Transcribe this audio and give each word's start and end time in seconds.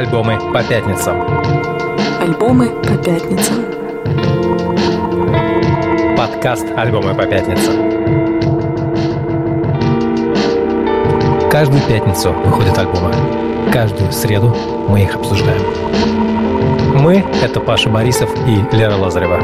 Альбомы 0.00 0.38
по 0.54 0.62
пятницам. 0.64 1.20
Альбомы 2.22 2.70
по 2.70 2.96
пятницам. 2.96 3.56
Подкаст 6.16 6.66
«Альбомы 6.74 7.14
по 7.14 7.26
пятницам». 7.26 7.74
Каждую 11.50 11.82
пятницу 11.82 12.32
выходят 12.32 12.78
альбомы. 12.78 13.12
Каждую 13.70 14.10
среду 14.10 14.56
мы 14.88 15.02
их 15.02 15.16
обсуждаем. 15.16 15.60
Мы— 16.94 17.22
это 17.42 17.60
Паша 17.60 17.90
Борисов 17.90 18.30
и 18.48 18.64
Лера 18.74 18.96
Лазарева. 18.96 19.38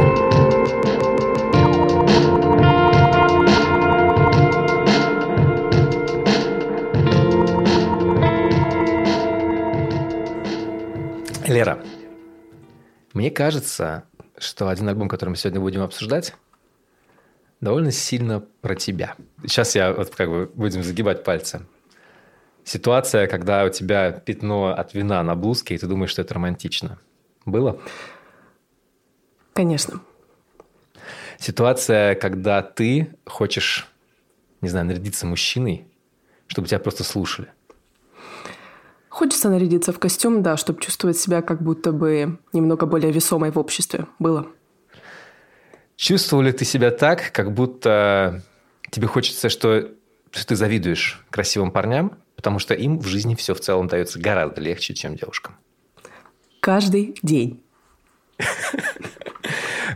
Лера, 11.56 11.82
мне 13.14 13.30
кажется, 13.30 14.04
что 14.36 14.68
один 14.68 14.90
альбом, 14.90 15.08
который 15.08 15.30
мы 15.30 15.36
сегодня 15.36 15.58
будем 15.58 15.80
обсуждать, 15.80 16.34
довольно 17.62 17.92
сильно 17.92 18.40
про 18.60 18.74
тебя. 18.74 19.14
Сейчас 19.40 19.74
я 19.74 19.94
вот 19.94 20.14
как 20.14 20.28
бы 20.28 20.50
будем 20.54 20.82
загибать 20.82 21.24
пальцы. 21.24 21.64
Ситуация, 22.62 23.26
когда 23.26 23.64
у 23.64 23.70
тебя 23.70 24.12
пятно 24.12 24.74
от 24.76 24.92
вина 24.92 25.22
на 25.22 25.34
блузке, 25.34 25.74
и 25.74 25.78
ты 25.78 25.86
думаешь, 25.86 26.10
что 26.10 26.20
это 26.20 26.34
романтично. 26.34 26.98
Было? 27.46 27.80
Конечно. 29.54 30.02
Ситуация, 31.38 32.16
когда 32.16 32.60
ты 32.60 33.16
хочешь, 33.24 33.88
не 34.60 34.68
знаю, 34.68 34.84
нарядиться 34.84 35.24
мужчиной, 35.24 35.88
чтобы 36.48 36.68
тебя 36.68 36.80
просто 36.80 37.02
слушали. 37.02 37.48
Хочется 39.16 39.48
нарядиться 39.48 39.94
в 39.94 39.98
костюм, 39.98 40.42
да, 40.42 40.58
чтобы 40.58 40.78
чувствовать 40.78 41.16
себя 41.16 41.40
как 41.40 41.62
будто 41.62 41.90
бы 41.90 42.38
немного 42.52 42.84
более 42.84 43.10
весомой 43.10 43.50
в 43.50 43.58
обществе. 43.58 44.08
Было. 44.18 44.46
Чувствовал 45.96 46.42
ли 46.42 46.52
ты 46.52 46.66
себя 46.66 46.90
так, 46.90 47.32
как 47.32 47.54
будто 47.54 48.42
тебе 48.90 49.06
хочется, 49.06 49.48
что, 49.48 49.88
что 50.32 50.46
ты 50.46 50.54
завидуешь 50.54 51.24
красивым 51.30 51.70
парням, 51.70 52.18
потому 52.34 52.58
что 52.58 52.74
им 52.74 52.98
в 52.98 53.06
жизни 53.06 53.34
все 53.34 53.54
в 53.54 53.60
целом 53.60 53.88
дается 53.88 54.20
гораздо 54.20 54.60
легче, 54.60 54.92
чем 54.92 55.16
девушкам? 55.16 55.56
Каждый 56.60 57.14
день. 57.22 57.62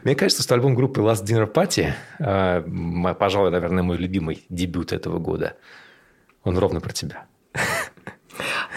Мне 0.03 0.14
кажется, 0.14 0.42
что 0.42 0.55
альбом 0.55 0.75
группы 0.75 1.03
Last 1.03 1.27
Dinner 1.27 1.53
Party, 1.53 1.92
э, 2.20 3.14
пожалуй, 3.16 3.50
наверное, 3.50 3.83
мой 3.83 3.98
любимый 3.98 4.47
дебют 4.48 4.94
этого 4.94 5.19
года, 5.19 5.59
он 6.42 6.56
ровно 6.56 6.81
про 6.81 6.94
тебя. 6.94 7.27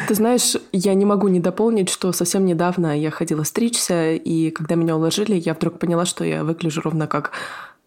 Ты 0.07 0.15
знаешь, 0.15 0.55
я 0.71 0.93
не 0.93 1.05
могу 1.05 1.27
не 1.27 1.39
дополнить, 1.39 1.89
что 1.89 2.11
совсем 2.11 2.45
недавно 2.45 2.99
я 2.99 3.11
ходила 3.11 3.43
стричься, 3.43 4.13
и 4.13 4.49
когда 4.51 4.75
меня 4.75 4.95
уложили, 4.95 5.35
я 5.35 5.53
вдруг 5.53 5.79
поняла, 5.79 6.05
что 6.05 6.23
я 6.23 6.43
выгляжу 6.43 6.81
ровно 6.81 7.07
как 7.07 7.31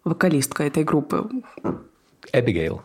вокалистка 0.05 0.65
этой 0.65 0.85
группы. 0.85 1.29
Эбигейл. 2.33 2.83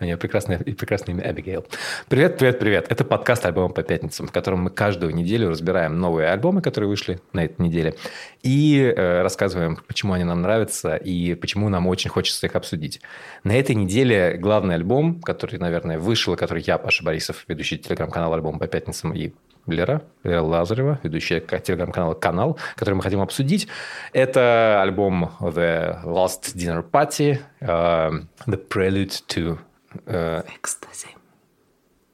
У 0.00 0.04
нее 0.04 0.16
прекрасное, 0.16 0.58
прекрасное 0.58 1.14
имя 1.14 1.28
Эбигейл. 1.28 1.66
Привет, 2.08 2.38
привет, 2.38 2.60
привет. 2.60 2.86
Это 2.88 3.04
подкаст 3.04 3.44
«Альбомы 3.44 3.74
по 3.74 3.82
пятницам», 3.82 4.28
в 4.28 4.32
котором 4.32 4.62
мы 4.62 4.70
каждую 4.70 5.12
неделю 5.12 5.48
разбираем 5.48 5.98
новые 5.98 6.28
альбомы, 6.28 6.62
которые 6.62 6.88
вышли 6.88 7.20
на 7.32 7.44
этой 7.44 7.60
неделе, 7.60 7.94
и 8.42 8.80
э, 8.80 9.22
рассказываем, 9.22 9.76
почему 9.88 10.12
они 10.12 10.22
нам 10.22 10.40
нравятся 10.40 10.94
и 10.94 11.34
почему 11.34 11.68
нам 11.68 11.88
очень 11.88 12.10
хочется 12.10 12.46
их 12.46 12.54
обсудить. 12.54 13.00
На 13.42 13.58
этой 13.58 13.74
неделе 13.74 14.36
главный 14.36 14.76
альбом, 14.76 15.20
который, 15.20 15.58
наверное, 15.58 15.98
вышел, 15.98 16.36
который 16.36 16.62
я, 16.62 16.78
Паша 16.78 17.02
Борисов, 17.02 17.44
ведущий 17.48 17.76
телеграм-канал 17.76 18.32
«Альбомы 18.34 18.60
по 18.60 18.68
пятницам» 18.68 19.12
и 19.12 19.32
Лера, 19.66 20.02
Лера 20.22 20.42
Лазарева, 20.42 21.00
ведущая 21.02 21.40
телеграм-канала 21.40 22.14
«Канал», 22.14 22.56
который 22.76 22.94
мы 22.94 23.02
хотим 23.02 23.20
обсудить. 23.20 23.66
Это 24.12 24.80
альбом 24.80 25.32
The 25.40 26.04
Last 26.04 26.54
Dinner 26.54 26.88
Party, 26.88 27.40
uh, 27.60 28.24
The 28.46 28.68
Prelude 28.68 29.12
to 29.28 29.58
Экстази. 30.06 31.08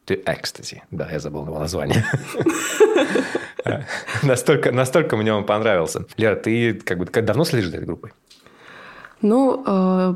Ты 0.05 0.23
экстази. 0.27 0.83
Да, 0.91 1.09
я 1.11 1.19
забыл 1.19 1.47
его 1.47 1.59
название. 1.59 2.05
настолько, 4.23 4.71
настолько 4.71 5.17
мне 5.17 5.33
он 5.33 5.45
понравился. 5.45 6.05
Лера, 6.17 6.37
ты 6.37 6.75
как 6.75 6.99
бы 6.99 7.07
давно 7.07 7.45
следишь 7.45 7.71
за 7.71 7.77
этой 7.77 7.87
группой? 7.87 8.13
Ну, 9.23 9.65
э, 9.67 10.15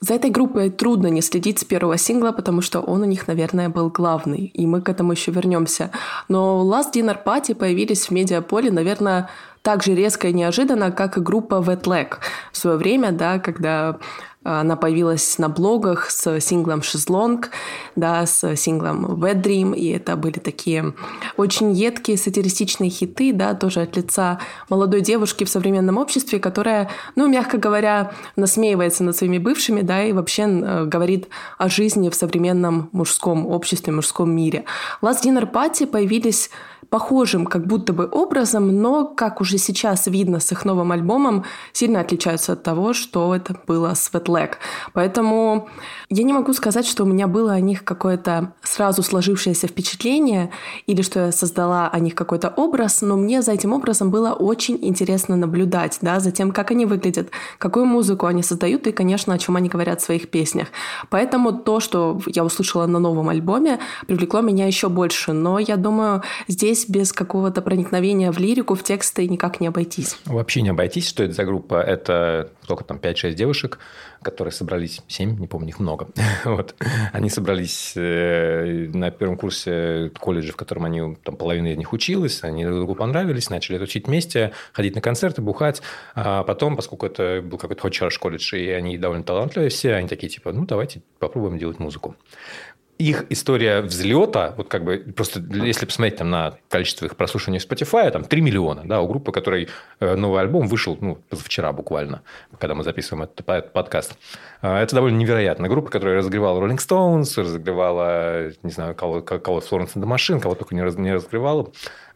за 0.00 0.14
этой 0.14 0.30
группой 0.30 0.68
трудно 0.68 1.06
не 1.06 1.22
следить 1.22 1.60
с 1.60 1.64
первого 1.64 1.96
сингла, 1.96 2.32
потому 2.32 2.60
что 2.60 2.80
он 2.80 3.02
у 3.02 3.06
них, 3.06 3.26
наверное, 3.26 3.70
был 3.70 3.88
главный, 3.88 4.44
и 4.46 4.66
мы 4.66 4.82
к 4.82 4.90
этому 4.90 5.12
еще 5.12 5.30
вернемся. 5.30 5.90
Но 6.28 6.62
Last 6.64 6.92
Dinner 6.92 7.16
Party 7.24 7.54
появились 7.54 8.08
в 8.08 8.10
медиаполе, 8.10 8.70
наверное, 8.70 9.30
так 9.62 9.82
же 9.82 9.94
резко 9.94 10.28
и 10.28 10.32
неожиданно, 10.32 10.90
как 10.90 11.16
и 11.16 11.20
группа 11.20 11.54
Wet 11.54 11.84
Leg 11.84 12.18
в 12.50 12.56
свое 12.56 12.76
время, 12.76 13.12
да, 13.12 13.38
когда 13.38 13.98
она 14.44 14.76
появилась 14.76 15.38
на 15.38 15.48
блогах 15.48 16.10
с 16.10 16.40
синглом 16.40 16.82
«Шезлонг», 16.82 17.50
да, 17.96 18.26
с 18.26 18.56
синглом 18.56 19.06
«Wet 19.22 19.42
Dream», 19.42 19.76
и 19.76 19.88
это 19.90 20.16
были 20.16 20.38
такие 20.38 20.94
очень 21.36 21.72
едкие 21.72 22.16
сатиристичные 22.16 22.90
хиты, 22.90 23.32
да, 23.32 23.54
тоже 23.54 23.82
от 23.82 23.96
лица 23.96 24.40
молодой 24.68 25.00
девушки 25.00 25.44
в 25.44 25.48
современном 25.48 25.98
обществе, 25.98 26.38
которая, 26.38 26.90
ну, 27.14 27.28
мягко 27.28 27.58
говоря, 27.58 28.12
насмеивается 28.36 29.04
над 29.04 29.16
своими 29.16 29.38
бывшими, 29.38 29.82
да, 29.82 30.02
и 30.04 30.12
вообще 30.12 30.42
э, 30.42 30.84
говорит 30.86 31.28
о 31.58 31.68
жизни 31.68 32.10
в 32.10 32.14
современном 32.14 32.88
мужском 32.92 33.46
обществе, 33.46 33.92
мужском 33.92 34.34
мире. 34.34 34.64
Last 35.02 35.24
Dinner 35.24 35.50
Party 35.50 35.86
появились 35.86 36.50
похожим 36.92 37.46
как 37.46 37.66
будто 37.66 37.94
бы 37.94 38.06
образом, 38.12 38.82
но, 38.82 39.06
как 39.06 39.40
уже 39.40 39.56
сейчас 39.56 40.06
видно 40.06 40.40
с 40.40 40.52
их 40.52 40.66
новым 40.66 40.92
альбомом, 40.92 41.44
сильно 41.72 42.00
отличаются 42.00 42.52
от 42.52 42.62
того, 42.62 42.92
что 42.92 43.34
это 43.34 43.56
было 43.66 43.94
с 43.94 44.12
Leg. 44.12 44.56
Поэтому 44.92 45.70
я 46.12 46.24
не 46.24 46.32
могу 46.34 46.52
сказать, 46.52 46.86
что 46.86 47.04
у 47.04 47.06
меня 47.06 47.26
было 47.26 47.52
о 47.52 47.60
них 47.60 47.84
какое-то 47.84 48.52
сразу 48.62 49.02
сложившееся 49.02 49.66
впечатление 49.66 50.50
или 50.86 51.00
что 51.00 51.26
я 51.26 51.32
создала 51.32 51.88
о 51.88 51.98
них 52.00 52.14
какой-то 52.14 52.50
образ, 52.50 53.00
но 53.00 53.16
мне 53.16 53.40
за 53.40 53.52
этим 53.52 53.72
образом 53.72 54.10
было 54.10 54.32
очень 54.32 54.78
интересно 54.82 55.36
наблюдать, 55.36 55.98
да, 56.02 56.20
за 56.20 56.30
тем, 56.30 56.52
как 56.52 56.70
они 56.70 56.84
выглядят, 56.84 57.30
какую 57.56 57.86
музыку 57.86 58.26
они 58.26 58.42
создают 58.42 58.86
и, 58.86 58.92
конечно, 58.92 59.32
о 59.32 59.38
чем 59.38 59.56
они 59.56 59.70
говорят 59.70 60.02
в 60.02 60.04
своих 60.04 60.28
песнях. 60.28 60.68
Поэтому 61.08 61.52
то, 61.52 61.80
что 61.80 62.20
я 62.26 62.44
услышала 62.44 62.86
на 62.86 62.98
новом 62.98 63.30
альбоме, 63.30 63.78
привлекло 64.06 64.42
меня 64.42 64.66
еще 64.66 64.90
больше. 64.90 65.32
Но 65.32 65.58
я 65.58 65.76
думаю, 65.76 66.22
здесь 66.46 66.86
без 66.88 67.12
какого-то 67.14 67.62
проникновения 67.62 68.30
в 68.32 68.38
лирику, 68.38 68.74
в 68.74 68.82
тексты 68.82 69.26
никак 69.26 69.60
не 69.60 69.68
обойтись. 69.68 70.18
Вообще 70.26 70.60
не 70.60 70.68
обойтись. 70.68 71.08
Что 71.08 71.24
это 71.24 71.32
за 71.32 71.44
группа? 71.44 71.80
Это 71.80 72.50
только 72.66 72.84
там 72.84 72.98
5-6 72.98 73.32
девушек, 73.32 73.78
которые 74.22 74.52
собрались, 74.52 75.00
7, 75.08 75.38
не 75.38 75.46
помню, 75.46 75.70
их 75.70 75.80
много. 75.80 76.08
вот. 76.44 76.74
Они 77.12 77.28
собрались 77.28 77.92
э, 77.96 78.88
на 78.92 79.10
первом 79.10 79.36
курсе 79.36 80.10
колледжа, 80.18 80.52
в 80.52 80.56
котором 80.56 80.84
они, 80.84 81.16
там 81.22 81.36
половина 81.36 81.68
из 81.68 81.76
них 81.76 81.92
училась, 81.92 82.42
они 82.42 82.64
друг 82.64 82.78
другу 82.78 82.94
понравились, 82.94 83.50
начали 83.50 83.78
учить 83.78 84.06
вместе, 84.06 84.52
ходить 84.72 84.94
на 84.94 85.00
концерты, 85.00 85.42
бухать. 85.42 85.82
А 86.14 86.42
потом, 86.44 86.76
поскольку 86.76 87.06
это 87.06 87.42
был 87.42 87.58
какой-то 87.58 87.86
очень 87.86 88.00
хороший 88.00 88.20
колледж, 88.20 88.54
и 88.54 88.70
они 88.70 88.98
довольно 88.98 89.24
талантливые 89.24 89.70
все, 89.70 89.94
они 89.94 90.08
такие, 90.08 90.28
типа, 90.28 90.52
ну, 90.52 90.64
давайте 90.64 91.02
попробуем 91.18 91.58
делать 91.58 91.78
музыку 91.78 92.16
их 93.02 93.26
история 93.30 93.80
взлета, 93.80 94.54
вот 94.56 94.68
как 94.68 94.84
бы 94.84 94.98
просто 94.98 95.40
если 95.40 95.86
посмотреть 95.86 96.16
там 96.18 96.30
на 96.30 96.54
количество 96.68 97.06
их 97.06 97.16
прослушиваний 97.16 97.58
в 97.58 97.68
Spotify, 97.68 98.10
там 98.10 98.24
3 98.24 98.40
миллиона, 98.40 98.82
да, 98.84 99.00
у 99.00 99.08
группы, 99.08 99.32
которой 99.32 99.68
э, 100.00 100.14
новый 100.14 100.40
альбом 100.40 100.66
вышел, 100.66 100.96
ну, 101.00 101.18
вчера 101.30 101.72
буквально, 101.72 102.22
когда 102.58 102.74
мы 102.74 102.84
записываем 102.84 103.24
этот 103.24 103.72
подкаст. 103.72 104.16
А, 104.60 104.80
это 104.82 104.94
довольно 104.94 105.16
невероятно. 105.16 105.68
Группа, 105.68 105.90
которая 105.90 106.18
разогревала 106.18 106.60
Rolling 106.60 106.78
Stones, 106.78 107.40
разогревала, 107.40 108.52
не 108.62 108.70
знаю, 108.70 108.94
кого, 108.94 109.20
кого 109.20 109.58
Florence 109.58 109.94
and 109.94 110.02
the 110.02 110.08
Machine, 110.08 110.40
кого 110.40 110.54
только 110.54 110.74
не 110.74 110.82
разогревала 110.82 111.72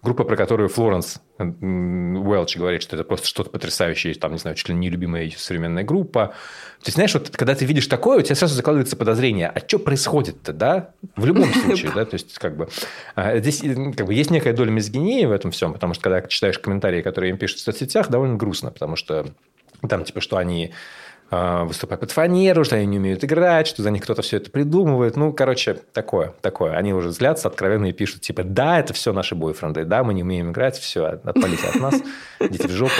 группа, 0.06 0.22
про 0.22 0.36
которую 0.36 0.68
Флоренс 0.68 1.20
Уэлч 1.38 2.56
говорит, 2.56 2.80
что 2.80 2.94
это 2.94 3.02
просто 3.02 3.26
что-то 3.26 3.50
потрясающее, 3.50 4.14
там, 4.14 4.32
не 4.32 4.38
знаю, 4.38 4.54
чуть 4.54 4.68
ли 4.68 4.74
не 4.76 4.88
любимая 4.88 5.28
современная 5.36 5.82
группа. 5.82 6.28
То 6.78 6.86
есть, 6.86 6.94
знаешь, 6.94 7.12
вот 7.12 7.30
когда 7.30 7.56
ты 7.56 7.64
видишь 7.64 7.88
такое, 7.88 8.18
у 8.18 8.22
тебя 8.22 8.36
сразу 8.36 8.54
закладывается 8.54 8.96
подозрение, 8.96 9.48
а 9.48 9.58
что 9.58 9.80
происходит-то, 9.80 10.52
да? 10.52 10.90
В 11.16 11.26
любом 11.26 11.52
случае, 11.64 11.90
да, 11.92 12.04
то 12.04 12.14
есть, 12.14 12.38
как 12.38 12.56
бы, 12.56 12.68
а, 13.16 13.36
здесь 13.38 13.62
как 13.96 14.06
бы, 14.06 14.14
есть 14.14 14.30
некая 14.30 14.52
доля 14.52 14.70
мизгинии 14.70 15.24
в 15.26 15.32
этом 15.32 15.50
всем, 15.50 15.72
потому 15.72 15.94
что, 15.94 16.04
когда 16.04 16.22
читаешь 16.22 16.60
комментарии, 16.60 17.02
которые 17.02 17.30
им 17.30 17.36
пишут 17.36 17.58
в 17.58 17.62
соцсетях, 17.62 18.08
довольно 18.08 18.36
грустно, 18.36 18.70
потому 18.70 18.94
что 18.94 19.26
там, 19.88 20.04
типа, 20.04 20.20
что 20.20 20.36
они 20.36 20.72
выступают 21.30 22.00
под 22.00 22.10
фанеру, 22.12 22.64
что 22.64 22.76
они 22.76 22.86
не 22.86 22.98
умеют 22.98 23.24
играть, 23.24 23.66
что 23.66 23.82
за 23.82 23.90
них 23.90 24.02
кто-то 24.02 24.22
все 24.22 24.36
это 24.36 24.50
придумывает. 24.50 25.16
Ну, 25.16 25.32
короче, 25.32 25.74
такое, 25.92 26.34
такое. 26.40 26.76
Они 26.76 26.94
уже 26.94 27.10
злятся 27.10 27.48
откровенно 27.48 27.86
и 27.86 27.92
пишут, 27.92 28.20
типа, 28.20 28.44
да, 28.44 28.78
это 28.78 28.92
все 28.92 29.12
наши 29.12 29.34
бойфренды, 29.34 29.84
да, 29.84 30.04
мы 30.04 30.14
не 30.14 30.22
умеем 30.22 30.52
играть, 30.52 30.78
все, 30.78 31.04
отпалите 31.06 31.66
от 31.66 31.80
нас, 31.80 31.94
идите 32.40 32.68
в 32.68 32.70
жопу. 32.70 32.92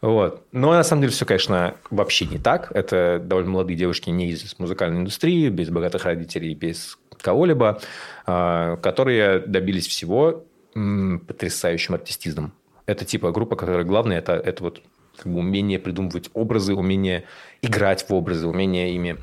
Вот. 0.00 0.46
Но 0.52 0.72
на 0.72 0.82
самом 0.82 1.02
деле 1.02 1.12
все, 1.12 1.26
конечно, 1.26 1.74
вообще 1.90 2.26
не 2.26 2.38
так. 2.38 2.72
Это 2.74 3.20
довольно 3.22 3.50
молодые 3.50 3.76
девушки 3.76 4.10
не 4.10 4.30
из 4.30 4.58
музыкальной 4.58 5.00
индустрии, 5.00 5.48
без 5.48 5.68
богатых 5.68 6.04
родителей, 6.04 6.54
без 6.54 6.98
кого-либо, 7.20 7.80
а, 8.26 8.76
которые 8.76 9.40
добились 9.40 9.86
всего 9.86 10.44
потрясающим 10.72 11.94
артистизмом. 11.94 12.52
Это 12.86 13.04
типа 13.04 13.32
группа, 13.32 13.56
которая 13.56 13.84
главное, 13.84 14.18
это, 14.18 14.32
это 14.32 14.62
вот 14.62 14.82
как 15.22 15.32
бы 15.32 15.38
умение 15.38 15.78
придумывать 15.78 16.30
образы, 16.34 16.74
умение 16.74 17.24
играть 17.62 18.08
в 18.08 18.14
образы, 18.14 18.48
умение 18.48 18.94
ими 18.94 19.16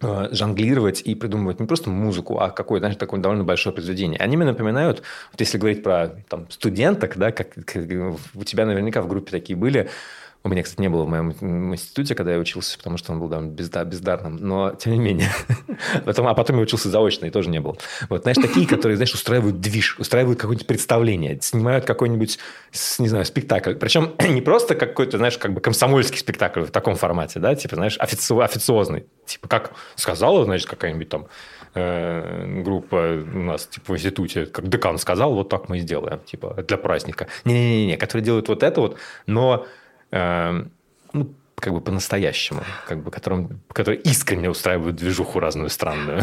э, 0.00 0.28
жонглировать 0.32 1.02
и 1.02 1.14
придумывать 1.14 1.60
не 1.60 1.66
просто 1.66 1.90
музыку, 1.90 2.38
а 2.38 2.50
какое-то, 2.50 2.84
знаешь, 2.84 2.98
такое 2.98 3.20
довольно 3.20 3.44
большое 3.44 3.74
произведение. 3.74 4.18
Они 4.18 4.36
мне 4.36 4.46
напоминают, 4.46 5.02
вот 5.30 5.40
если 5.40 5.58
говорить 5.58 5.82
про 5.82 6.08
там, 6.28 6.50
студенток, 6.50 7.16
да, 7.16 7.32
как, 7.32 7.54
как 7.54 7.84
у 8.34 8.44
тебя 8.44 8.66
наверняка 8.66 9.02
в 9.02 9.08
группе 9.08 9.30
такие 9.30 9.56
были, 9.56 9.88
у 10.44 10.48
меня, 10.48 10.62
кстати, 10.64 10.80
не 10.80 10.88
было 10.88 11.04
в 11.04 11.08
моем 11.08 11.30
институте, 11.72 12.14
когда 12.14 12.32
я 12.32 12.38
учился, 12.38 12.76
потому 12.76 12.96
что 12.96 13.12
он 13.12 13.20
был 13.20 13.30
там 13.30 13.50
бездар, 13.50 13.86
бездарным. 13.86 14.36
Но, 14.36 14.72
тем 14.72 14.92
не 14.92 14.98
менее. 14.98 15.30
а 16.04 16.34
потом 16.34 16.56
я 16.56 16.62
учился 16.62 16.88
заочно, 16.88 17.26
и 17.26 17.30
тоже 17.30 17.48
не 17.48 17.60
был. 17.60 17.78
Вот, 18.08 18.22
знаешь, 18.22 18.38
такие, 18.38 18.66
которые, 18.66 18.96
знаешь, 18.96 19.14
устраивают 19.14 19.60
движ, 19.60 19.96
устраивают 19.98 20.40
какое-нибудь 20.40 20.66
представление, 20.66 21.38
снимают 21.40 21.84
какой-нибудь, 21.84 22.38
не 22.98 23.08
знаю, 23.08 23.24
спектакль. 23.24 23.74
Причем 23.74 24.14
не 24.28 24.40
просто 24.40 24.74
какой-то, 24.74 25.18
знаешь, 25.18 25.38
как 25.38 25.52
бы 25.52 25.60
комсомольский 25.60 26.18
спектакль 26.18 26.62
в 26.62 26.70
таком 26.70 26.96
формате, 26.96 27.38
да, 27.38 27.54
типа, 27.54 27.76
знаешь, 27.76 27.96
офици- 27.98 28.42
официозный. 28.42 29.06
Типа, 29.26 29.46
как 29.46 29.72
сказала, 29.94 30.44
значит, 30.44 30.68
какая-нибудь 30.68 31.08
там 31.08 31.26
э, 31.74 32.62
группа 32.62 33.22
у 33.32 33.38
нас 33.38 33.66
типа 33.66 33.92
в 33.92 33.96
институте, 33.96 34.46
как 34.46 34.68
декан 34.68 34.98
сказал, 34.98 35.34
вот 35.34 35.48
так 35.48 35.68
мы 35.68 35.78
и 35.78 35.80
сделаем, 35.80 36.18
типа 36.20 36.64
для 36.66 36.76
праздника. 36.76 37.28
Не-не-не, 37.44 37.96
которые 37.96 38.24
делают 38.24 38.48
вот 38.48 38.64
это 38.64 38.80
вот, 38.80 38.96
но 39.26 39.66
Эм, 40.12 40.70
ну, 41.12 41.34
как 41.56 41.72
бы 41.72 41.80
по-настоящему, 41.80 42.62
как 42.86 43.02
бы, 43.02 43.10
которым, 43.10 43.60
которые 43.72 44.00
искренне 44.00 44.50
устраивают 44.50 44.96
движуху 44.96 45.40
разную 45.40 45.70
странную. 45.70 46.22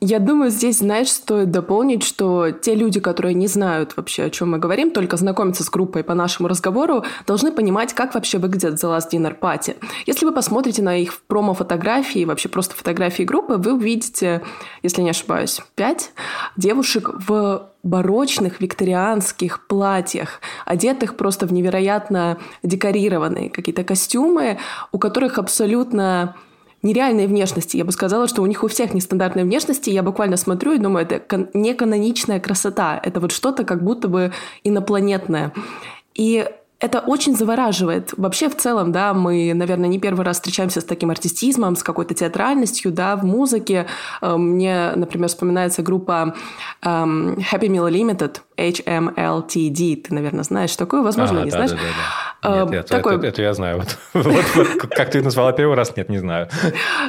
Я 0.00 0.18
думаю, 0.18 0.50
здесь, 0.50 0.78
знаешь, 0.78 1.10
стоит 1.10 1.50
дополнить, 1.50 2.02
что 2.02 2.50
те 2.50 2.74
люди, 2.74 3.00
которые 3.00 3.32
не 3.32 3.46
знают 3.46 3.96
вообще, 3.96 4.24
о 4.24 4.30
чем 4.30 4.50
мы 4.50 4.58
говорим, 4.58 4.90
только 4.90 5.16
знакомятся 5.16 5.64
с 5.64 5.70
группой 5.70 6.04
по 6.04 6.12
нашему 6.12 6.48
разговору, 6.48 7.02
должны 7.26 7.50
понимать, 7.50 7.94
как 7.94 8.12
вообще 8.12 8.36
выглядят 8.36 8.74
The 8.74 8.94
Last 8.94 9.10
Dinner 9.10 9.38
Party. 9.38 9.76
Если 10.04 10.26
вы 10.26 10.32
посмотрите 10.32 10.82
на 10.82 10.98
их 10.98 11.22
промо-фотографии, 11.22 12.26
вообще 12.26 12.50
просто 12.50 12.74
фотографии 12.74 13.22
группы, 13.22 13.54
вы 13.54 13.72
увидите, 13.72 14.42
если 14.82 15.00
не 15.00 15.10
ошибаюсь, 15.10 15.62
пять 15.76 16.12
девушек 16.58 17.08
в 17.26 17.70
барочных 17.82 18.60
викторианских 18.60 19.66
платьях, 19.66 20.40
одетых 20.66 21.16
просто 21.16 21.46
в 21.46 21.54
невероятно 21.54 22.36
декорированные 22.62 23.48
какие-то 23.48 23.82
костюмы, 23.82 24.58
у 24.92 24.98
которых 24.98 25.38
абсолютно 25.38 26.36
нереальной 26.86 27.26
внешности. 27.26 27.76
Я 27.76 27.84
бы 27.84 27.92
сказала, 27.92 28.28
что 28.28 28.42
у 28.42 28.46
них 28.46 28.62
у 28.64 28.68
всех 28.68 28.94
нестандартные 28.94 29.44
внешности. 29.44 29.90
Я 29.90 30.02
буквально 30.02 30.36
смотрю 30.36 30.72
и 30.72 30.78
думаю, 30.78 31.04
это 31.04 31.18
кан- 31.18 31.48
неканоничная 31.54 32.40
красота. 32.40 33.00
Это 33.02 33.20
вот 33.20 33.32
что-то 33.32 33.64
как 33.64 33.82
будто 33.82 34.08
бы 34.08 34.32
инопланетное. 34.64 35.52
И 36.14 36.48
это 36.78 37.00
очень 37.00 37.34
завораживает. 37.34 38.12
Вообще, 38.16 38.50
в 38.50 38.56
целом, 38.56 38.92
да, 38.92 39.14
мы, 39.14 39.52
наверное, 39.54 39.88
не 39.88 39.98
первый 39.98 40.24
раз 40.24 40.36
встречаемся 40.36 40.82
с 40.82 40.84
таким 40.84 41.10
артистизмом, 41.10 41.74
с 41.74 41.82
какой-то 41.82 42.12
театральностью, 42.12 42.92
да, 42.92 43.16
в 43.16 43.24
музыке. 43.24 43.86
Э, 44.20 44.36
мне, 44.36 44.92
например, 44.94 45.28
вспоминается 45.28 45.82
группа 45.82 46.34
um, 46.84 47.38
Happy 47.38 47.68
Meal 47.68 47.90
Limited, 47.90 48.40
HMLTD. 48.58 50.02
Ты, 50.02 50.14
наверное, 50.14 50.44
знаешь 50.44 50.76
такое, 50.76 51.02
возможно, 51.02 51.38
ага, 51.38 51.44
не 51.46 51.50
да, 51.50 51.56
знаешь. 51.56 51.70
Да, 51.70 51.76
да, 51.76 51.82
да. 51.82 52.35
Нет, 52.48 52.72
это, 52.72 52.88
Такой... 52.88 53.16
это, 53.16 53.26
это 53.26 53.42
я 53.42 53.54
знаю. 53.54 53.78
Вот, 53.78 53.98
вот, 54.24 54.44
вот, 54.54 54.68
как 54.90 55.10
ты 55.10 55.22
назвала 55.22 55.52
первый 55.52 55.76
раз, 55.76 55.96
нет, 55.96 56.08
не 56.08 56.18
знаю. 56.18 56.48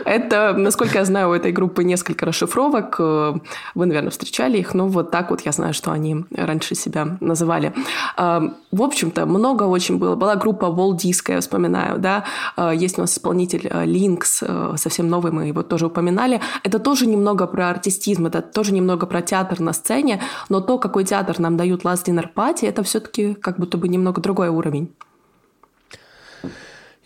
Это, 0.06 0.54
насколько 0.54 0.98
я 0.98 1.06
знаю, 1.06 1.30
у 1.30 1.34
этой 1.34 1.52
группы 1.52 1.84
несколько 1.84 2.26
расшифровок. 2.26 2.96
Э, 3.00 3.34
вы, 3.76 3.86
наверное, 3.86 4.12
встречали 4.12 4.58
их, 4.58 4.74
но 4.74 4.88
вот 4.88 5.12
так 5.12 5.30
вот 5.30 5.42
я 5.42 5.52
знаю, 5.52 5.74
что 5.74 5.92
они 5.92 6.26
раньше 6.36 6.76
себя 6.76 7.18
называли. 7.20 7.74
Э, 8.18 8.42
в 8.72 8.82
общем-то, 8.82 9.26
много 9.26 9.64
очень 9.64 9.98
было. 9.98 10.16
Была 10.16 10.36
группа 10.36 10.66
Wall 10.66 10.96
Disco, 10.96 11.34
я 11.34 11.40
вспоминаю, 11.40 12.00
да. 12.00 12.24
Э, 12.56 12.72
есть 12.76 12.98
у 12.98 13.02
нас 13.02 13.14
исполнитель 13.14 13.68
Lynx, 13.68 14.78
совсем 14.78 15.10
новый, 15.10 15.32
мы 15.32 15.48
его 15.48 15.64
тоже 15.64 15.88
упоминали. 15.88 16.42
Это 16.64 16.80
тоже 16.80 17.08
немного 17.08 17.48
про 17.48 17.70
артистизм, 17.70 18.26
это 18.28 18.42
тоже 18.42 18.74
немного 18.74 19.06
про 19.06 19.22
театр 19.22 19.60
на 19.60 19.74
сцене, 19.74 20.22
но 20.50 20.62
то, 20.62 20.78
какой 20.78 21.04
театр 21.04 21.40
нам 21.40 21.58
дают 21.58 21.84
Last 21.84 22.06
Dinner 22.06 22.28
Party, 22.34 22.68
это 22.68 22.84
все-таки 22.84 23.34
как 23.34 23.58
будто 23.58 23.78
бы 23.78 23.88
немного 23.88 24.22
другой 24.22 24.50
уровень. 24.50 24.94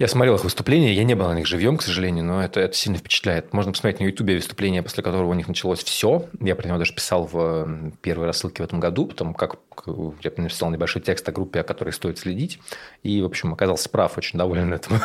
Я 0.01 0.07
смотрел 0.07 0.33
их 0.33 0.43
выступления, 0.43 0.95
я 0.95 1.03
не 1.03 1.13
был 1.13 1.27
на 1.27 1.35
них 1.35 1.45
живьем, 1.45 1.77
к 1.77 1.83
сожалению, 1.83 2.25
но 2.25 2.43
это, 2.43 2.59
это 2.59 2.73
сильно 2.73 2.97
впечатляет. 2.97 3.53
Можно 3.53 3.71
посмотреть 3.71 3.99
на 3.99 4.05
Ютубе 4.05 4.33
выступление, 4.33 4.81
после 4.81 5.03
которого 5.03 5.29
у 5.29 5.33
них 5.35 5.47
началось 5.47 5.83
все. 5.83 6.25
Я 6.39 6.55
про 6.55 6.67
него 6.67 6.79
даже 6.79 6.95
писал 6.95 7.27
в 7.27 7.91
первой 8.01 8.25
рассылке 8.25 8.63
в 8.63 8.65
этом 8.65 8.79
году, 8.79 9.05
потому 9.05 9.35
как 9.35 9.59
я 9.85 10.31
написал 10.37 10.71
небольшой 10.71 11.03
текст 11.03 11.29
о 11.29 11.31
группе, 11.31 11.59
о 11.59 11.63
которой 11.63 11.91
стоит 11.91 12.17
следить. 12.17 12.57
И, 13.03 13.21
в 13.21 13.25
общем, 13.25 13.53
оказался 13.53 13.89
прав, 13.89 14.17
очень 14.17 14.39
доволен 14.39 14.73
этому. 14.73 15.01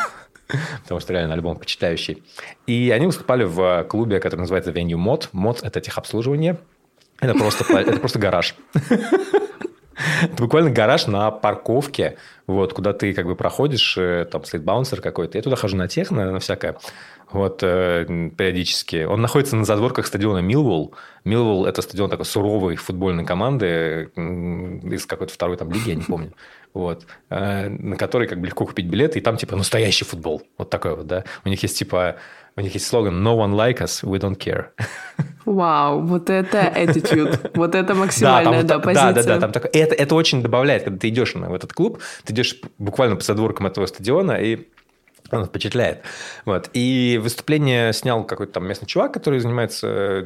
потому 0.81 0.99
что 0.99 1.13
реально 1.13 1.35
альбом 1.35 1.57
впечатляющий. 1.57 2.23
И 2.65 2.89
они 2.89 3.05
выступали 3.05 3.43
в 3.43 3.83
клубе, 3.83 4.19
который 4.19 4.41
называется 4.41 4.71
Venue 4.71 4.95
Mod. 4.95 5.29
Mod– 5.31 5.59
это 5.61 5.79
техобслуживание. 5.79 6.57
Это 7.19 7.35
просто, 7.35 7.71
это 7.71 7.99
просто 7.99 8.17
гараж. 8.17 8.55
Это 10.21 10.43
буквально 10.43 10.69
гараж 10.69 11.07
на 11.07 11.31
парковке, 11.31 12.17
вот, 12.45 12.73
куда 12.73 12.93
ты 12.93 13.13
как 13.13 13.25
бы 13.25 13.35
проходишь, 13.35 13.97
э, 13.97 14.25
там 14.31 14.43
стоит 14.43 14.63
баунсер 14.63 15.01
какой-то. 15.01 15.37
Я 15.37 15.41
туда 15.41 15.55
хожу 15.55 15.75
на 15.75 15.87
техно, 15.87 16.31
на 16.31 16.39
всякое, 16.39 16.77
вот, 17.31 17.61
э, 17.63 18.05
периодически. 18.37 19.03
Он 19.05 19.21
находится 19.21 19.55
на 19.55 19.65
задворках 19.65 20.05
стадиона 20.05 20.39
Милвол. 20.39 20.93
Милвол– 21.23 21.65
это 21.67 21.81
стадион 21.81 22.09
такой 22.09 22.25
суровой 22.25 22.75
футбольной 22.75 23.25
команды 23.25 24.11
из 24.15 25.05
какой-то 25.05 25.33
второй 25.33 25.57
там 25.57 25.71
лиги, 25.71 25.89
я 25.89 25.95
не 25.95 26.03
помню. 26.03 26.33
Вот, 26.73 27.07
э, 27.29 27.69
на 27.69 27.95
который 27.95 28.27
как 28.27 28.39
бы 28.39 28.45
легко 28.45 28.65
купить 28.65 28.85
билеты, 28.85 29.17
и 29.17 29.21
там 29.21 29.37
типа 29.37 29.55
настоящий 29.55 30.05
футбол. 30.05 30.43
Вот 30.57 30.69
такой 30.69 30.95
вот, 30.95 31.07
да. 31.07 31.23
У 31.43 31.49
них 31.49 31.63
есть 31.63 31.77
типа 31.77 32.17
у 32.57 32.61
них 32.61 32.73
есть 32.73 32.87
слоган 32.87 33.25
«No 33.25 33.37
one 33.37 33.53
like 33.53 33.79
us, 33.81 34.03
we 34.03 34.19
don't 34.19 34.37
care». 34.37 34.65
Вау, 35.45 36.01
вот 36.01 36.29
это 36.29 36.57
attitude, 36.57 37.51
вот 37.53 37.73
это 37.73 37.93
максимальная, 37.95 38.63
да, 38.63 38.77
да, 38.77 38.79
позиция. 38.79 39.13
Да, 39.13 39.23
да, 39.23 39.33
да, 39.35 39.39
там 39.39 39.51
так, 39.53 39.65
это, 39.73 39.95
это 39.95 40.15
очень 40.15 40.41
добавляет, 40.41 40.83
когда 40.83 40.99
ты 40.99 41.07
идешь 41.07 41.35
в 41.35 41.53
этот 41.53 41.71
клуб, 41.71 42.01
ты 42.25 42.33
идешь 42.33 42.59
буквально 42.77 43.15
по 43.15 43.23
задворкам 43.23 43.67
этого 43.67 43.85
стадиона, 43.85 44.33
и 44.33 44.67
он 45.31 45.45
впечатляет. 45.45 46.03
Вот. 46.45 46.69
И 46.73 47.19
выступление 47.21 47.93
снял 47.93 48.23
какой-то 48.23 48.53
там 48.53 48.67
местный 48.67 48.87
чувак, 48.87 49.13
который 49.13 49.39
занимается 49.39 50.21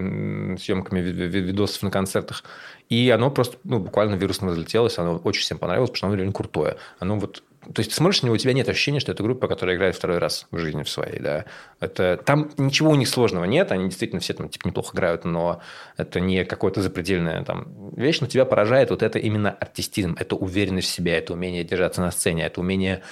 съемками 0.60 1.00
видосов 1.00 1.84
на 1.84 1.92
концертах. 1.92 2.44
И 2.90 3.10
оно 3.10 3.32
просто 3.32 3.58
ну, 3.64 3.80
буквально 3.80 4.16
вирусно 4.16 4.50
разлетелось. 4.50 4.98
Оно 5.00 5.18
очень 5.18 5.42
всем 5.42 5.58
понравилось, 5.58 5.90
потому 5.90 5.98
что 5.98 6.08
оно 6.08 6.16
реально 6.16 6.34
крутое. 6.34 6.78
Оно 7.00 7.18
вот 7.18 7.44
то 7.62 7.80
есть 7.80 7.92
ты 7.92 7.96
смотришь 7.96 8.22
на 8.22 8.28
него, 8.28 8.36
у 8.36 8.38
тебя 8.38 8.54
нет 8.54 8.68
ощущения, 8.68 9.00
что 9.00 9.12
это 9.12 9.22
группа, 9.24 9.48
которая 9.48 9.76
играет 9.76 9.96
второй 9.96 10.18
раз 10.18 10.48
в 10.52 10.58
жизни 10.58 10.84
в 10.84 10.90
своей, 10.90 11.20
да. 11.20 11.46
Это, 11.80 12.18
там 12.18 12.50
ничего 12.58 12.92
у 12.92 12.96
них 12.96 13.08
сложного 13.08 13.46
нет, 13.46 13.72
они 13.72 13.86
действительно 13.86 14.20
все 14.20 14.34
там 14.34 14.50
типа 14.50 14.68
неплохо 14.68 14.96
играют, 14.96 15.26
но 15.26 15.62
это 15.96 16.20
не 16.20 16.44
какое-то 16.44 16.82
запредельная 16.82 17.44
там 17.44 17.92
вещь, 17.96 18.20
но 18.20 18.28
тебя 18.28 18.46
поражает 18.46 18.90
вот 18.90 19.04
это 19.04 19.20
именно 19.20 19.52
артистизм, 19.52 20.16
это 20.20 20.36
уверенность 20.36 20.90
в 20.90 20.92
себе, 20.92 21.14
это 21.14 21.34
умение 21.34 21.64
держаться 21.64 22.02
на 22.02 22.12
сцене, 22.12 22.46
это 22.46 22.62
умение 22.62 23.04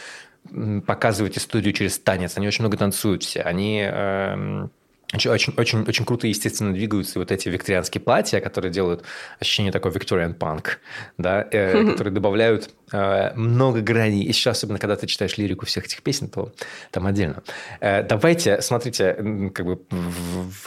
показывать 0.87 1.37
историю 1.37 1.73
через 1.73 1.99
танец. 1.99 2.37
Они 2.37 2.47
очень 2.47 2.63
много 2.63 2.77
танцуют 2.77 3.23
все. 3.23 3.41
Они 3.41 3.81
э, 3.85 4.67
очень, 5.13 5.31
очень, 5.31 5.53
очень, 5.57 5.81
очень 5.83 6.05
круто, 6.05 6.27
естественно, 6.27 6.71
двигаются 6.71 7.17
вот 7.17 7.31
эти 7.31 7.49
викторианские 7.49 8.01
платья, 8.01 8.39
которые 8.39 8.71
делают 8.71 9.03
ощущение 9.39 9.71
такой 9.71 9.91
Victorian 9.91 10.37
punk, 10.37 10.77
да, 11.17 11.47
э, 11.51 11.83
которые 11.91 12.13
добавляют 12.13 12.69
э, 12.91 13.33
много 13.35 13.81
граней. 13.81 14.23
И 14.23 14.33
сейчас, 14.33 14.57
особенно 14.57 14.77
когда 14.77 14.95
ты 14.95 15.07
читаешь 15.07 15.37
лирику 15.37 15.65
всех 15.65 15.85
этих 15.85 16.03
песен, 16.03 16.27
то 16.27 16.53
там 16.91 17.07
отдельно. 17.07 17.41
Э, 17.79 18.03
давайте, 18.03 18.61
смотрите, 18.61 19.15
как 19.53 19.65
бы, 19.65 19.81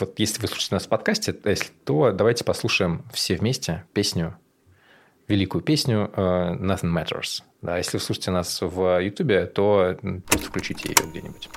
вот 0.00 0.18
если 0.18 0.40
вы 0.40 0.48
слушаете 0.48 0.74
нас 0.74 0.86
в 0.86 0.88
подкасте, 0.88 1.34
если, 1.44 1.68
то 1.84 2.10
давайте 2.10 2.42
послушаем 2.44 3.04
все 3.12 3.36
вместе 3.36 3.84
песню, 3.92 4.36
великую 5.28 5.62
песню 5.62 6.10
э, 6.16 6.20
Nothing 6.20 6.92
Matters. 6.92 7.42
Да, 7.62 7.78
если 7.78 7.96
вы 7.96 8.02
слушаете 8.02 8.32
нас 8.32 8.58
в 8.60 9.00
Ютубе, 9.00 9.46
то 9.46 9.96
просто 10.26 10.48
включите 10.48 10.88
ее 10.88 11.10
где-нибудь. 11.10 11.48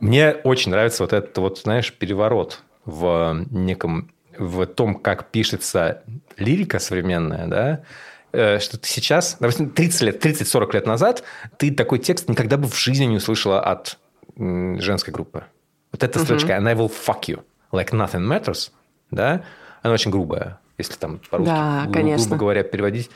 Мне 0.00 0.32
очень 0.32 0.70
нравится 0.70 1.02
вот 1.02 1.12
этот 1.12 1.36
вот, 1.38 1.58
знаешь, 1.58 1.92
переворот 1.92 2.62
в 2.84 3.44
неком, 3.50 4.10
в 4.38 4.64
том, 4.66 4.94
как 4.94 5.30
пишется 5.30 6.02
лирика 6.38 6.78
современная, 6.78 7.46
да, 7.46 7.72
Э, 7.72 8.17
что 8.32 8.78
ты 8.78 8.88
сейчас, 8.88 9.36
допустим, 9.40 9.70
30 9.70 10.00
лет, 10.02 10.24
30-40 10.24 10.72
лет 10.74 10.86
назад, 10.86 11.24
ты 11.56 11.70
такой 11.72 11.98
текст 11.98 12.28
никогда 12.28 12.56
бы 12.56 12.68
в 12.68 12.76
жизни 12.78 13.04
не 13.04 13.16
услышала 13.16 13.60
от 13.60 13.98
женской 14.36 15.12
группы. 15.12 15.44
Вот 15.92 16.02
эта 16.02 16.18
строчка, 16.18 16.52
and 16.52 16.68
I 16.68 16.74
will 16.74 16.92
fuck 16.92 17.22
you. 17.26 17.42
like 17.72 17.90
nothing 17.90 18.26
matters, 18.26 18.70
да, 19.10 19.44
она 19.82 19.94
очень 19.94 20.10
грубая, 20.10 20.58
если 20.76 20.94
там 20.94 21.20
по-русски, 21.30 21.50
да, 21.50 21.82
гру- 21.84 21.92
конечно. 21.92 22.26
грубо 22.26 22.36
говоря, 22.40 22.62
переводить, 22.62 23.10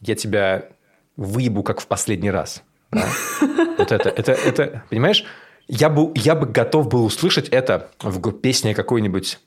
я 0.00 0.14
тебя 0.14 0.64
выебу 1.16 1.62
как 1.62 1.80
в 1.80 1.86
последний 1.86 2.30
раз. 2.30 2.62
Вот 3.78 3.92
это, 3.92 4.08
это, 4.08 4.32
это, 4.32 4.82
понимаешь, 4.90 5.24
я 5.68 5.88
бы, 5.88 6.10
я 6.16 6.34
бы 6.34 6.46
готов 6.46 6.88
был 6.88 7.04
услышать 7.04 7.48
это 7.48 7.90
в 8.00 8.32
песне 8.32 8.74
какой-нибудь 8.74 9.38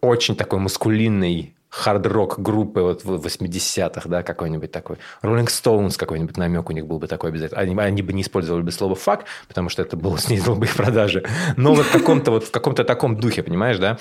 очень 0.00 0.36
такой 0.36 0.58
маскулинной 0.58 1.54
хард-рок 1.70 2.40
группы 2.40 2.80
вот 2.80 3.04
в 3.04 3.24
80-х, 3.24 4.08
да, 4.08 4.22
какой-нибудь 4.22 4.72
такой. 4.72 4.96
Rolling 5.22 5.46
Stones 5.46 5.96
какой-нибудь 5.96 6.36
намек 6.36 6.70
у 6.70 6.72
них 6.72 6.86
был 6.86 6.98
бы 6.98 7.06
такой 7.06 7.30
обязательно. 7.30 7.60
Они, 7.60 7.76
они 7.78 8.02
бы 8.02 8.12
не 8.12 8.22
использовали 8.22 8.62
бы 8.62 8.72
слово 8.72 8.94
«фак», 8.94 9.24
потому 9.48 9.68
что 9.68 9.82
это 9.82 9.96
было 9.96 10.18
снизило 10.18 10.54
бы 10.54 10.66
их 10.66 10.74
продажи. 10.74 11.24
Но 11.56 11.74
вот 11.74 11.86
в 11.86 11.92
каком-то 11.92 12.30
вот 12.30 12.44
в 12.44 12.50
каком-то 12.50 12.84
таком 12.84 13.16
духе, 13.16 13.42
понимаешь, 13.42 13.78
да? 13.78 13.98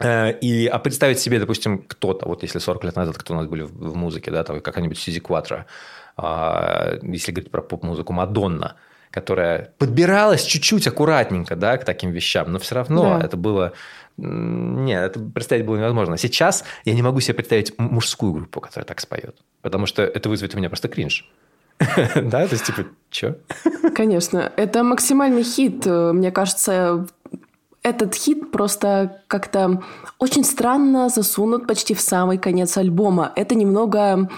Э, 0.00 0.32
и, 0.32 0.66
а 0.66 0.78
представить 0.78 1.18
себе, 1.18 1.38
допустим, 1.38 1.78
кто-то, 1.86 2.26
вот 2.26 2.42
если 2.42 2.58
40 2.58 2.84
лет 2.84 2.96
назад, 2.96 3.16
кто 3.18 3.34
у 3.34 3.36
нас 3.36 3.46
были 3.46 3.62
в, 3.62 3.72
в 3.72 3.96
музыке, 3.96 4.30
да, 4.30 4.44
там 4.44 4.60
какая-нибудь 4.60 4.98
Сизи 4.98 5.20
Кватро, 5.20 5.66
а, 6.16 6.98
если 7.02 7.32
говорить 7.32 7.50
про 7.50 7.62
поп-музыку, 7.62 8.12
Мадонна, 8.12 8.74
которая 9.10 9.72
подбиралась 9.78 10.44
чуть-чуть 10.44 10.86
аккуратненько, 10.86 11.56
да, 11.56 11.78
к 11.78 11.84
таким 11.84 12.10
вещам, 12.10 12.52
но 12.52 12.58
все 12.58 12.74
равно 12.74 13.18
да. 13.18 13.24
это 13.24 13.36
было 13.36 13.72
нет, 14.18 15.04
это 15.04 15.20
представить 15.20 15.64
было 15.64 15.76
невозможно. 15.76 16.16
Сейчас 16.18 16.64
я 16.84 16.94
не 16.94 17.02
могу 17.02 17.20
себе 17.20 17.34
представить 17.34 17.78
мужскую 17.78 18.32
группу, 18.32 18.60
которая 18.60 18.84
так 18.84 19.00
споет, 19.00 19.36
потому 19.62 19.86
что 19.86 20.02
это 20.02 20.28
вызовет 20.28 20.54
у 20.54 20.58
меня 20.58 20.68
просто 20.68 20.88
кринж. 20.88 21.30
Да, 22.16 22.46
то 22.46 22.54
есть, 22.54 22.64
типа, 22.64 22.86
что? 23.10 23.38
Конечно, 23.94 24.52
это 24.56 24.82
максимальный 24.82 25.44
хит. 25.44 25.86
Мне 25.86 26.32
кажется, 26.32 27.06
этот 27.82 28.14
хит 28.14 28.50
просто 28.50 29.22
как-то 29.28 29.82
очень 30.18 30.44
странно 30.44 31.08
засунут 31.08 31.68
почти 31.68 31.94
в 31.94 32.00
самый 32.00 32.38
конец 32.38 32.76
альбома. 32.76 33.32
Это 33.36 33.54
немного 33.54 34.28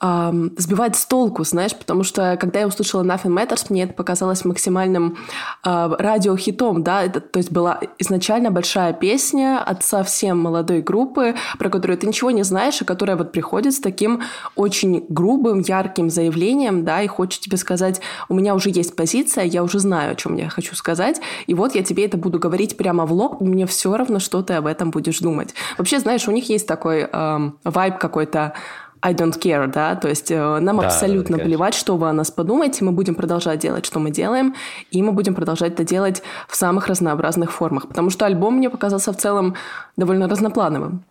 э, 0.00 0.48
сбивает 0.56 0.96
с 0.96 1.06
толку, 1.06 1.44
знаешь, 1.44 1.74
потому 1.76 2.02
что 2.04 2.36
когда 2.40 2.60
я 2.60 2.66
услышала 2.66 3.02
Nothing 3.02 3.34
Matters, 3.34 3.66
мне 3.68 3.84
это 3.84 3.94
показалось 3.94 4.44
максимальным 4.44 5.16
э, 5.64 5.90
радиохитом, 5.98 6.82
да, 6.82 7.02
это, 7.02 7.20
то 7.20 7.38
есть 7.38 7.50
была 7.50 7.80
изначально 7.98 8.50
большая 8.50 8.92
песня 8.92 9.62
от 9.62 9.84
совсем 9.84 10.38
молодой 10.38 10.82
группы, 10.82 11.34
про 11.58 11.70
которую 11.70 11.98
ты 11.98 12.06
ничего 12.06 12.30
не 12.30 12.42
знаешь, 12.42 12.80
и 12.80 12.84
которая 12.84 13.16
вот 13.16 13.32
приходит 13.32 13.74
с 13.74 13.80
таким 13.80 14.22
очень 14.56 15.04
грубым, 15.08 15.60
ярким 15.60 16.10
заявлением, 16.10 16.84
да, 16.84 17.02
и 17.02 17.06
хочет 17.06 17.40
тебе 17.40 17.56
сказать, 17.56 18.00
у 18.28 18.34
меня 18.34 18.54
уже 18.54 18.70
есть 18.70 18.96
позиция, 18.96 19.44
я 19.44 19.62
уже 19.62 19.78
знаю, 19.78 20.12
о 20.12 20.14
чем 20.14 20.36
я 20.36 20.48
хочу 20.48 20.74
сказать, 20.74 21.20
и 21.46 21.54
вот 21.54 21.74
я 21.74 21.82
тебе 21.82 22.04
это 22.04 22.16
буду 22.16 22.38
говорить 22.38 22.76
прямо 22.76 23.06
в 23.06 23.12
лоб, 23.12 23.40
мне 23.40 23.66
все 23.66 23.96
равно, 23.96 24.18
что 24.18 24.42
ты 24.42 24.54
об 24.54 24.66
этом 24.66 24.90
будешь 24.90 25.18
думать. 25.18 25.54
Вообще, 25.76 25.98
знаешь, 25.98 26.28
у 26.28 26.32
них 26.32 26.48
есть 26.48 26.66
такой 26.66 27.08
э, 27.10 27.50
вайб 27.64 27.98
какой-то 27.98 28.54
I 29.00 29.14
don't 29.14 29.38
care, 29.40 29.66
да, 29.66 29.94
то 29.94 30.08
есть 30.08 30.30
э, 30.30 30.58
нам 30.58 30.78
да, 30.78 30.86
абсолютно 30.86 31.38
да, 31.38 31.44
плевать, 31.44 31.74
что 31.74 31.96
вы 31.96 32.08
о 32.08 32.12
нас 32.12 32.30
подумаете, 32.30 32.84
мы 32.84 32.92
будем 32.92 33.14
продолжать 33.14 33.60
делать, 33.60 33.86
что 33.86 34.00
мы 34.00 34.10
делаем, 34.10 34.54
и 34.90 35.02
мы 35.02 35.12
будем 35.12 35.34
продолжать 35.34 35.72
это 35.74 35.84
делать 35.84 36.22
в 36.48 36.56
самых 36.56 36.88
разнообразных 36.88 37.52
формах, 37.52 37.88
потому 37.88 38.10
что 38.10 38.26
альбом 38.26 38.56
мне 38.56 38.70
показался 38.70 39.12
в 39.12 39.16
целом 39.16 39.54
довольно 39.96 40.28
разноплановым. 40.28 41.04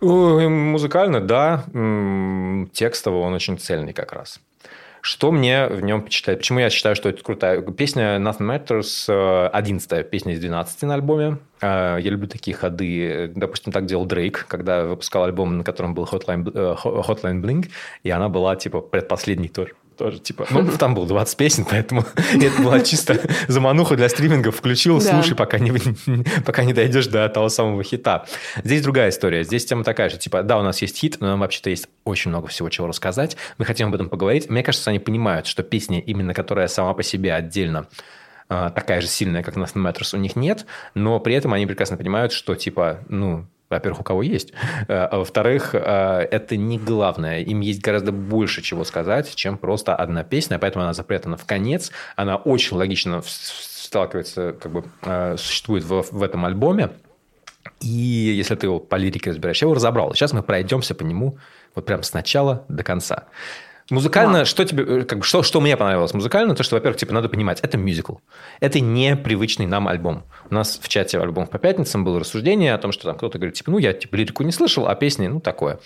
Музыкально, 0.00 1.20
да, 1.20 1.64
текстово 2.72 3.18
он 3.18 3.34
очень 3.34 3.58
цельный 3.58 3.92
как 3.92 4.12
раз. 4.12 4.40
Что 5.02 5.32
мне 5.32 5.66
в 5.66 5.80
нем 5.80 6.02
впечатляет? 6.02 6.40
Почему 6.40 6.58
я 6.58 6.70
считаю, 6.70 6.94
что 6.94 7.08
это 7.08 7.22
крутая 7.22 7.60
песня 7.62 8.16
Nothing 8.18 8.66
Matters, 8.66 9.48
11 9.48 9.92
э, 9.92 10.04
песня 10.04 10.34
из 10.34 10.40
12 10.40 10.82
на 10.82 10.94
альбоме. 10.94 11.38
Э, 11.60 11.98
я 12.00 12.10
люблю 12.10 12.28
такие 12.28 12.56
ходы. 12.56 13.32
Допустим, 13.34 13.72
так 13.72 13.86
делал 13.86 14.06
Дрейк, 14.06 14.46
когда 14.48 14.84
выпускал 14.84 15.24
альбом, 15.24 15.58
на 15.58 15.64
котором 15.64 15.94
был 15.94 16.04
Hotline, 16.04 16.50
э, 16.52 16.76
Hotline 16.82 17.40
Bling, 17.40 17.68
и 18.02 18.10
она 18.10 18.28
была 18.28 18.56
типа 18.56 18.80
предпоследней 18.80 19.48
тоже 19.48 19.72
тоже, 20.00 20.18
типа, 20.18 20.46
ну, 20.50 20.66
там 20.78 20.94
было 20.94 21.06
20 21.06 21.36
песен, 21.36 21.66
поэтому 21.68 22.06
это 22.34 22.62
была 22.62 22.80
чисто 22.80 23.20
замануха 23.48 23.96
для 23.96 24.08
стриминга. 24.08 24.50
Включил, 24.50 24.98
слушай, 24.98 25.36
пока 25.36 25.58
не, 25.58 25.72
пока 26.46 26.64
не 26.64 26.72
дойдешь 26.72 27.06
до 27.06 27.28
того 27.28 27.50
самого 27.50 27.82
хита. 27.84 28.24
Здесь 28.64 28.80
другая 28.80 29.10
история. 29.10 29.44
Здесь 29.44 29.66
тема 29.66 29.84
такая 29.84 30.08
же, 30.08 30.16
типа, 30.16 30.42
да, 30.42 30.58
у 30.58 30.62
нас 30.62 30.80
есть 30.80 30.96
хит, 30.96 31.18
но 31.20 31.26
нам 31.26 31.40
вообще-то 31.40 31.68
есть 31.68 31.86
очень 32.04 32.30
много 32.30 32.48
всего, 32.48 32.70
чего 32.70 32.86
рассказать. 32.86 33.36
Мы 33.58 33.66
хотим 33.66 33.88
об 33.88 33.94
этом 33.94 34.08
поговорить. 34.08 34.48
Мне 34.48 34.62
кажется, 34.62 34.88
они 34.88 35.00
понимают, 35.00 35.46
что 35.46 35.62
песня, 35.62 36.00
именно 36.00 36.32
которая 36.32 36.68
сама 36.68 36.94
по 36.94 37.02
себе 37.02 37.34
отдельно 37.34 37.80
а, 37.80 37.86
такая 38.50 39.00
же 39.00 39.06
сильная, 39.06 39.42
как 39.42 39.56
Nothing 39.56 39.82
Matters, 39.82 40.14
у 40.14 40.18
них 40.18 40.36
нет, 40.36 40.66
но 40.94 41.20
при 41.20 41.34
этом 41.34 41.52
они 41.52 41.66
прекрасно 41.66 41.96
понимают, 41.96 42.32
что, 42.32 42.54
типа, 42.54 43.00
ну, 43.08 43.46
во-первых, 43.70 44.00
у 44.00 44.04
кого 44.04 44.22
есть, 44.22 44.52
э, 44.88 44.92
а 44.92 45.18
во-вторых, 45.18 45.74
э, 45.74 45.78
это 45.78 46.56
не 46.56 46.76
главное. 46.76 47.40
Им 47.40 47.60
есть 47.60 47.80
гораздо 47.80 48.10
больше 48.10 48.62
чего 48.62 48.82
сказать, 48.82 49.32
чем 49.36 49.56
просто 49.56 49.94
одна 49.94 50.24
песня, 50.24 50.58
поэтому 50.58 50.82
она 50.82 50.92
запрятана 50.92 51.36
в 51.36 51.46
конец. 51.46 51.92
Она 52.16 52.36
очень 52.36 52.76
логично 52.76 53.22
сталкивается, 53.24 54.52
как 54.60 54.72
бы 54.72 54.84
существует 55.38 55.84
в, 55.84 56.04
в 56.10 56.22
этом 56.22 56.44
альбоме. 56.44 56.90
И 57.80 57.88
если 57.88 58.54
ты 58.56 58.66
его 58.66 58.78
по 58.78 58.96
лирике 58.96 59.30
разбираешь, 59.30 59.62
я 59.62 59.66
его 59.66 59.74
разобрал. 59.74 60.14
Сейчас 60.14 60.32
мы 60.32 60.42
пройдемся 60.42 60.94
по 60.94 61.02
нему 61.02 61.38
вот 61.74 61.86
прям 61.86 62.02
с 62.02 62.12
начала 62.12 62.64
до 62.68 62.82
конца. 62.82 63.24
Музыкально, 63.90 64.42
а. 64.42 64.44
что 64.44 64.64
тебе, 64.64 64.84
э, 64.84 65.04
как 65.04 65.18
бы, 65.18 65.24
что, 65.24 65.42
что 65.42 65.60
мне 65.60 65.76
понравилось 65.76 66.14
музыкально, 66.14 66.54
то, 66.54 66.62
что, 66.62 66.76
во-первых, 66.76 66.98
типа, 66.98 67.12
надо 67.12 67.28
понимать, 67.28 67.60
это 67.60 67.76
мюзикл. 67.76 68.16
Это 68.60 68.80
не 68.80 69.16
привычный 69.16 69.66
нам 69.66 69.88
альбом. 69.88 70.24
У 70.48 70.54
нас 70.54 70.78
в 70.80 70.88
чате 70.88 71.18
альбом 71.18 71.46
по 71.46 71.58
пятницам 71.58 72.04
было 72.04 72.20
рассуждение 72.20 72.74
о 72.74 72.78
том, 72.78 72.92
что 72.92 73.04
там 73.04 73.16
кто-то 73.16 73.38
говорит, 73.38 73.54
типа, 73.54 73.70
ну, 73.70 73.78
я 73.78 73.92
типа 73.92 74.16
лирику 74.16 74.42
не 74.44 74.52
слышал, 74.52 74.86
а 74.86 74.94
песни, 74.94 75.26
ну, 75.26 75.40
такое. 75.40 75.80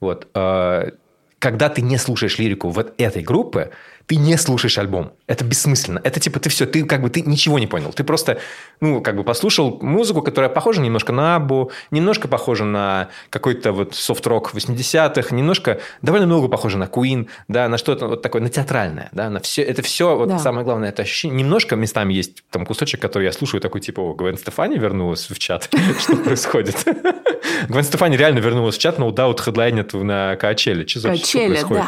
Вот. 0.00 0.28
Э, 0.34 0.92
когда 1.38 1.70
ты 1.70 1.82
не 1.82 1.96
слушаешь 1.96 2.38
лирику 2.38 2.68
вот 2.68 2.94
этой 2.98 3.22
группы, 3.22 3.70
ты 4.10 4.16
не 4.16 4.36
слушаешь 4.38 4.76
альбом. 4.76 5.12
Это 5.28 5.44
бессмысленно. 5.44 6.00
Это 6.02 6.18
типа 6.18 6.40
ты 6.40 6.48
все, 6.48 6.66
ты 6.66 6.84
как 6.84 7.00
бы 7.00 7.10
ты 7.10 7.20
ничего 7.20 7.60
не 7.60 7.68
понял. 7.68 7.92
Ты 7.92 8.02
просто, 8.02 8.40
ну, 8.80 9.00
как 9.00 9.14
бы 9.14 9.22
послушал 9.22 9.78
музыку, 9.80 10.20
которая 10.20 10.50
похожа 10.50 10.80
немножко 10.80 11.12
на 11.12 11.36
Абу, 11.36 11.70
немножко 11.92 12.26
похожа 12.26 12.64
на 12.64 13.10
какой-то 13.30 13.70
вот 13.70 13.94
софт-рок 13.94 14.52
80-х, 14.52 15.32
немножко, 15.32 15.78
довольно 16.02 16.26
много 16.26 16.48
похоже 16.48 16.76
на 16.76 16.86
Queen, 16.86 17.28
да, 17.46 17.68
на 17.68 17.78
что-то 17.78 18.08
вот 18.08 18.20
такое, 18.20 18.42
на 18.42 18.48
театральное, 18.48 19.10
да, 19.12 19.30
на 19.30 19.38
все, 19.38 19.62
это 19.62 19.80
все, 19.82 20.16
вот 20.16 20.28
да. 20.28 20.40
самое 20.40 20.64
главное, 20.64 20.88
это 20.88 21.02
ощущение. 21.02 21.38
Немножко 21.44 21.76
местами 21.76 22.12
есть 22.12 22.42
там 22.50 22.66
кусочек, 22.66 23.00
который 23.00 23.26
я 23.26 23.32
слушаю, 23.32 23.60
такой 23.60 23.80
типа, 23.80 24.00
о, 24.00 24.14
Гвен 24.14 24.36
Стефани 24.36 24.76
вернулась 24.76 25.30
в 25.30 25.38
чат. 25.38 25.68
Что 26.00 26.16
происходит? 26.16 26.84
Гвен 27.68 27.84
Стефани 27.84 28.16
реально 28.16 28.40
вернулась 28.40 28.74
в 28.74 28.80
чат, 28.80 28.98
но 28.98 29.12
да, 29.12 29.28
вот 29.28 29.38
хедлайнет 29.38 29.92
на 29.92 30.34
Качеле. 30.34 30.84
Что 30.84 31.00
происходит? 31.02 31.84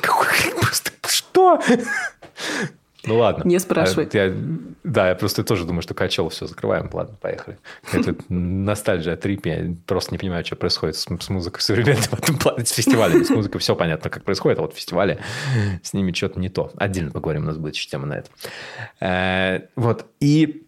Просто 0.60 0.92
что? 1.34 1.60
Ну 3.06 3.18
ладно. 3.18 3.42
Не 3.44 3.58
спрашивай. 3.58 4.08
Я, 4.14 4.32
да, 4.82 5.10
я 5.10 5.14
просто 5.14 5.44
тоже 5.44 5.66
думаю, 5.66 5.82
что 5.82 5.92
качел, 5.92 6.30
все, 6.30 6.46
закрываем. 6.46 6.88
Ладно, 6.90 7.16
поехали. 7.20 7.58
Это 7.92 8.16
ностальгия, 8.30 9.16
трип. 9.16 9.44
Я 9.44 9.74
просто 9.86 10.12
не 10.12 10.18
понимаю, 10.18 10.42
что 10.42 10.56
происходит 10.56 10.96
с, 10.96 11.04
с 11.04 11.28
музыкой 11.28 11.60
современной 11.60 12.00
в 12.00 12.14
этом 12.14 12.38
плане. 12.38 12.64
С 12.64 12.70
фестивалями, 12.70 13.22
с 13.22 13.28
музыкой 13.28 13.60
все 13.60 13.76
понятно, 13.76 14.08
как 14.08 14.24
происходит, 14.24 14.58
а 14.58 14.62
вот 14.62 14.74
фестивали 14.74 15.18
с 15.82 15.92
ними 15.92 16.12
что-то 16.12 16.40
не 16.40 16.48
то. 16.48 16.72
Отдельно 16.76 17.10
поговорим, 17.10 17.42
у 17.42 17.46
нас 17.46 17.58
будет 17.58 17.74
еще 17.74 17.90
тема 17.90 18.06
на 18.06 18.14
это. 18.14 18.30
Э, 19.00 19.66
вот, 19.76 20.06
и 20.20 20.62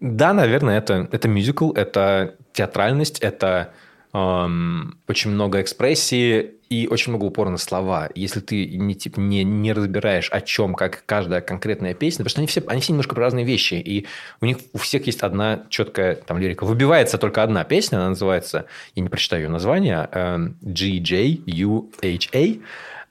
да, 0.00 0.32
наверное, 0.32 0.78
это, 0.78 1.08
это 1.12 1.28
мюзикл, 1.28 1.70
это 1.72 2.34
театральность, 2.52 3.20
это 3.20 3.72
эм, 4.12 4.98
очень 5.08 5.30
много 5.30 5.60
экспрессии, 5.62 6.55
и 6.68 6.88
очень 6.88 7.12
много 7.12 7.24
упора 7.24 7.50
на 7.50 7.58
слова. 7.58 8.08
Если 8.14 8.40
ты 8.40 8.66
не, 8.66 8.94
типа, 8.94 9.20
не, 9.20 9.44
не 9.44 9.72
разбираешь, 9.72 10.30
о 10.30 10.40
чем, 10.40 10.74
как 10.74 11.04
каждая 11.06 11.40
конкретная 11.40 11.94
песня, 11.94 12.24
потому 12.24 12.30
что 12.30 12.40
они 12.40 12.46
все, 12.46 12.62
они 12.66 12.80
все 12.80 12.92
немножко 12.92 13.14
про 13.14 13.22
разные 13.22 13.44
вещи, 13.44 13.74
и 13.74 14.06
у 14.40 14.46
них 14.46 14.58
у 14.72 14.78
всех 14.78 15.06
есть 15.06 15.22
одна 15.22 15.62
четкая 15.68 16.16
там 16.16 16.38
лирика. 16.38 16.64
Выбивается 16.64 17.18
только 17.18 17.42
одна 17.42 17.64
песня, 17.64 17.96
она 17.98 18.10
называется, 18.10 18.66
я 18.94 19.02
не 19.02 19.08
прочитаю 19.08 19.42
ее 19.42 19.48
название, 19.48 20.08
эм, 20.12 20.56
GJUHA, 20.62 22.60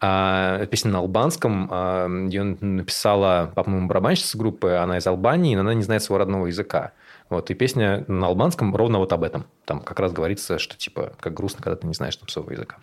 а, 0.02 0.66
песня 0.66 0.92
на 0.92 1.00
албанском, 1.00 1.70
а, 1.72 2.08
ее 2.28 2.44
написала, 2.44 3.52
по-моему, 3.56 3.88
барабанщица 3.88 4.38
группы, 4.38 4.72
она 4.72 4.98
из 4.98 5.08
Албании, 5.08 5.56
но 5.56 5.62
она 5.62 5.74
не 5.74 5.84
знает 5.84 6.04
своего 6.04 6.20
родного 6.20 6.48
языка. 6.48 6.92
Вот, 7.30 7.50
и 7.50 7.56
песня 7.56 8.06
на 8.08 8.28
албанском 8.28 8.76
ровно 8.76 9.00
вот 9.00 9.12
об 9.14 9.24
этом. 9.24 9.46
Там 9.66 9.80
как 9.82 10.00
раз 10.00 10.12
говорится, 10.12 10.60
что 10.60 10.78
типа, 10.78 11.14
как 11.20 11.34
грустно, 11.34 11.64
когда 11.64 11.78
ты 11.78 11.88
не 11.88 11.94
знаешь 11.94 12.16
там 12.18 12.30
своего 12.30 12.52
языка. 12.52 12.78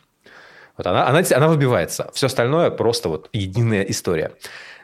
Вот 0.77 0.87
она, 0.87 1.09
она, 1.09 1.23
она 1.35 1.49
выбивается. 1.49 2.11
Все 2.15 2.27
остальное 2.27 2.71
просто 2.71 3.09
вот 3.09 3.29
единая 3.33 3.83
история. 3.83 4.33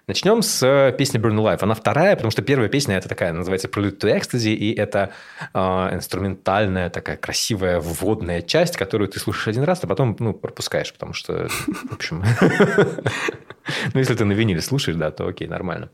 Начнем 0.08 0.40
с 0.40 0.62
э, 0.62 0.94
песни 0.96 1.20
Burn 1.20 1.36
Life. 1.36 1.58
Она 1.60 1.74
вторая, 1.74 2.16
потому 2.16 2.30
что 2.30 2.40
первая 2.40 2.70
песня 2.70 2.96
это 2.96 3.10
такая, 3.10 3.34
называется 3.34 3.68
Prelude 3.68 3.98
to 3.98 4.10
Ecstasy, 4.10 4.54
и 4.54 4.72
это 4.72 5.10
э, 5.52 5.58
инструментальная 5.58 6.88
такая 6.88 7.18
красивая 7.18 7.78
вводная 7.78 8.40
часть, 8.40 8.78
которую 8.78 9.08
ты 9.08 9.20
слушаешь 9.20 9.48
один 9.48 9.64
раз, 9.64 9.80
а 9.84 9.86
потом 9.86 10.16
ну, 10.18 10.32
пропускаешь, 10.32 10.92
потому 10.94 11.12
что, 11.12 11.48
в 11.90 11.92
общем... 11.92 12.24
Ну, 13.92 14.00
если 14.00 14.14
ты 14.14 14.24
на 14.24 14.32
виниле 14.32 14.62
слушаешь, 14.62 14.96
да, 14.96 15.10
то 15.10 15.26
окей, 15.26 15.46
нормально. 15.46 15.90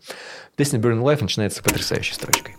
Песня 0.54 0.78
Burn 0.78 1.02
Life 1.02 1.22
начинается 1.22 1.60
потрясающей 1.60 2.14
строчкой. 2.14 2.54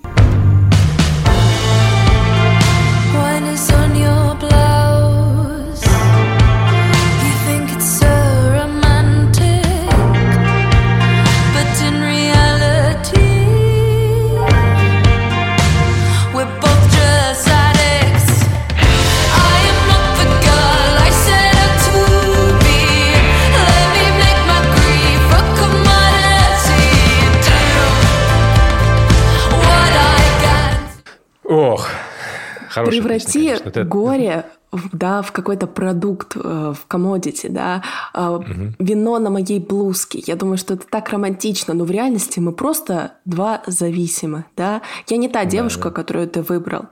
Хорошая 32.75 33.01
Преврати 33.01 33.49
песня, 33.49 33.71
конечно. 33.71 33.85
горе 33.85 34.45
да, 34.91 35.21
в 35.21 35.31
какой-то 35.31 35.65
продукт, 35.65 36.35
э, 36.35 36.73
в 36.75 36.85
комодити, 36.87 37.47
да, 37.47 37.81
угу. 38.13 38.73
вино 38.79 39.19
на 39.19 39.29
моей 39.29 39.59
блузке. 39.59 40.21
Я 40.27 40.35
думаю, 40.35 40.57
что 40.57 40.73
это 40.73 40.85
так 40.89 41.09
романтично, 41.09 41.73
но 41.73 41.85
в 41.85 41.91
реальности 41.91 42.41
мы 42.41 42.51
просто 42.51 43.13
два 43.23 43.61
зависимы, 43.65 44.43
да. 44.57 44.81
Я 45.07 45.15
не 45.15 45.29
та 45.29 45.45
девушка, 45.45 45.83
да, 45.83 45.89
да. 45.89 45.95
которую 45.95 46.27
ты 46.27 46.41
выбрал. 46.41 46.87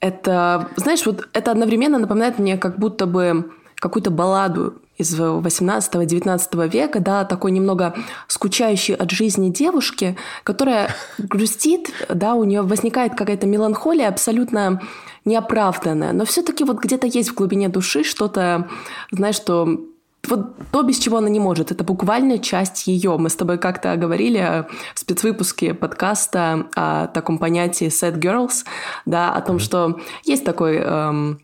Это, 0.00 0.70
знаешь, 0.76 1.04
вот 1.04 1.28
это 1.34 1.50
одновременно 1.50 1.98
напоминает 1.98 2.38
мне 2.38 2.56
как 2.56 2.78
будто 2.78 3.04
бы 3.06 3.50
какую-то 3.74 4.10
балладу 4.10 4.76
из 4.96 5.18
18-19 5.18 6.68
века, 6.68 7.00
да, 7.00 7.24
такой 7.24 7.50
немного 7.50 7.94
скучающей 8.28 8.94
от 8.94 9.10
жизни 9.10 9.50
девушки, 9.50 10.16
которая 10.42 10.90
грустит, 11.18 11.90
да, 12.08 12.34
у 12.34 12.44
нее 12.44 12.62
возникает 12.62 13.14
какая-то 13.14 13.46
меланхолия 13.46 14.08
абсолютно 14.08 14.80
неоправданная, 15.24 16.12
но 16.12 16.24
все-таки 16.24 16.64
вот 16.64 16.78
где-то 16.78 17.06
есть 17.06 17.30
в 17.30 17.34
глубине 17.34 17.68
души 17.68 18.04
что-то, 18.04 18.68
знаешь, 19.10 19.36
что 19.36 19.80
вот 20.28 20.56
то, 20.72 20.82
без 20.82 20.98
чего 20.98 21.18
она 21.18 21.28
не 21.28 21.40
может, 21.40 21.70
это 21.70 21.84
буквально 21.84 22.38
часть 22.38 22.86
ее. 22.86 23.16
Мы 23.16 23.30
с 23.30 23.36
тобой 23.36 23.58
как-то 23.58 23.94
говорили 23.96 24.66
в 24.94 24.98
спецвыпуске 24.98 25.74
подкаста 25.74 26.66
о 26.74 27.06
таком 27.08 27.38
понятии 27.38 27.86
sad 27.86 28.18
girls, 28.18 28.64
да, 29.04 29.32
о 29.32 29.40
том, 29.40 29.58
что 29.58 30.00
есть 30.24 30.44
такой 30.44 30.76
эм, 30.78 31.40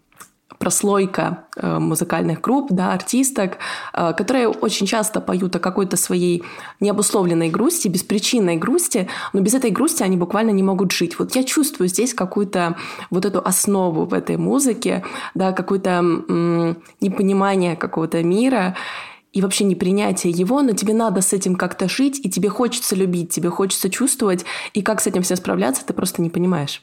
прослойка 0.62 1.44
э, 1.56 1.78
музыкальных 1.80 2.40
групп, 2.40 2.68
да, 2.70 2.92
артисток, 2.92 3.58
э, 3.92 4.12
которые 4.16 4.46
очень 4.46 4.86
часто 4.86 5.20
поют 5.20 5.56
о 5.56 5.58
какой-то 5.58 5.96
своей 5.96 6.44
необусловленной 6.78 7.50
грусти, 7.50 7.88
беспричинной 7.88 8.58
грусти, 8.58 9.08
но 9.32 9.40
без 9.40 9.54
этой 9.54 9.72
грусти 9.72 10.04
они 10.04 10.16
буквально 10.16 10.52
не 10.52 10.62
могут 10.62 10.92
жить. 10.92 11.18
Вот 11.18 11.34
я 11.34 11.42
чувствую 11.42 11.88
здесь 11.88 12.14
какую-то 12.14 12.76
вот 13.10 13.24
эту 13.24 13.40
основу 13.44 14.04
в 14.04 14.14
этой 14.14 14.36
музыке, 14.36 15.02
да, 15.34 15.50
какое-то 15.50 16.00
непонимание 17.00 17.74
какого-то 17.74 18.22
мира, 18.22 18.76
и 19.32 19.42
вообще 19.42 19.64
непринятие 19.64 20.32
его, 20.32 20.62
но 20.62 20.74
тебе 20.74 20.94
надо 20.94 21.22
с 21.22 21.32
этим 21.32 21.56
как-то 21.56 21.88
жить, 21.88 22.20
и 22.22 22.30
тебе 22.30 22.50
хочется 22.50 22.94
любить, 22.94 23.30
тебе 23.30 23.48
хочется 23.48 23.90
чувствовать, 23.90 24.44
и 24.74 24.82
как 24.82 25.00
с 25.00 25.08
этим 25.08 25.22
все 25.22 25.34
справляться, 25.34 25.84
ты 25.84 25.92
просто 25.92 26.22
не 26.22 26.30
понимаешь. 26.30 26.82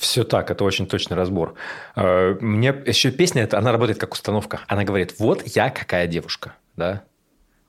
Все 0.00 0.24
так, 0.24 0.50
это 0.50 0.64
очень 0.64 0.86
точный 0.86 1.14
разбор. 1.14 1.56
Э, 1.94 2.34
мне 2.40 2.74
еще 2.86 3.10
песня, 3.10 3.46
она 3.52 3.70
работает 3.70 3.98
как 3.98 4.14
установка. 4.14 4.60
Она 4.66 4.82
говорит, 4.82 5.16
вот 5.18 5.42
я 5.44 5.68
какая 5.68 6.06
девушка, 6.06 6.54
да, 6.74 7.02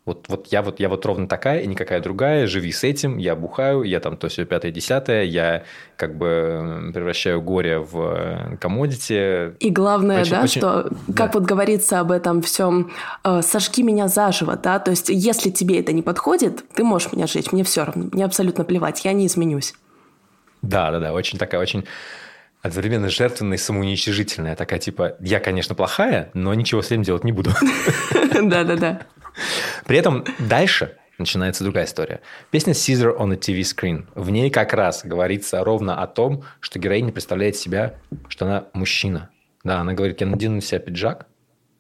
вот, 0.06 0.30
вот, 0.30 0.48
я, 0.48 0.62
вот 0.62 0.80
я 0.80 0.88
вот 0.88 1.06
ровно 1.06 1.28
такая 1.28 1.60
и 1.60 1.68
никакая 1.68 2.00
другая, 2.00 2.48
живи 2.48 2.72
с 2.72 2.86
этим, 2.86 3.18
я 3.18 3.36
бухаю, 3.36 3.84
я 3.84 4.00
там 4.00 4.16
то 4.16 4.30
все 4.30 4.46
пятое, 4.46 4.72
десятое, 4.72 5.24
я 5.24 5.64
как 5.98 6.16
бы 6.18 6.90
превращаю 6.94 7.42
горе 7.42 7.80
в 7.80 8.58
комодити. 8.62 9.54
И 9.60 9.70
главное, 9.70 10.22
очень, 10.22 10.32
да, 10.32 10.44
очень... 10.44 10.62
что, 10.62 10.84
как 11.14 11.34
да. 11.34 11.40
вот 11.40 11.44
говорится 11.44 12.00
об 12.00 12.12
этом 12.12 12.42
всем, 12.42 12.92
э, 13.26 13.42
сожги 13.42 13.84
меня 13.84 14.08
заживо, 14.08 14.56
да, 14.56 14.80
то 14.80 14.92
есть 14.92 15.10
если 15.10 15.50
тебе 15.50 15.82
это 15.82 15.92
не 15.92 16.02
подходит, 16.02 16.64
ты 16.74 16.86
можешь 16.86 17.12
меня 17.12 17.28
сжечь, 17.28 17.52
мне 17.52 17.66
все 17.66 17.84
равно, 17.84 18.08
мне 18.14 18.24
абсолютно 18.24 18.64
плевать, 18.64 19.04
я 19.04 19.12
не 19.12 19.28
изменюсь. 19.28 19.74
Да, 20.62 20.92
да, 20.92 21.00
да, 21.00 21.14
очень 21.14 21.38
такая, 21.38 21.60
очень 21.60 21.86
одновременно 22.62 23.10
жертвенная 23.10 23.58
и 23.58 23.60
самоуничижительная. 23.60 24.56
Такая 24.56 24.80
типа, 24.80 25.16
я, 25.20 25.40
конечно, 25.40 25.76
плохая, 25.76 26.30
но 26.34 26.54
ничего 26.54 26.82
с 26.82 26.88
этим 26.88 27.04
делать 27.04 27.24
не 27.24 27.32
буду. 27.32 27.52
Да-да-да. 28.42 29.02
При 29.86 29.98
этом 29.98 30.26
дальше 30.40 30.98
начинается 31.18 31.64
другая 31.64 31.86
история. 31.86 32.22
Песня 32.50 32.74
Caesar 32.74 33.18
on 33.18 33.34
a 33.34 33.36
TV 33.36 33.62
Screen. 33.62 34.06
В 34.16 34.30
ней 34.30 34.50
как 34.50 34.74
раз 34.74 35.02
говорится 35.04 35.64
ровно 35.64 36.02
о 36.02 36.08
том, 36.08 36.44
что 36.60 36.80
героиня 36.80 37.12
представляет 37.12 37.56
себя, 37.56 37.96
что 38.28 38.46
она 38.46 38.66
мужчина. 38.74 39.30
Да, 39.64 39.80
она 39.80 39.94
говорит, 39.94 40.22
я 40.22 40.28
надену 40.28 40.56
на 40.56 40.62
себя 40.62 40.80
пиджак, 40.80 41.28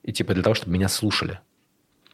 и 0.03 0.11
типа 0.13 0.33
для 0.33 0.43
того, 0.43 0.53
чтобы 0.53 0.73
меня 0.73 0.87
слушали. 0.87 1.39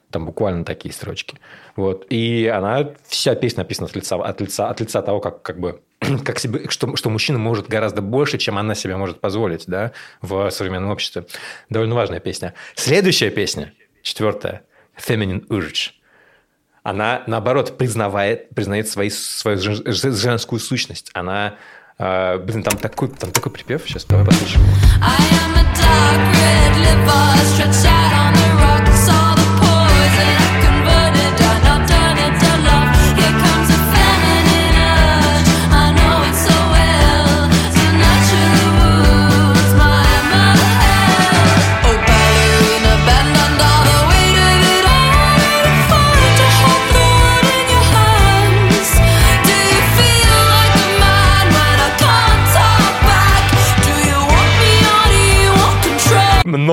Там 0.10 0.25
буквально 0.25 0.63
такие 0.63 0.93
строчки. 0.93 1.38
Вот. 1.75 2.08
И 2.10 2.47
она, 2.47 2.93
вся 3.06 3.36
песня 3.36 3.63
написана 3.63 3.88
от 3.88 3.95
лица, 3.95 4.15
от 4.15 4.39
лица, 4.39 4.69
от 4.69 4.80
лица 4.80 5.01
того, 5.01 5.19
как, 5.19 5.41
как 5.41 5.60
бы 5.60 5.82
как 6.23 6.39
себе, 6.39 6.69
что, 6.69 6.95
что 6.95 7.10
мужчина 7.10 7.39
может 7.39 7.67
гораздо 7.67 8.01
больше, 8.01 8.38
чем 8.38 8.57
она 8.57 8.75
себе 8.75 8.97
может 8.97 9.19
позволить 9.19 9.65
да, 9.67 9.91
в 10.21 10.49
современном 10.51 10.91
обществе. 10.91 11.25
Довольно 11.69 11.95
важная 11.95 12.19
песня. 12.19 12.53
Следующая 12.75 13.29
песня, 13.29 13.73
четвертая, 14.01 14.63
Feminine 14.97 15.47
Urge. 15.47 15.91
Она, 16.83 17.23
наоборот, 17.27 17.77
признавает, 17.77 18.49
признает 18.49 18.88
свои, 18.88 19.10
свою 19.10 19.57
женскую 19.57 20.60
сущность. 20.60 21.10
Она 21.13 21.57
Uh, 21.99 22.38
блин, 22.38 22.62
там 22.62 22.77
такой, 22.77 23.07
там 23.07 23.31
такой 23.31 23.51
припев. 23.51 23.81
Сейчас 23.88 24.05
давай 24.05 24.23
послушаем. 24.23 24.63
I 25.01 25.17
am 25.41 25.55
a 25.55 25.63
dark 25.73 26.21
red 26.36 26.75
liver, 26.77 27.27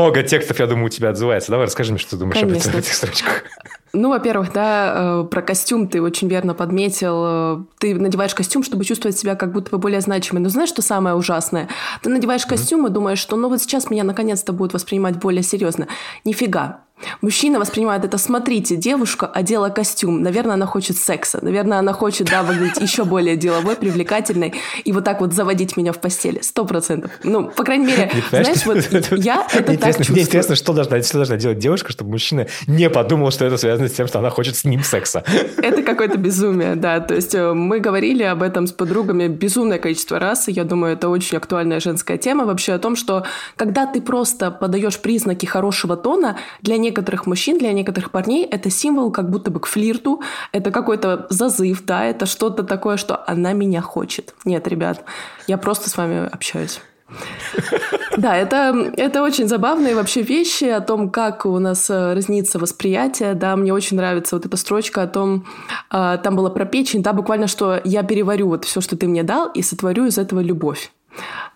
много 0.04 0.22
текстов, 0.22 0.60
я 0.60 0.66
думаю, 0.66 0.86
у 0.86 0.88
тебя 0.88 1.10
отзывается. 1.10 1.50
Давай 1.50 1.66
расскажи 1.66 1.92
мне, 1.92 1.98
что 1.98 2.10
ты 2.10 2.16
думаешь 2.16 2.40
Конечно. 2.40 2.70
об 2.70 2.78
этих 2.78 2.92
строчках. 2.92 3.44
Ну, 3.92 4.10
во-первых, 4.10 4.52
да, 4.52 5.22
э, 5.22 5.24
про 5.30 5.40
костюм 5.40 5.88
ты 5.88 6.02
очень 6.02 6.28
верно 6.28 6.52
подметил. 6.52 7.66
Ты 7.78 7.94
надеваешь 7.94 8.34
костюм, 8.34 8.62
чтобы 8.62 8.84
чувствовать 8.84 9.16
себя 9.16 9.36
как 9.36 9.52
будто 9.52 9.70
бы 9.70 9.78
более 9.78 10.00
значимой. 10.00 10.42
Но 10.42 10.48
знаешь, 10.48 10.68
что 10.68 10.82
самое 10.82 11.14
ужасное? 11.14 11.68
Ты 12.02 12.10
надеваешь 12.10 12.44
костюм 12.44 12.86
и 12.86 12.90
думаешь, 12.90 13.18
что 13.18 13.36
ну 13.36 13.48
вот 13.48 13.60
сейчас 13.62 13.90
меня 13.90 14.04
наконец-то 14.04 14.52
будут 14.52 14.74
воспринимать 14.74 15.16
более 15.16 15.42
серьезно. 15.42 15.86
Нифига. 16.24 16.83
Мужчина 17.20 17.59
воспринимает 17.59 18.04
это, 18.04 18.18
смотрите, 18.18 18.76
девушка 18.76 19.26
одела 19.26 19.68
костюм, 19.68 20.22
наверное, 20.22 20.54
она 20.54 20.66
хочет 20.66 20.96
секса, 20.96 21.38
наверное, 21.42 21.78
она 21.78 21.92
хочет, 21.92 22.28
да, 22.30 22.42
выглядеть 22.42 22.80
еще 22.80 23.04
более 23.04 23.37
деловой, 23.37 23.76
привлекательной, 23.76 24.54
и 24.85 24.92
вот 24.92 25.04
так 25.04 25.20
вот 25.20 25.33
заводить 25.33 25.76
меня 25.76 25.92
в 25.92 25.98
постели, 25.98 26.40
сто 26.40 26.64
процентов. 26.64 27.11
Ну, 27.24 27.50
по 27.50 27.64
крайней 27.64 27.87
мере, 27.87 28.11
знаешь, 28.30 28.64
вот 28.64 28.78
я 29.18 29.46
это 29.52 29.76
так 29.76 29.96
чувствую. 29.96 30.14
Мне 30.14 30.22
интересно, 30.22 30.54
что 30.54 30.72
должна, 30.72 31.02
что 31.02 31.18
должна 31.18 31.37
делать 31.37 31.59
девушка, 31.59 31.90
чтобы 31.90 32.11
мужчина 32.11 32.46
не 32.66 32.88
подумал, 32.88 33.33
что 33.33 33.44
это 33.44 33.57
связано 33.57 33.88
с 33.88 33.92
тем, 33.92 34.07
что 34.07 34.20
она 34.20 34.30
хочет 34.30 34.57
с 34.57 34.64
ним 34.64 34.83
секса. 34.85 35.24
Это 35.59 35.83
какое-то 35.83 36.16
безумие, 36.16 36.76
да, 36.76 37.00
то 37.00 37.14
есть 37.14 37.35
э, 37.35 37.52
мы 37.52 37.80
говорили 37.80 38.22
об 38.22 38.42
этом 38.42 38.66
с 38.66 38.72
подругами 38.72 39.28
безумное 39.28 39.78
количество 39.78 40.18
раз, 40.18 40.48
и 40.48 40.52
я 40.52 40.64
думаю, 40.64 40.94
это 40.94 41.09
очень 41.09 41.38
актуальная 41.38 41.80
женская 41.80 42.18
тема 42.18 42.44
вообще 42.44 42.72
о 42.72 42.78
том, 42.78 42.94
что 42.94 43.24
когда 43.57 43.87
ты 43.87 44.00
просто 44.00 44.50
подаешь 44.50 44.98
признаки 45.00 45.46
хорошего 45.46 45.96
тона, 45.96 46.37
для 46.62 46.78
некоторых 46.84 47.26
мужчин, 47.26 47.58
для 47.58 47.72
некоторых 47.72 48.10
парней 48.10 48.44
это 48.44 48.70
символ 48.70 49.10
как 49.10 49.30
будто 49.30 49.50
бы 49.50 49.60
к 49.60 49.66
флирту, 49.66 50.22
это 50.52 50.70
какой-то 50.70 51.26
зазыв, 51.30 51.84
да, 51.84 52.04
это 52.04 52.26
что-то 52.26 52.62
такое, 52.62 52.96
что 52.96 53.24
она 53.26 53.52
меня 53.52 53.80
хочет. 53.80 54.34
Нет, 54.44 54.68
ребят, 54.68 55.04
я 55.46 55.58
просто 55.58 55.90
с 55.90 55.96
вами 55.96 56.28
общаюсь. 56.32 56.80
Да, 58.16 58.36
это, 58.36 58.92
это 58.96 59.22
очень 59.22 59.48
забавные 59.48 59.96
вообще 59.96 60.22
вещи 60.22 60.64
о 60.64 60.80
том, 60.80 61.10
как 61.10 61.46
у 61.46 61.58
нас 61.58 61.90
э, 61.90 62.14
разнится 62.14 62.60
восприятие. 62.60 63.34
Да, 63.34 63.56
мне 63.56 63.74
очень 63.74 63.96
нравится 63.96 64.36
вот 64.36 64.46
эта 64.46 64.56
строчка 64.56 65.02
о 65.02 65.08
том, 65.08 65.46
а, 65.90 66.16
там 66.18 66.36
было 66.36 66.48
про 66.48 66.64
печень, 66.64 67.02
да, 67.02 67.12
буквально, 67.12 67.48
что 67.48 67.80
я 67.82 68.04
переварю 68.04 68.48
вот 68.48 68.64
все, 68.64 68.80
что 68.80 68.96
ты 68.96 69.08
мне 69.08 69.24
дал, 69.24 69.50
и 69.50 69.62
сотворю 69.62 70.06
из 70.06 70.16
этого 70.16 70.38
любовь. 70.38 70.92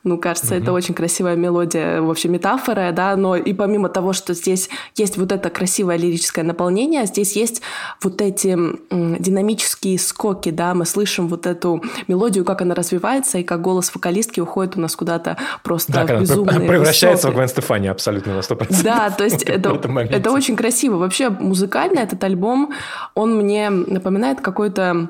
Ну, 0.05 0.16
кажется, 0.16 0.55
mm-hmm. 0.55 0.62
это 0.62 0.73
очень 0.73 0.94
красивая 0.94 1.37
мелодия, 1.37 2.01
в 2.01 2.11
общем, 2.11 2.33
метафора, 2.33 2.92
да, 2.92 3.16
но 3.16 3.37
и 3.37 3.53
помимо 3.53 3.88
того, 3.88 4.12
что 4.12 4.33
здесь 4.33 4.71
есть 4.94 5.16
вот 5.16 5.33
это 5.33 5.51
красивое 5.51 5.97
лирическое 5.97 6.44
наполнение, 6.44 7.05
здесь 7.07 7.37
есть 7.37 7.62
вот 8.03 8.23
эти 8.23 8.57
динамические 8.90 9.99
скоки, 9.99 10.51
да, 10.51 10.75
мы 10.75 10.87
слышим 10.87 11.29
вот 11.29 11.47
эту 11.47 11.83
мелодию, 12.07 12.44
как 12.44 12.62
она 12.62 12.75
развивается, 12.75 13.38
и 13.38 13.42
как 13.42 13.61
голос 13.61 13.94
вокалистки 13.94 14.40
уходит 14.40 14.77
у 14.77 14.81
нас 14.81 14.94
куда-то 14.94 15.37
просто 15.62 15.92
да, 15.92 16.07
в 16.07 16.21
безумные 16.21 16.61
превращается 16.61 17.29
высоты. 17.29 17.33
в 17.33 17.37
Гвен 17.37 17.49
Стефани 17.49 17.88
абсолютно 17.88 18.35
на 18.35 18.40
100%. 18.40 18.83
Да, 18.83 19.11
то 19.11 19.25
есть 19.25 19.42
это, 19.44 19.81
это 20.11 20.31
очень 20.31 20.57
красиво. 20.57 20.97
Вообще 20.97 21.29
музыкально 21.31 22.01
этот 22.01 22.23
альбом, 22.23 22.73
он 23.14 23.37
мне 23.37 23.71
напоминает 23.71 24.40
какой-то 24.40 25.09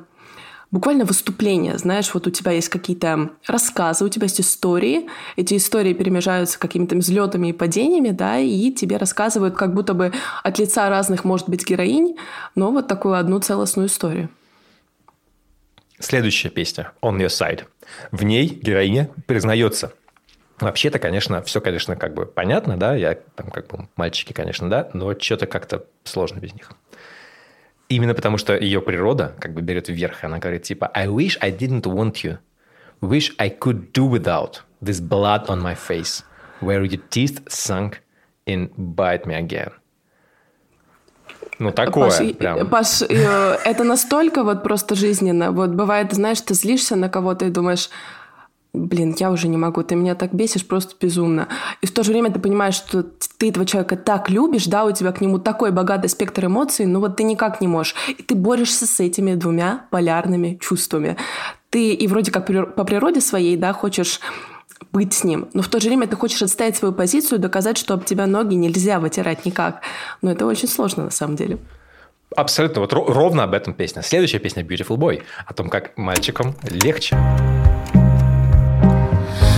буквально 0.70 1.04
выступление, 1.04 1.78
знаешь, 1.78 2.12
вот 2.12 2.26
у 2.26 2.30
тебя 2.30 2.52
есть 2.52 2.68
какие-то 2.68 3.30
рассказы, 3.46 4.04
у 4.04 4.08
тебя 4.08 4.24
есть 4.24 4.40
истории, 4.40 5.08
эти 5.36 5.56
истории 5.56 5.94
перемежаются 5.94 6.58
какими-то 6.58 6.96
взлетами 6.96 7.48
и 7.48 7.52
падениями, 7.52 8.10
да, 8.10 8.38
и 8.38 8.70
тебе 8.72 8.96
рассказывают 8.96 9.56
как 9.56 9.74
будто 9.74 9.94
бы 9.94 10.12
от 10.42 10.58
лица 10.58 10.88
разных, 10.88 11.24
может 11.24 11.48
быть, 11.48 11.66
героинь, 11.66 12.16
но 12.54 12.70
вот 12.70 12.88
такую 12.88 13.14
одну 13.14 13.38
целостную 13.40 13.88
историю. 13.88 14.28
Следующая 16.00 16.50
песня 16.50 16.92
«On 17.02 17.16
Your 17.18 17.26
Side». 17.26 17.64
В 18.12 18.22
ней 18.22 18.46
героиня 18.46 19.10
признается. 19.26 19.92
Вообще-то, 20.60 20.98
конечно, 20.98 21.42
все, 21.42 21.60
конечно, 21.60 21.96
как 21.96 22.14
бы 22.14 22.26
понятно, 22.26 22.76
да, 22.76 22.94
я 22.94 23.14
там 23.14 23.50
как 23.50 23.68
бы 23.68 23.88
мальчики, 23.96 24.32
конечно, 24.32 24.68
да, 24.68 24.90
но 24.92 25.18
что-то 25.18 25.46
как-то 25.46 25.86
сложно 26.04 26.38
без 26.38 26.52
них. 26.52 26.70
Именно 27.88 28.14
потому, 28.14 28.36
что 28.36 28.56
ее 28.56 28.82
природа 28.82 29.34
как 29.40 29.54
бы 29.54 29.62
берет 29.62 29.88
вверх. 29.88 30.24
Она 30.24 30.38
говорит 30.38 30.62
типа 30.62 30.90
«I 30.94 31.06
wish 31.06 31.38
I 31.40 31.50
didn't 31.50 31.82
want 31.82 32.22
you. 32.22 32.38
Wish 33.00 33.32
I 33.38 33.48
could 33.48 33.92
do 33.92 34.10
without 34.10 34.62
this 34.82 35.00
blood 35.00 35.46
on 35.46 35.62
my 35.62 35.74
face, 35.74 36.22
where 36.60 36.84
your 36.84 37.00
teeth 37.08 37.40
sunk 37.48 38.00
in 38.46 38.70
bite 38.76 39.24
me 39.24 39.34
again». 39.34 39.72
Ну, 41.58 41.72
такое 41.72 42.10
Паш, 42.10 42.36
прям. 42.36 42.68
Паш, 42.68 43.02
э, 43.02 43.56
это 43.64 43.84
настолько 43.84 44.44
вот 44.44 44.62
просто 44.62 44.94
жизненно. 44.94 45.50
Вот 45.50 45.70
бывает, 45.70 46.12
знаешь, 46.12 46.40
ты 46.40 46.54
злишься 46.54 46.94
на 46.94 47.08
кого-то 47.08 47.46
и 47.46 47.50
думаешь, 47.50 47.90
блин, 48.86 49.14
я 49.18 49.30
уже 49.30 49.48
не 49.48 49.56
могу, 49.56 49.82
ты 49.82 49.94
меня 49.94 50.14
так 50.14 50.32
бесишь 50.32 50.66
просто 50.66 50.94
безумно. 51.00 51.48
И 51.80 51.86
в 51.86 51.92
то 51.92 52.02
же 52.02 52.12
время 52.12 52.30
ты 52.30 52.38
понимаешь, 52.38 52.74
что 52.74 53.02
ты 53.02 53.50
этого 53.50 53.66
человека 53.66 53.96
так 53.96 54.30
любишь, 54.30 54.66
да, 54.66 54.84
у 54.84 54.92
тебя 54.92 55.12
к 55.12 55.20
нему 55.20 55.38
такой 55.38 55.70
богатый 55.70 56.08
спектр 56.08 56.46
эмоций, 56.46 56.86
но 56.86 57.00
вот 57.00 57.16
ты 57.16 57.22
никак 57.22 57.60
не 57.60 57.68
можешь. 57.68 57.94
И 58.08 58.22
ты 58.22 58.34
борешься 58.34 58.86
с 58.86 59.00
этими 59.00 59.34
двумя 59.34 59.86
полярными 59.90 60.58
чувствами. 60.60 61.16
Ты 61.70 61.92
и 61.92 62.06
вроде 62.06 62.30
как 62.30 62.46
по 62.46 62.84
природе 62.84 63.20
своей, 63.20 63.56
да, 63.56 63.72
хочешь 63.72 64.20
быть 64.92 65.12
с 65.12 65.24
ним. 65.24 65.48
Но 65.52 65.62
в 65.62 65.68
то 65.68 65.80
же 65.80 65.88
время 65.88 66.06
ты 66.06 66.16
хочешь 66.16 66.40
отстоять 66.40 66.76
свою 66.76 66.94
позицию, 66.94 67.38
доказать, 67.38 67.76
что 67.76 67.94
об 67.94 68.04
тебя 68.04 68.26
ноги 68.26 68.54
нельзя 68.54 69.00
вытирать 69.00 69.44
никак. 69.44 69.82
Но 70.22 70.30
это 70.30 70.46
очень 70.46 70.68
сложно 70.68 71.04
на 71.04 71.10
самом 71.10 71.36
деле. 71.36 71.58
Абсолютно. 72.36 72.82
Вот 72.82 72.92
ровно 72.92 73.44
об 73.44 73.54
этом 73.54 73.74
песня. 73.74 74.02
Следующая 74.02 74.38
песня 74.38 74.62
Beautiful 74.62 74.96
Boy. 74.96 75.22
О 75.46 75.54
том, 75.54 75.68
как 75.68 75.96
мальчикам 75.96 76.54
легче. 76.62 77.16
The 77.16 77.77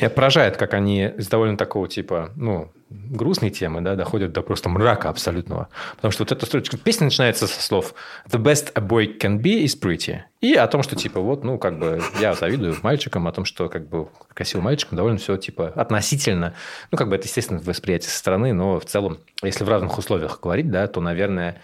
меня 0.00 0.10
поражает, 0.10 0.56
как 0.56 0.74
они 0.74 1.12
с 1.18 1.28
довольно 1.28 1.56
такого 1.56 1.88
типа, 1.88 2.30
ну, 2.36 2.72
грустной 2.90 3.50
темы, 3.50 3.80
да, 3.80 3.94
доходят 3.94 4.32
до 4.32 4.42
просто 4.42 4.68
мрака 4.68 5.08
абсолютного. 5.08 5.68
Потому 5.96 6.12
что 6.12 6.24
вот 6.24 6.32
эта 6.32 6.44
строчка 6.46 6.76
песня 6.76 7.04
начинается 7.04 7.46
со 7.46 7.62
слов 7.62 7.94
«The 8.28 8.42
best 8.42 8.72
a 8.74 8.82
boy 8.82 9.18
can 9.18 9.40
be 9.40 9.64
is 9.64 9.78
pretty». 9.80 10.20
И 10.40 10.54
о 10.54 10.66
том, 10.66 10.82
что 10.82 10.96
типа 10.96 11.20
вот, 11.20 11.44
ну, 11.44 11.58
как 11.58 11.78
бы 11.78 12.02
я 12.20 12.34
завидую 12.34 12.76
мальчикам, 12.82 13.28
о 13.28 13.32
том, 13.32 13.44
что 13.44 13.68
как 13.68 13.88
бы 13.88 14.08
красивым 14.34 14.64
мальчикам 14.64 14.96
довольно 14.96 15.18
все 15.18 15.36
типа 15.36 15.68
относительно, 15.68 16.54
ну, 16.90 16.98
как 16.98 17.08
бы 17.08 17.16
это, 17.16 17.26
естественно, 17.26 17.60
восприятие 17.60 18.10
со 18.10 18.18
стороны, 18.18 18.52
но 18.52 18.80
в 18.80 18.84
целом, 18.84 19.18
если 19.42 19.64
в 19.64 19.68
разных 19.68 19.96
условиях 19.98 20.40
говорить, 20.40 20.70
да, 20.70 20.86
то, 20.86 21.00
наверное, 21.00 21.60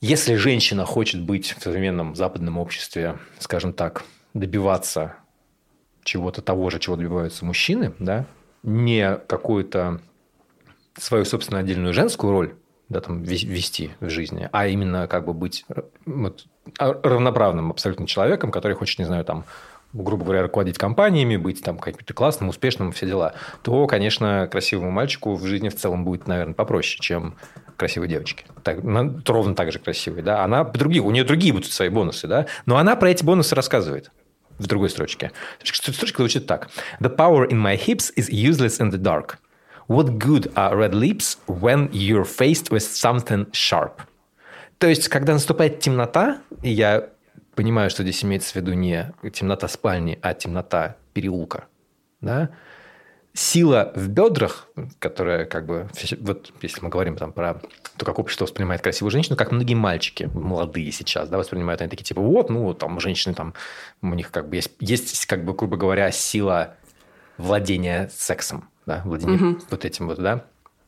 если 0.00 0.36
женщина 0.36 0.84
хочет 0.84 1.22
быть 1.22 1.56
в 1.58 1.62
современном 1.62 2.14
западном 2.14 2.58
обществе, 2.58 3.18
скажем 3.40 3.72
так, 3.72 4.04
добиваться 4.32 5.16
чего-то 6.08 6.40
того 6.40 6.70
же, 6.70 6.78
чего 6.78 6.96
добиваются 6.96 7.44
мужчины, 7.44 7.92
да, 7.98 8.24
не 8.62 9.16
какую-то 9.26 10.00
свою 10.96 11.24
собственную 11.24 11.60
отдельную 11.60 11.92
женскую 11.92 12.32
роль 12.32 12.54
да, 12.88 13.00
там, 13.00 13.22
вести 13.22 13.90
в 14.00 14.08
жизни, 14.08 14.48
а 14.50 14.66
именно 14.66 15.06
как 15.06 15.26
бы 15.26 15.34
быть 15.34 15.66
вот, 16.06 16.46
равноправным 16.78 17.70
абсолютно 17.70 18.06
человеком, 18.06 18.50
который 18.50 18.72
хочет, 18.72 18.98
не 18.98 19.04
знаю, 19.04 19.26
там, 19.26 19.44
грубо 19.92 20.24
говоря, 20.24 20.42
руководить 20.42 20.78
компаниями, 20.78 21.36
быть 21.36 21.62
там 21.62 21.78
каким-то 21.78 22.14
классным, 22.14 22.48
успешным, 22.48 22.92
все 22.92 23.06
дела, 23.06 23.34
то, 23.62 23.86
конечно, 23.86 24.48
красивому 24.50 24.90
мальчику 24.90 25.34
в 25.34 25.44
жизни 25.44 25.68
в 25.68 25.76
целом 25.76 26.06
будет, 26.06 26.26
наверное, 26.26 26.54
попроще, 26.54 26.98
чем 27.00 27.36
красивой 27.76 28.08
девочке. 28.08 28.46
Так, 28.62 28.78
ровно 29.26 29.54
так 29.54 29.70
же 29.70 29.78
красивой, 29.78 30.22
да. 30.22 30.42
Она 30.42 30.64
другие, 30.64 31.02
у 31.02 31.10
нее 31.10 31.24
другие 31.24 31.52
будут 31.52 31.70
свои 31.70 31.90
бонусы, 31.90 32.26
да. 32.26 32.46
Но 32.64 32.78
она 32.78 32.96
про 32.96 33.10
эти 33.10 33.22
бонусы 33.22 33.54
рассказывает 33.54 34.10
в 34.58 34.66
другой 34.66 34.90
строчке. 34.90 35.32
Строчка 35.62 36.22
звучит 36.22 36.46
так. 36.46 36.68
The 37.00 37.14
power 37.14 37.48
in 37.48 37.60
my 37.60 37.76
hips 37.76 38.12
is 38.16 38.30
useless 38.30 38.80
in 38.80 38.90
the 38.90 38.98
dark. 38.98 39.38
What 39.88 40.18
good 40.18 40.52
are 40.54 40.76
red 40.76 40.92
lips 40.92 41.38
when 41.46 41.90
you're 41.92 42.24
faced 42.24 42.70
with 42.70 42.82
something 42.82 43.50
sharp? 43.52 44.02
То 44.78 44.86
есть, 44.86 45.08
когда 45.08 45.32
наступает 45.32 45.80
темнота, 45.80 46.40
и 46.62 46.70
я 46.70 47.08
понимаю, 47.54 47.90
что 47.90 48.02
здесь 48.02 48.22
имеется 48.22 48.52
в 48.52 48.56
виду 48.56 48.74
не 48.74 49.12
темнота 49.32 49.66
спальни, 49.66 50.18
а 50.22 50.34
темнота 50.34 50.96
переулка, 51.14 51.64
да, 52.20 52.50
сила 53.38 53.92
в 53.94 54.08
бедрах, 54.08 54.66
которая 54.98 55.44
как 55.44 55.64
бы, 55.64 55.88
вот 56.20 56.52
если 56.60 56.80
мы 56.82 56.88
говорим 56.88 57.16
там 57.16 57.32
про 57.32 57.60
то, 57.96 58.04
как 58.04 58.18
общество 58.18 58.44
воспринимает 58.44 58.82
красивую 58.82 59.12
женщину, 59.12 59.36
как 59.36 59.52
многие 59.52 59.74
мальчики 59.74 60.28
молодые 60.34 60.90
сейчас, 60.90 61.28
да, 61.28 61.38
воспринимают 61.38 61.80
они 61.80 61.88
такие, 61.88 62.04
типа, 62.04 62.20
вот, 62.20 62.50
ну, 62.50 62.74
там, 62.74 62.98
женщины 62.98 63.34
там, 63.34 63.54
у 64.02 64.08
них 64.08 64.32
как 64.32 64.48
бы 64.48 64.56
есть, 64.56 64.72
есть 64.80 65.26
как 65.26 65.44
бы, 65.44 65.54
грубо 65.54 65.76
говоря, 65.76 66.10
сила 66.10 66.74
владения 67.36 68.10
сексом, 68.12 68.68
да, 68.86 69.02
владения 69.04 69.36
угу. 69.36 69.60
вот 69.70 69.84
этим 69.84 70.08
вот, 70.08 70.18
да, 70.18 70.44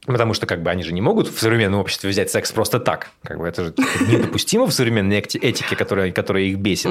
Потому 0.07 0.33
что 0.33 0.47
как 0.47 0.63
бы 0.63 0.71
они 0.71 0.83
же 0.83 0.95
не 0.95 1.03
могут 1.03 1.29
в 1.29 1.39
современном 1.39 1.79
обществе 1.79 2.09
взять 2.09 2.31
секс 2.31 2.51
просто 2.53 2.81
так. 2.81 3.11
Как 3.23 3.39
бы 3.39 3.47
это 3.47 3.67
же 3.67 3.75
недопустимо 4.09 4.67
в 4.67 4.73
современной 4.73 5.19
этике, 5.19 5.77
которая, 5.77 6.11
которая 6.11 6.45
их 6.45 6.57
бесит. 6.57 6.91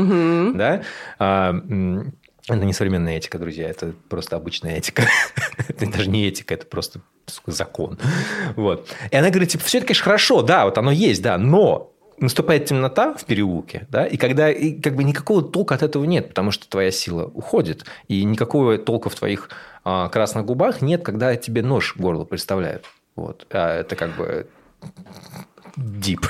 Да? 0.55 0.83
Это 2.55 2.65
не 2.65 2.73
современная 2.73 3.17
этика, 3.17 3.37
друзья, 3.37 3.69
это 3.69 3.93
просто 4.09 4.35
обычная 4.35 4.77
этика. 4.77 5.03
это 5.67 5.89
даже 5.89 6.09
не 6.09 6.27
этика, 6.27 6.53
это 6.53 6.65
просто 6.65 7.01
закон. 7.45 7.97
Вот. 8.55 8.87
И 9.11 9.15
она 9.15 9.29
говорит, 9.29 9.49
типа, 9.49 9.63
все 9.63 9.77
это, 9.77 9.87
конечно, 9.87 10.03
хорошо, 10.03 10.41
да, 10.41 10.65
вот 10.65 10.77
оно 10.77 10.91
есть, 10.91 11.21
да, 11.21 11.37
но 11.37 11.93
наступает 12.17 12.65
темнота 12.65 13.13
в 13.13 13.25
переулке, 13.25 13.87
да, 13.89 14.05
и 14.05 14.17
когда 14.17 14.51
и 14.51 14.73
как 14.73 14.95
бы 14.95 15.03
никакого 15.03 15.41
толка 15.41 15.75
от 15.75 15.83
этого 15.83 16.03
нет, 16.03 16.29
потому 16.29 16.51
что 16.51 16.67
твоя 16.67 16.91
сила 16.91 17.25
уходит, 17.33 17.85
и 18.07 18.23
никакого 18.23 18.77
толка 18.77 19.09
в 19.09 19.15
твоих 19.15 19.49
а, 19.83 20.09
красных 20.09 20.45
губах 20.45 20.81
нет, 20.81 21.03
когда 21.03 21.35
тебе 21.35 21.61
нож 21.61 21.95
в 21.95 22.01
горло 22.01 22.25
представляют. 22.25 22.85
Вот. 23.15 23.47
А 23.51 23.79
это 23.79 23.95
как 23.95 24.15
бы 24.15 24.47
deep. 25.77 26.25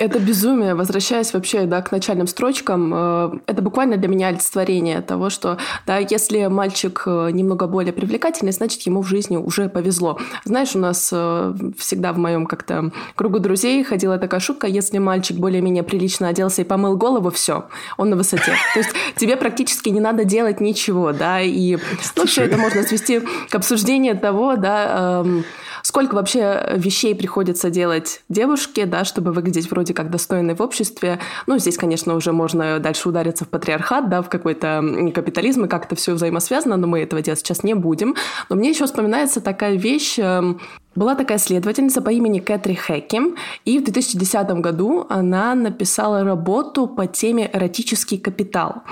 Это 0.00 0.18
безумие. 0.18 0.74
Возвращаясь 0.74 1.34
вообще 1.34 1.66
да, 1.66 1.82
к 1.82 1.92
начальным 1.92 2.26
строчкам, 2.26 2.90
э, 2.94 3.30
это 3.46 3.60
буквально 3.60 3.98
для 3.98 4.08
меня 4.08 4.28
олицетворение 4.28 5.02
того, 5.02 5.28
что 5.28 5.58
да, 5.86 5.98
если 5.98 6.46
мальчик 6.46 7.02
э, 7.04 7.28
немного 7.32 7.66
более 7.66 7.92
привлекательный, 7.92 8.52
значит, 8.52 8.80
ему 8.82 9.02
в 9.02 9.06
жизни 9.06 9.36
уже 9.36 9.68
повезло. 9.68 10.18
Знаешь, 10.44 10.74
у 10.74 10.78
нас 10.78 11.10
э, 11.12 11.54
всегда 11.76 12.14
в 12.14 12.18
моем 12.18 12.46
как-то 12.46 12.92
кругу 13.14 13.40
друзей 13.40 13.84
ходила 13.84 14.16
такая 14.16 14.40
шутка, 14.40 14.66
если 14.66 14.96
мальчик 14.96 15.36
более-менее 15.36 15.82
прилично 15.82 16.28
оделся 16.28 16.62
и 16.62 16.64
помыл 16.64 16.96
голову, 16.96 17.28
все, 17.28 17.66
он 17.98 18.08
на 18.08 18.16
высоте. 18.16 18.54
То 18.72 18.78
есть 18.80 18.90
тебе 19.16 19.36
практически 19.36 19.90
не 19.90 20.00
надо 20.00 20.24
делать 20.24 20.62
ничего, 20.62 21.12
да, 21.12 21.42
и 21.42 21.76
ну, 22.16 22.24
все 22.24 22.44
это 22.44 22.56
можно 22.56 22.84
свести 22.84 23.20
к 23.50 23.54
обсуждению 23.54 24.18
того, 24.18 24.56
да, 24.56 25.20
эм, 25.20 25.44
сколько 25.82 26.14
вообще 26.14 26.72
вещей 26.76 27.14
приходится 27.14 27.68
делать 27.68 28.22
девушке, 28.28 28.86
да, 28.86 29.04
чтобы 29.04 29.32
выглядеть 29.32 29.70
вроде 29.70 29.89
как 29.92 30.10
достойной 30.10 30.54
в 30.54 30.62
обществе. 30.62 31.18
Ну, 31.46 31.58
здесь, 31.58 31.76
конечно, 31.76 32.14
уже 32.14 32.32
можно 32.32 32.78
дальше 32.78 33.08
удариться 33.08 33.44
в 33.44 33.48
патриархат, 33.48 34.08
да, 34.08 34.22
в 34.22 34.28
какой-то 34.28 34.82
капитализм, 35.14 35.64
и 35.64 35.68
как 35.68 35.86
это 35.86 35.96
все 35.96 36.12
взаимосвязано, 36.12 36.76
но 36.76 36.86
мы 36.86 37.00
этого 37.00 37.22
делать 37.22 37.40
сейчас 37.40 37.62
не 37.62 37.74
будем. 37.74 38.14
Но 38.48 38.56
мне 38.56 38.70
еще 38.70 38.86
вспоминается 38.86 39.40
такая 39.40 39.76
вещь, 39.76 40.18
эм, 40.18 40.60
была 40.94 41.14
такая 41.14 41.38
следовательница 41.38 42.02
по 42.02 42.10
имени 42.10 42.40
Кэтри 42.40 42.74
Хэким, 42.74 43.36
и 43.64 43.78
в 43.78 43.84
2010 43.84 44.50
году 44.60 45.06
она 45.08 45.54
написала 45.54 46.24
работу 46.24 46.86
по 46.88 47.06
теме 47.06 47.48
«Эротический 47.52 48.18
капитал». 48.18 48.82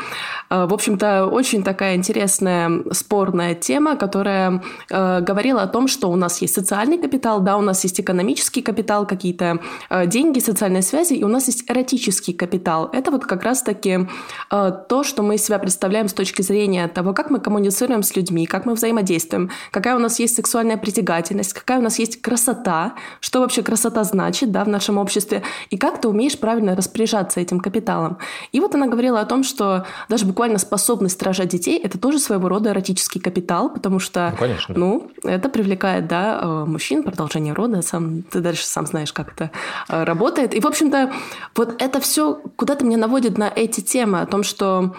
Э, 0.50 0.66
в 0.66 0.74
общем-то, 0.74 1.26
очень 1.26 1.62
такая 1.62 1.96
интересная, 1.96 2.70
спорная 2.92 3.54
тема, 3.54 3.96
которая 3.96 4.62
э, 4.90 5.20
говорила 5.20 5.62
о 5.62 5.66
том, 5.66 5.88
что 5.88 6.10
у 6.10 6.16
нас 6.16 6.40
есть 6.40 6.54
социальный 6.54 6.98
капитал, 6.98 7.40
да, 7.40 7.56
у 7.56 7.62
нас 7.62 7.82
есть 7.84 8.00
экономический 8.00 8.62
капитал, 8.62 9.06
какие-то 9.06 9.58
э, 9.90 10.06
деньги, 10.06 10.38
социальные 10.38 10.82
связи, 10.82 11.14
и 11.14 11.24
у 11.24 11.28
нас 11.28 11.48
есть 11.48 11.68
эротический 11.68 12.34
капитал. 12.34 12.90
Это 12.92 13.10
вот 13.10 13.24
как 13.24 13.42
раз-таки 13.42 14.08
то, 14.50 15.02
что 15.04 15.22
мы 15.22 15.34
из 15.34 15.44
себя 15.44 15.58
представляем 15.58 16.08
с 16.08 16.12
точки 16.12 16.42
зрения 16.42 16.86
того, 16.88 17.12
как 17.12 17.30
мы 17.30 17.40
коммуницируем 17.40 18.02
с 18.02 18.14
людьми, 18.16 18.46
как 18.46 18.66
мы 18.66 18.74
взаимодействуем, 18.74 19.50
какая 19.70 19.96
у 19.96 19.98
нас 19.98 20.18
есть 20.18 20.36
сексуальная 20.36 20.76
притягательность, 20.76 21.52
какая 21.52 21.78
у 21.78 21.82
нас 21.82 21.87
нас 21.88 21.98
есть 21.98 22.20
красота, 22.20 22.94
что 23.20 23.40
вообще 23.40 23.62
красота 23.62 24.04
значит 24.04 24.52
да, 24.52 24.64
в 24.64 24.68
нашем 24.68 24.98
обществе, 24.98 25.42
и 25.70 25.78
как 25.78 26.00
ты 26.00 26.08
умеешь 26.08 26.38
правильно 26.38 26.76
распоряжаться 26.76 27.40
этим 27.40 27.60
капиталом. 27.60 28.18
И 28.52 28.60
вот 28.60 28.74
она 28.74 28.86
говорила 28.86 29.20
о 29.20 29.24
том, 29.24 29.42
что 29.42 29.86
даже 30.08 30.26
буквально 30.26 30.58
способность 30.58 31.22
рожать 31.22 31.48
детей– 31.48 31.78
это 31.82 31.98
тоже 31.98 32.18
своего 32.18 32.48
рода 32.48 32.70
эротический 32.70 33.20
капитал, 33.20 33.70
потому 33.70 33.98
что 33.98 34.30
ну, 34.32 34.36
конечно, 34.36 34.74
да. 34.74 34.80
ну, 34.80 35.10
это 35.24 35.48
привлекает 35.48 36.06
да, 36.06 36.40
э, 36.42 36.64
мужчин, 36.66 37.02
продолжение 37.02 37.54
рода, 37.54 37.82
сам, 37.82 38.22
ты 38.22 38.40
дальше 38.40 38.66
сам 38.66 38.86
знаешь, 38.86 39.12
как 39.12 39.32
это 39.32 39.50
э, 39.88 40.04
работает. 40.04 40.54
И, 40.54 40.60
в 40.60 40.66
общем-то, 40.66 41.12
вот 41.56 41.80
это 41.80 42.00
все 42.00 42.40
куда-то 42.56 42.84
меня 42.84 42.98
наводит 42.98 43.38
на 43.38 43.48
эти 43.48 43.80
темы 43.80 44.20
о 44.20 44.26
том, 44.26 44.42
что 44.42 44.94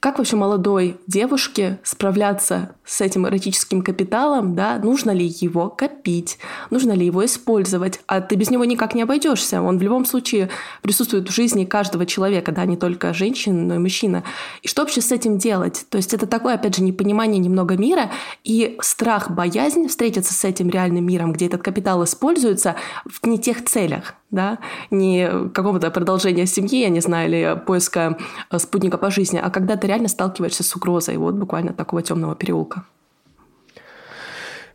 как 0.00 0.18
вообще 0.18 0.36
молодой 0.36 0.96
девушке 1.08 1.80
справляться 1.82 2.76
с 2.84 3.00
этим 3.00 3.26
эротическим 3.26 3.82
капиталом, 3.82 4.54
да, 4.54 4.78
нужно 4.78 5.10
ли 5.10 5.26
его 5.26 5.68
копить, 5.68 6.38
нужно 6.70 6.92
ли 6.92 7.04
его 7.04 7.24
использовать, 7.24 8.00
а 8.06 8.20
ты 8.20 8.36
без 8.36 8.50
него 8.50 8.64
никак 8.64 8.94
не 8.94 9.02
обойдешься, 9.02 9.60
он 9.60 9.78
в 9.78 9.82
любом 9.82 10.04
случае 10.04 10.50
присутствует 10.82 11.28
в 11.28 11.34
жизни 11.34 11.64
каждого 11.64 12.06
человека, 12.06 12.52
да, 12.52 12.64
не 12.64 12.76
только 12.76 13.12
женщин, 13.12 13.66
но 13.66 13.74
и 13.74 13.78
мужчина. 13.78 14.22
И 14.62 14.68
что 14.68 14.82
вообще 14.82 15.00
с 15.00 15.10
этим 15.10 15.36
делать? 15.36 15.86
То 15.90 15.96
есть 15.96 16.14
это 16.14 16.26
такое, 16.26 16.54
опять 16.54 16.76
же, 16.76 16.82
непонимание 16.82 17.40
немного 17.40 17.76
мира 17.76 18.10
и 18.44 18.78
страх, 18.80 19.32
боязнь 19.32 19.88
встретиться 19.88 20.32
с 20.32 20.44
этим 20.44 20.70
реальным 20.70 21.04
миром, 21.04 21.32
где 21.32 21.46
этот 21.46 21.62
капитал 21.62 22.04
используется 22.04 22.76
в 23.04 23.26
не 23.26 23.38
тех 23.38 23.64
целях, 23.64 24.14
да, 24.30 24.58
не 24.90 25.48
какого-то 25.54 25.90
продолжения 25.90 26.46
семьи, 26.46 26.80
я 26.80 26.88
не 26.88 27.00
знаю, 27.00 27.28
или 27.28 27.60
поиска 27.66 28.18
э, 28.50 28.58
спутника 28.58 28.98
по 28.98 29.10
жизни, 29.10 29.40
а 29.42 29.50
когда 29.50 29.76
ты 29.76 29.86
реально 29.86 30.08
сталкиваешься 30.08 30.62
с 30.62 30.76
угрозой, 30.76 31.16
вот 31.16 31.34
буквально 31.34 31.72
такого 31.72 32.02
темного 32.02 32.34
переулка. 32.34 32.84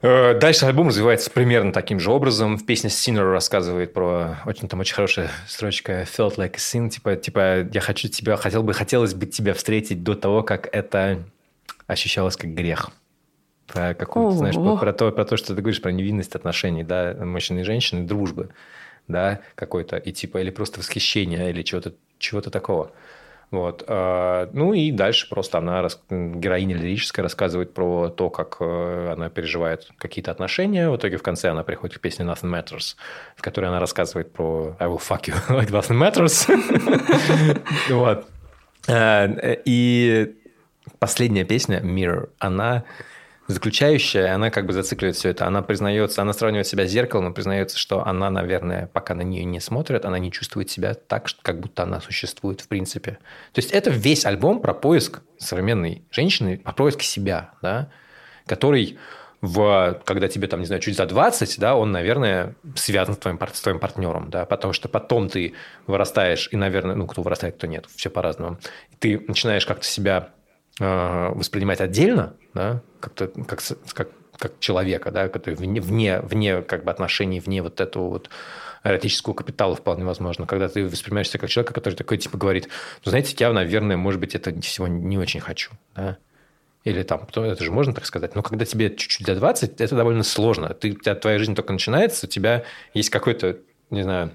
Э, 0.04 0.38
дальше 0.38 0.66
альбом 0.66 0.90
развивается 0.90 1.32
примерно 1.32 1.72
таким 1.72 2.00
же 2.00 2.12
образом. 2.12 2.58
В 2.58 2.66
песне 2.66 2.90
Sinner 2.90 3.32
рассказывает 3.32 3.94
про 3.94 4.40
очень 4.46 4.68
там 4.68 4.82
очень 4.82 4.96
хорошая 4.96 5.30
строчка 5.48 6.04
"Felt 6.04 6.36
like 6.36 6.56
a 6.56 6.58
sin", 6.58 6.90
типа 6.90 7.16
типа 7.16 7.62
я 7.72 7.80
хочу 7.80 8.10
тебя, 8.10 8.36
хотел 8.36 8.64
бы, 8.64 8.74
хотелось 8.74 9.14
бы 9.14 9.26
тебя 9.28 9.54
встретить 9.54 10.04
до 10.04 10.16
того, 10.16 10.44
как 10.44 10.68
это 10.76 11.24
ощущалось 11.88 12.36
как 12.36 12.54
грех. 12.54 12.90
Про 13.68 13.94
какую-то, 13.94 14.38
знаешь, 14.38 14.56
про, 14.56 14.76
про, 14.76 14.92
то, 14.92 15.12
про 15.12 15.24
то, 15.24 15.38
что 15.38 15.56
ты 15.56 15.62
говоришь 15.62 15.82
про 15.82 15.92
невинность 15.92 16.36
отношений, 16.36 16.84
да, 16.84 17.16
мужчины 17.24 17.62
и 17.62 17.64
женщины, 17.64 18.06
дружбы, 18.06 18.50
да, 19.08 19.42
какой-то, 19.56 19.98
и 19.98 20.12
типа, 20.12 20.40
или 20.40 20.50
просто 20.50 20.80
восхищение, 20.80 21.50
или 21.50 21.62
чего-то 21.62 21.94
чего 22.20 22.42
такого. 22.42 22.92
Вот. 23.54 23.84
А, 23.88 24.50
ну 24.52 24.74
и 24.74 24.92
дальше 24.92 25.30
просто 25.30 25.60
она, 25.60 25.88
героиня 26.10 26.76
лирическая, 26.76 27.22
рассказывает 27.22 27.72
про 27.72 28.10
то, 28.10 28.32
как 28.32 28.58
э, 28.60 29.14
она 29.14 29.30
переживает 29.30 29.90
какие-то 30.00 30.32
отношения. 30.32 30.90
В 30.90 30.98
итоге 30.98 31.18
в 31.18 31.22
конце 31.22 31.50
она 31.50 31.64
приходит 31.64 31.98
к 31.98 32.02
песне 32.02 32.26
Nothing 32.26 32.50
Matters, 32.50 32.96
в 33.36 33.44
которой 33.44 33.66
она 33.66 33.80
рассказывает 33.80 34.34
про 34.34 34.76
I 34.80 34.88
will 34.88 35.00
fuck 35.00 35.26
you 35.26 35.36
like 35.50 35.70
nothing 35.70 36.00
matters. 36.00 36.50
Вот. 37.90 38.26
А, 38.88 39.28
и 39.66 40.36
последняя 40.98 41.44
песня 41.44 41.80
Mirror, 41.80 42.30
она 42.40 42.86
заключающая, 43.48 44.34
она 44.34 44.50
как 44.50 44.66
бы 44.66 44.74
зацикливает 44.74 45.16
все 45.16 45.30
это. 45.30 45.46
Она 45.46 45.62
признается, 45.62 46.22
она 46.22 46.34
сравнивает 46.34 46.68
себя 46.68 46.88
с 46.88 46.92
зеркалом 46.92 47.32
и 47.32 47.34
признается, 47.34 47.78
что 47.78 48.06
она, 48.06 48.30
наверное, 48.30 48.88
пока 48.88 49.16
на 49.16 49.22
нее 49.22 49.44
не 49.44 49.60
смотрит, 49.60 50.06
она 50.06 50.20
не 50.20 50.32
чувствует 50.32 50.70
себя 50.70 50.94
так, 50.94 51.28
как 51.42 51.60
будто 51.60 51.84
она 51.84 52.00
существует 52.00 52.62
в 52.62 52.68
принципе. 52.68 53.18
То 53.52 53.60
есть 53.60 53.72
это 53.72 53.90
весь 53.90 54.26
альбом 54.26 54.62
про 54.62 54.74
поиск 54.74 55.22
современной 55.38 56.04
женщины, 56.12 56.58
про 56.58 56.74
поиск 56.74 57.02
себя, 57.02 57.52
да, 57.62 57.90
который 58.46 58.98
в, 59.42 60.02
когда 60.06 60.30
тебе 60.30 60.48
там, 60.48 60.62
не 60.62 60.66
знаю, 60.66 60.82
чуть 60.82 60.96
за 60.96 61.06
20, 61.06 61.60
да, 61.60 61.76
он, 61.76 61.92
наверное, 61.92 62.56
связан 62.76 63.16
с 63.16 63.18
твоим, 63.18 63.38
с 63.52 63.60
твоим 63.60 63.78
партнером, 63.78 64.30
да, 64.30 64.46
потому 64.46 64.72
что 64.72 64.88
потом 64.88 65.28
ты 65.28 65.54
вырастаешь, 65.86 66.48
и, 66.54 66.56
наверное, 66.56 66.96
ну, 66.96 67.08
кто 67.08 67.22
вырастает, 67.22 67.58
кто 67.58 67.68
нет, 67.68 67.86
все 67.94 68.10
по-разному, 68.10 68.58
ты 69.00 69.22
начинаешь 69.28 69.66
как-то 69.66 69.86
себя 69.86 70.30
воспринимать 70.80 71.82
отдельно, 71.82 72.36
да, 72.54 72.82
как-то 73.00 73.28
как, 73.28 73.62
как, 73.94 74.10
как 74.38 74.60
человека, 74.60 75.12
да, 75.12 75.30
который 75.30 75.56
вне, 75.56 75.82
вне, 75.82 76.20
вне 76.22 76.62
как 76.62 76.84
бы 76.84 76.92
отношений, 76.92 77.40
вне 77.40 77.62
вот 77.62 77.80
этого 77.80 78.10
вот 78.10 78.30
эротического 78.84 79.34
капитала 79.34 79.76
вполне 79.76 80.04
возможно, 80.04 80.46
когда 80.46 80.68
ты 80.68 80.86
воспринимаешься 80.86 81.38
как 81.38 81.50
человека, 81.50 81.74
который 81.74 81.96
такой 81.96 82.18
типа 82.18 82.38
говорит, 82.38 82.70
ну, 83.06 83.10
знаете, 83.10 83.36
я, 83.40 83.54
наверное, 83.54 83.98
может 83.98 84.20
быть, 84.20 84.36
это 84.36 84.60
всего 84.62 84.88
не 84.88 85.18
очень 85.18 85.40
хочу, 85.40 85.72
да, 85.96 86.18
или 86.84 87.04
там, 87.04 87.28
это 87.34 87.64
же 87.64 87.72
можно 87.72 87.94
так 87.94 88.06
сказать, 88.06 88.36
но 88.36 88.42
когда 88.42 88.66
тебе 88.66 88.90
чуть-чуть 88.90 89.26
за 89.26 89.36
20, 89.36 89.80
это 89.80 89.96
довольно 89.96 90.24
сложно. 90.24 90.70
Ты, 90.74 90.94
твоя 90.94 91.40
жизнь 91.40 91.56
только 91.56 91.72
начинается, 91.72 92.26
у 92.26 92.30
тебя 92.30 92.66
есть 92.94 93.10
какой-то, 93.10 93.60
не 93.90 94.04
знаю, 94.04 94.32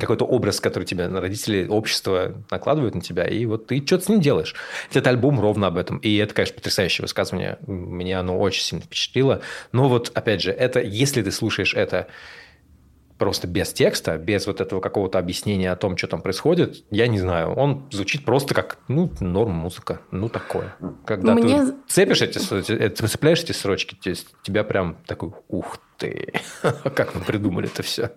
какой-то 0.00 0.24
образ, 0.24 0.60
который 0.60 0.84
тебе 0.84 1.06
родители, 1.06 1.66
общество 1.66 2.34
накладывают 2.50 2.94
на 2.94 3.00
тебя, 3.00 3.24
и 3.24 3.44
вот 3.46 3.66
ты 3.66 3.84
что-то 3.84 4.04
с 4.04 4.08
ним 4.08 4.20
делаешь. 4.20 4.54
Этот 4.90 5.06
альбом 5.06 5.40
ровно 5.40 5.66
об 5.66 5.76
этом. 5.76 5.98
И 5.98 6.16
это, 6.16 6.34
конечно, 6.34 6.56
потрясающее 6.56 7.02
высказывание. 7.02 7.58
Меня 7.66 8.20
оно 8.20 8.38
очень 8.38 8.62
сильно 8.62 8.84
впечатлило. 8.84 9.40
Но 9.72 9.88
вот, 9.88 10.10
опять 10.14 10.42
же, 10.42 10.50
это, 10.52 10.80
если 10.80 11.22
ты 11.22 11.30
слушаешь 11.30 11.74
это 11.74 12.08
просто 13.18 13.46
без 13.46 13.72
текста, 13.72 14.18
без 14.18 14.46
вот 14.46 14.60
этого 14.60 14.80
какого-то 14.80 15.18
объяснения 15.18 15.70
о 15.70 15.76
том, 15.76 15.96
что 15.96 16.08
там 16.08 16.22
происходит, 16.22 16.84
я 16.90 17.06
не 17.06 17.18
знаю. 17.18 17.54
Он 17.54 17.86
звучит 17.90 18.24
просто 18.24 18.54
как, 18.54 18.78
ну, 18.88 19.10
норм 19.20 19.52
музыка, 19.52 20.00
ну, 20.10 20.28
такое. 20.28 20.74
Когда 21.04 21.34
Мне... 21.34 21.64
ты 21.64 21.74
цепишь 21.88 22.22
эти, 22.22 22.38
цепляешь 22.38 23.42
эти 23.42 23.52
строчки, 23.52 23.96
тебя 24.42 24.64
прям 24.64 24.96
такой, 25.06 25.32
ух 25.48 25.78
ты, 25.96 26.32
как 26.94 27.14
вы 27.14 27.20
придумали 27.20 27.68
это 27.72 27.82
все? 27.82 28.12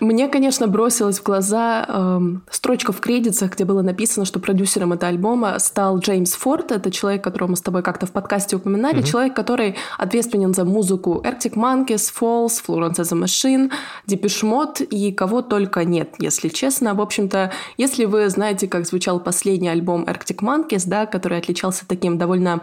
Мне, 0.00 0.28
конечно, 0.28 0.66
бросилась 0.66 1.18
в 1.18 1.22
глаза 1.22 1.86
э, 1.88 2.20
строчка 2.50 2.92
в 2.92 3.00
кредитах, 3.00 3.52
где 3.52 3.64
было 3.64 3.82
написано, 3.82 4.24
что 4.24 4.40
продюсером 4.40 4.92
этого 4.92 5.08
альбома 5.10 5.58
стал 5.58 5.98
Джеймс 5.98 6.34
Форд. 6.34 6.72
Это 6.72 6.90
человек, 6.90 7.24
которого 7.24 7.50
мы 7.50 7.56
с 7.56 7.62
тобой 7.62 7.82
как-то 7.82 8.06
в 8.06 8.12
подкасте 8.12 8.56
упоминали. 8.56 8.98
Угу. 9.00 9.06
Человек, 9.06 9.36
который 9.36 9.76
ответственен 9.98 10.54
за 10.54 10.64
музыку 10.64 11.22
Arctic 11.24 11.54
Monkeys, 11.54 12.12
Falls, 12.18 12.62
Florence 12.66 12.96
as 12.96 13.12
a 13.12 13.16
Machine, 13.16 13.70
Depeche 14.06 14.44
Mode 14.44 14.84
и 14.84 15.12
кого 15.12 15.42
только 15.42 15.84
нет, 15.84 16.14
если 16.18 16.48
честно. 16.48 16.94
В 16.94 17.00
общем-то, 17.00 17.52
если 17.76 18.04
вы 18.04 18.28
знаете, 18.28 18.68
как 18.68 18.86
звучал 18.86 19.20
последний 19.20 19.68
альбом 19.68 20.04
Arctic 20.04 20.38
Monkeys, 20.38 20.84
да, 20.86 21.06
который 21.06 21.38
отличался 21.38 21.86
таким 21.86 22.18
довольно 22.18 22.60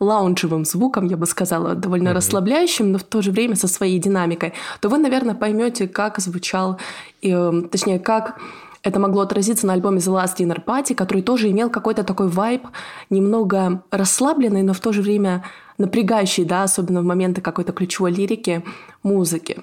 лаунжевым 0.00 0.64
звуком, 0.64 1.06
я 1.06 1.16
бы 1.16 1.26
сказала, 1.26 1.74
довольно 1.74 2.08
mm-hmm. 2.08 2.14
расслабляющим, 2.14 2.92
но 2.92 2.98
в 2.98 3.04
то 3.04 3.22
же 3.22 3.30
время 3.30 3.54
со 3.54 3.68
своей 3.68 3.98
динамикой, 3.98 4.54
то 4.80 4.88
вы, 4.88 4.98
наверное, 4.98 5.34
поймете, 5.34 5.86
как 5.86 6.18
звучал, 6.18 6.78
э, 7.22 7.62
точнее, 7.70 7.98
как 7.98 8.40
это 8.82 8.98
могло 8.98 9.22
отразиться 9.22 9.66
на 9.66 9.74
альбоме 9.74 9.98
The 9.98 10.24
Last 10.24 10.36
Dinner 10.38 10.64
Party, 10.64 10.94
который 10.94 11.22
тоже 11.22 11.50
имел 11.50 11.68
какой-то 11.68 12.02
такой 12.02 12.28
вайб, 12.28 12.66
немного 13.10 13.82
расслабленный, 13.90 14.62
но 14.62 14.72
в 14.72 14.80
то 14.80 14.92
же 14.92 15.02
время 15.02 15.44
напрягающий, 15.76 16.44
да, 16.44 16.62
особенно 16.62 17.02
в 17.02 17.04
моменты 17.04 17.40
какой-то 17.40 17.72
ключевой 17.72 18.12
лирики, 18.12 18.64
музыки. 19.02 19.62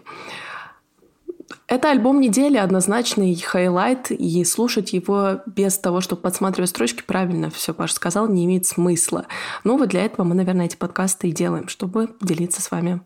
Это 1.67 1.91
альбом 1.91 2.19
недели, 2.19 2.57
однозначный 2.57 3.35
highlight, 3.35 4.11
и 4.11 4.43
слушать 4.43 4.93
его 4.93 5.41
без 5.45 5.77
того, 5.77 6.01
чтобы 6.01 6.21
подсматривать 6.21 6.69
строчки, 6.69 7.03
правильно 7.05 7.49
все 7.49 7.73
Паша 7.73 7.95
сказал, 7.95 8.27
не 8.27 8.45
имеет 8.45 8.65
смысла. 8.65 9.27
Ну 9.63 9.77
вот 9.77 9.89
для 9.89 10.05
этого 10.05 10.25
мы, 10.25 10.35
наверное, 10.35 10.65
эти 10.65 10.75
подкасты 10.75 11.29
и 11.29 11.31
делаем, 11.31 11.67
чтобы 11.67 12.09
делиться 12.21 12.61
с 12.61 12.71
вами 12.71 13.01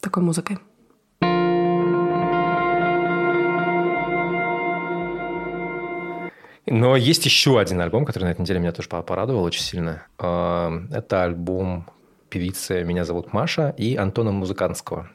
такой 0.00 0.22
музыкой. 0.22 0.58
Но 6.68 6.96
есть 6.96 7.24
еще 7.24 7.60
один 7.60 7.80
альбом, 7.80 8.04
который 8.04 8.24
на 8.24 8.30
этой 8.30 8.40
неделе 8.40 8.58
меня 8.58 8.72
тоже 8.72 8.88
порадовал 8.88 9.44
очень 9.44 9.62
сильно. 9.62 10.06
А, 10.18 10.72
это 10.90 11.22
альбом 11.22 11.86
певицы 12.28 12.82
«Меня 12.82 13.04
зовут 13.04 13.32
Маша» 13.32 13.72
и 13.78 13.94
Антона 13.94 14.32
Музыканского. 14.32 15.08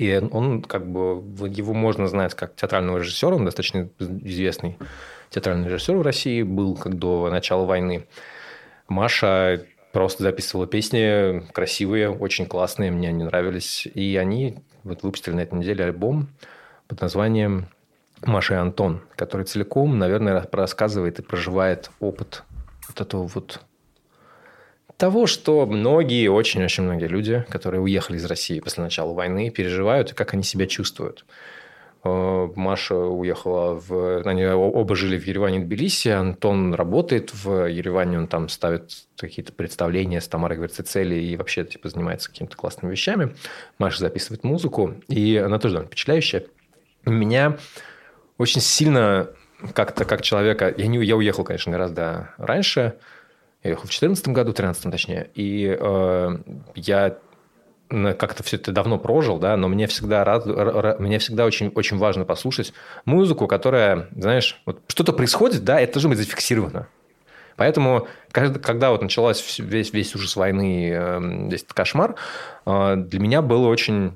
И 0.00 0.18
он, 0.32 0.62
как 0.62 0.90
бы, 0.90 1.22
его 1.46 1.74
можно 1.74 2.08
знать 2.08 2.32
как 2.32 2.56
театрального 2.56 2.96
режиссера, 2.96 3.36
он 3.36 3.44
достаточно 3.44 3.90
известный 3.98 4.78
театральный 5.28 5.68
режиссер 5.68 5.94
в 5.94 6.00
России 6.00 6.42
был 6.42 6.74
как 6.74 6.98
до 6.98 7.28
начала 7.28 7.66
войны. 7.66 8.06
Маша 8.88 9.62
просто 9.92 10.22
записывала 10.22 10.66
песни 10.66 11.46
красивые, 11.52 12.08
очень 12.08 12.46
классные, 12.46 12.90
мне 12.90 13.10
они 13.10 13.24
нравились. 13.24 13.86
И 13.94 14.16
они 14.16 14.56
вот 14.84 15.02
выпустили 15.02 15.34
на 15.34 15.40
этой 15.40 15.58
неделе 15.58 15.84
альбом 15.84 16.28
под 16.88 17.02
названием 17.02 17.66
«Маша 18.22 18.54
и 18.54 18.56
Антон», 18.56 19.02
который 19.16 19.44
целиком, 19.44 19.98
наверное, 19.98 20.48
рассказывает 20.50 21.18
и 21.18 21.22
проживает 21.22 21.90
опыт 22.00 22.44
вот 22.88 23.02
этого 23.02 23.26
вот 23.26 23.60
того, 25.00 25.26
что 25.26 25.64
многие, 25.64 26.28
очень-очень 26.28 26.82
многие 26.82 27.06
люди, 27.06 27.42
которые 27.48 27.80
уехали 27.80 28.18
из 28.18 28.24
России 28.26 28.60
после 28.60 28.84
начала 28.84 29.14
войны, 29.14 29.48
переживают 29.50 30.12
как 30.12 30.34
они 30.34 30.42
себя 30.42 30.66
чувствуют. 30.66 31.24
Э, 32.04 32.48
Маша 32.54 32.94
уехала 32.94 33.80
в... 33.80 34.22
Они 34.28 34.44
оба 34.44 34.94
жили 34.94 35.18
в 35.18 35.26
Ереване 35.26 35.60
и 35.60 35.62
Тбилиси. 35.62 36.08
Антон 36.08 36.74
работает 36.74 37.32
в 37.32 37.66
Ереване, 37.66 38.18
он 38.18 38.26
там 38.26 38.50
ставит 38.50 38.92
какие-то 39.16 39.54
представления 39.54 40.20
с 40.20 40.28
Тамарой 40.28 40.58
Гверцицели 40.58 41.14
и 41.14 41.34
вообще 41.34 41.64
типа 41.64 41.88
занимается 41.88 42.28
какими-то 42.28 42.58
классными 42.58 42.92
вещами. 42.92 43.34
Маша 43.78 44.00
записывает 44.00 44.44
музыку, 44.44 44.96
и 45.08 45.36
она 45.36 45.58
тоже 45.58 45.76
довольно 45.76 45.88
впечатляющая. 45.88 46.44
Меня 47.06 47.56
очень 48.36 48.60
сильно 48.60 49.30
как-то 49.72 50.04
как 50.04 50.20
человека... 50.20 50.74
Я, 50.76 50.88
не, 50.88 51.02
я 51.02 51.16
уехал, 51.16 51.42
конечно, 51.42 51.72
гораздо 51.72 52.34
раньше. 52.36 52.98
Я 53.62 53.70
уехал 53.70 53.82
в 53.82 53.90
2014 53.90 54.28
году, 54.28 54.52
в 54.52 54.54
2013 54.54 54.90
точнее. 54.90 55.30
И 55.34 55.76
э, 55.78 56.38
я 56.74 57.18
как-то 57.90 58.42
все 58.42 58.56
это 58.56 58.72
давно 58.72 58.98
прожил, 58.98 59.38
да, 59.38 59.56
но 59.56 59.68
мне 59.68 59.86
всегда, 59.86 60.24
рад, 60.24 60.46
мне 61.00 61.18
всегда 61.18 61.44
очень, 61.44 61.68
очень 61.74 61.98
важно 61.98 62.24
послушать 62.24 62.72
музыку, 63.04 63.48
которая, 63.48 64.08
знаешь, 64.16 64.60
вот 64.64 64.80
что-то 64.86 65.12
происходит, 65.12 65.64
да, 65.64 65.80
это 65.80 65.94
должно 65.94 66.10
быть 66.10 66.18
зафиксировано. 66.18 66.86
Поэтому, 67.56 68.06
когда 68.30 68.90
вот 68.90 69.02
началась 69.02 69.58
весь, 69.58 69.92
весь 69.92 70.14
ужас 70.14 70.36
войны, 70.36 70.90
эм, 70.90 71.48
весь 71.50 71.62
этот 71.62 71.74
кошмар, 71.74 72.14
э, 72.64 72.94
для 72.96 73.20
меня 73.20 73.42
было 73.42 73.66
очень 73.66 74.12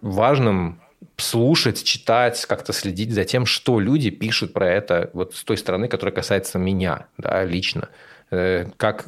важным 0.00 0.80
слушать, 1.16 1.84
читать, 1.84 2.44
как-то 2.46 2.72
следить 2.72 3.12
за 3.12 3.24
тем, 3.24 3.46
что 3.46 3.78
люди 3.78 4.10
пишут 4.10 4.52
про 4.52 4.68
это 4.68 5.10
вот 5.12 5.34
с 5.34 5.44
той 5.44 5.56
стороны, 5.56 5.86
которая 5.86 6.14
касается 6.14 6.58
меня, 6.58 7.06
да, 7.18 7.44
лично. 7.44 7.88
Э, 8.30 8.66
как, 8.76 9.06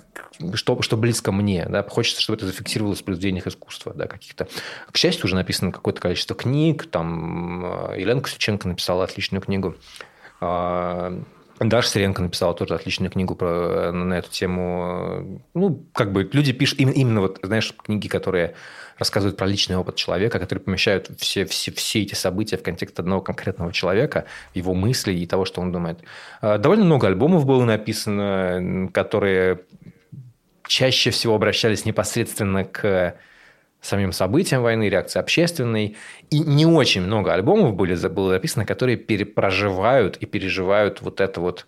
что, 0.54 0.80
что 0.82 0.96
близко 0.96 1.32
мне. 1.32 1.66
Да? 1.68 1.82
Хочется, 1.82 2.22
чтобы 2.22 2.36
это 2.38 2.46
зафиксировалось 2.46 3.00
в 3.00 3.04
произведениях 3.04 3.46
искусства 3.46 3.92
да, 3.94 4.06
каких-то. 4.06 4.48
К 4.90 4.96
счастью, 4.96 5.26
уже 5.26 5.34
написано 5.34 5.72
какое-то 5.72 6.00
количество 6.00 6.34
книг. 6.34 6.86
Там 6.90 7.64
э, 7.92 8.00
Елена 8.00 8.20
Косюченко 8.20 8.68
написала 8.68 9.04
отличную 9.04 9.42
книгу. 9.42 9.76
А, 10.40 11.20
Даша 11.58 11.88
Сиренко 11.88 12.22
написала 12.22 12.54
тоже 12.54 12.74
отличную 12.74 13.10
книгу 13.10 13.34
про, 13.34 13.92
на 13.92 14.14
эту 14.14 14.30
тему. 14.30 15.42
Ну, 15.52 15.84
как 15.92 16.12
бы 16.12 16.28
люди 16.32 16.52
пишут 16.52 16.80
именно, 16.80 16.94
именно 16.94 17.20
вот, 17.20 17.38
знаешь, 17.42 17.74
книги, 17.84 18.08
которые 18.08 18.54
рассказывают 19.00 19.36
про 19.36 19.46
личный 19.46 19.76
опыт 19.76 19.96
человека, 19.96 20.38
которые 20.38 20.62
помещают 20.62 21.10
все, 21.18 21.46
все, 21.46 21.72
все 21.72 22.02
эти 22.02 22.14
события 22.14 22.58
в 22.58 22.62
контекст 22.62 23.00
одного 23.00 23.22
конкретного 23.22 23.72
человека, 23.72 24.26
его 24.54 24.74
мыслей 24.74 25.22
и 25.22 25.26
того, 25.26 25.46
что 25.46 25.62
он 25.62 25.72
думает. 25.72 26.00
А, 26.42 26.58
довольно 26.58 26.84
много 26.84 27.08
альбомов 27.08 27.46
было 27.46 27.64
написано, 27.64 28.90
которые 28.92 29.60
чаще 30.68 31.10
всего 31.10 31.34
обращались 31.34 31.86
непосредственно 31.86 32.64
к 32.64 33.16
самим 33.80 34.12
событиям 34.12 34.62
войны, 34.62 34.90
реакции 34.90 35.18
общественной. 35.18 35.96
И 36.30 36.38
не 36.38 36.66
очень 36.66 37.00
много 37.00 37.32
альбомов 37.32 37.74
были, 37.74 37.94
было 38.08 38.30
записано, 38.30 38.66
которые 38.66 38.98
перепроживают 38.98 40.18
и 40.18 40.26
переживают 40.26 41.00
вот 41.00 41.20
это 41.22 41.40
вот 41.40 41.66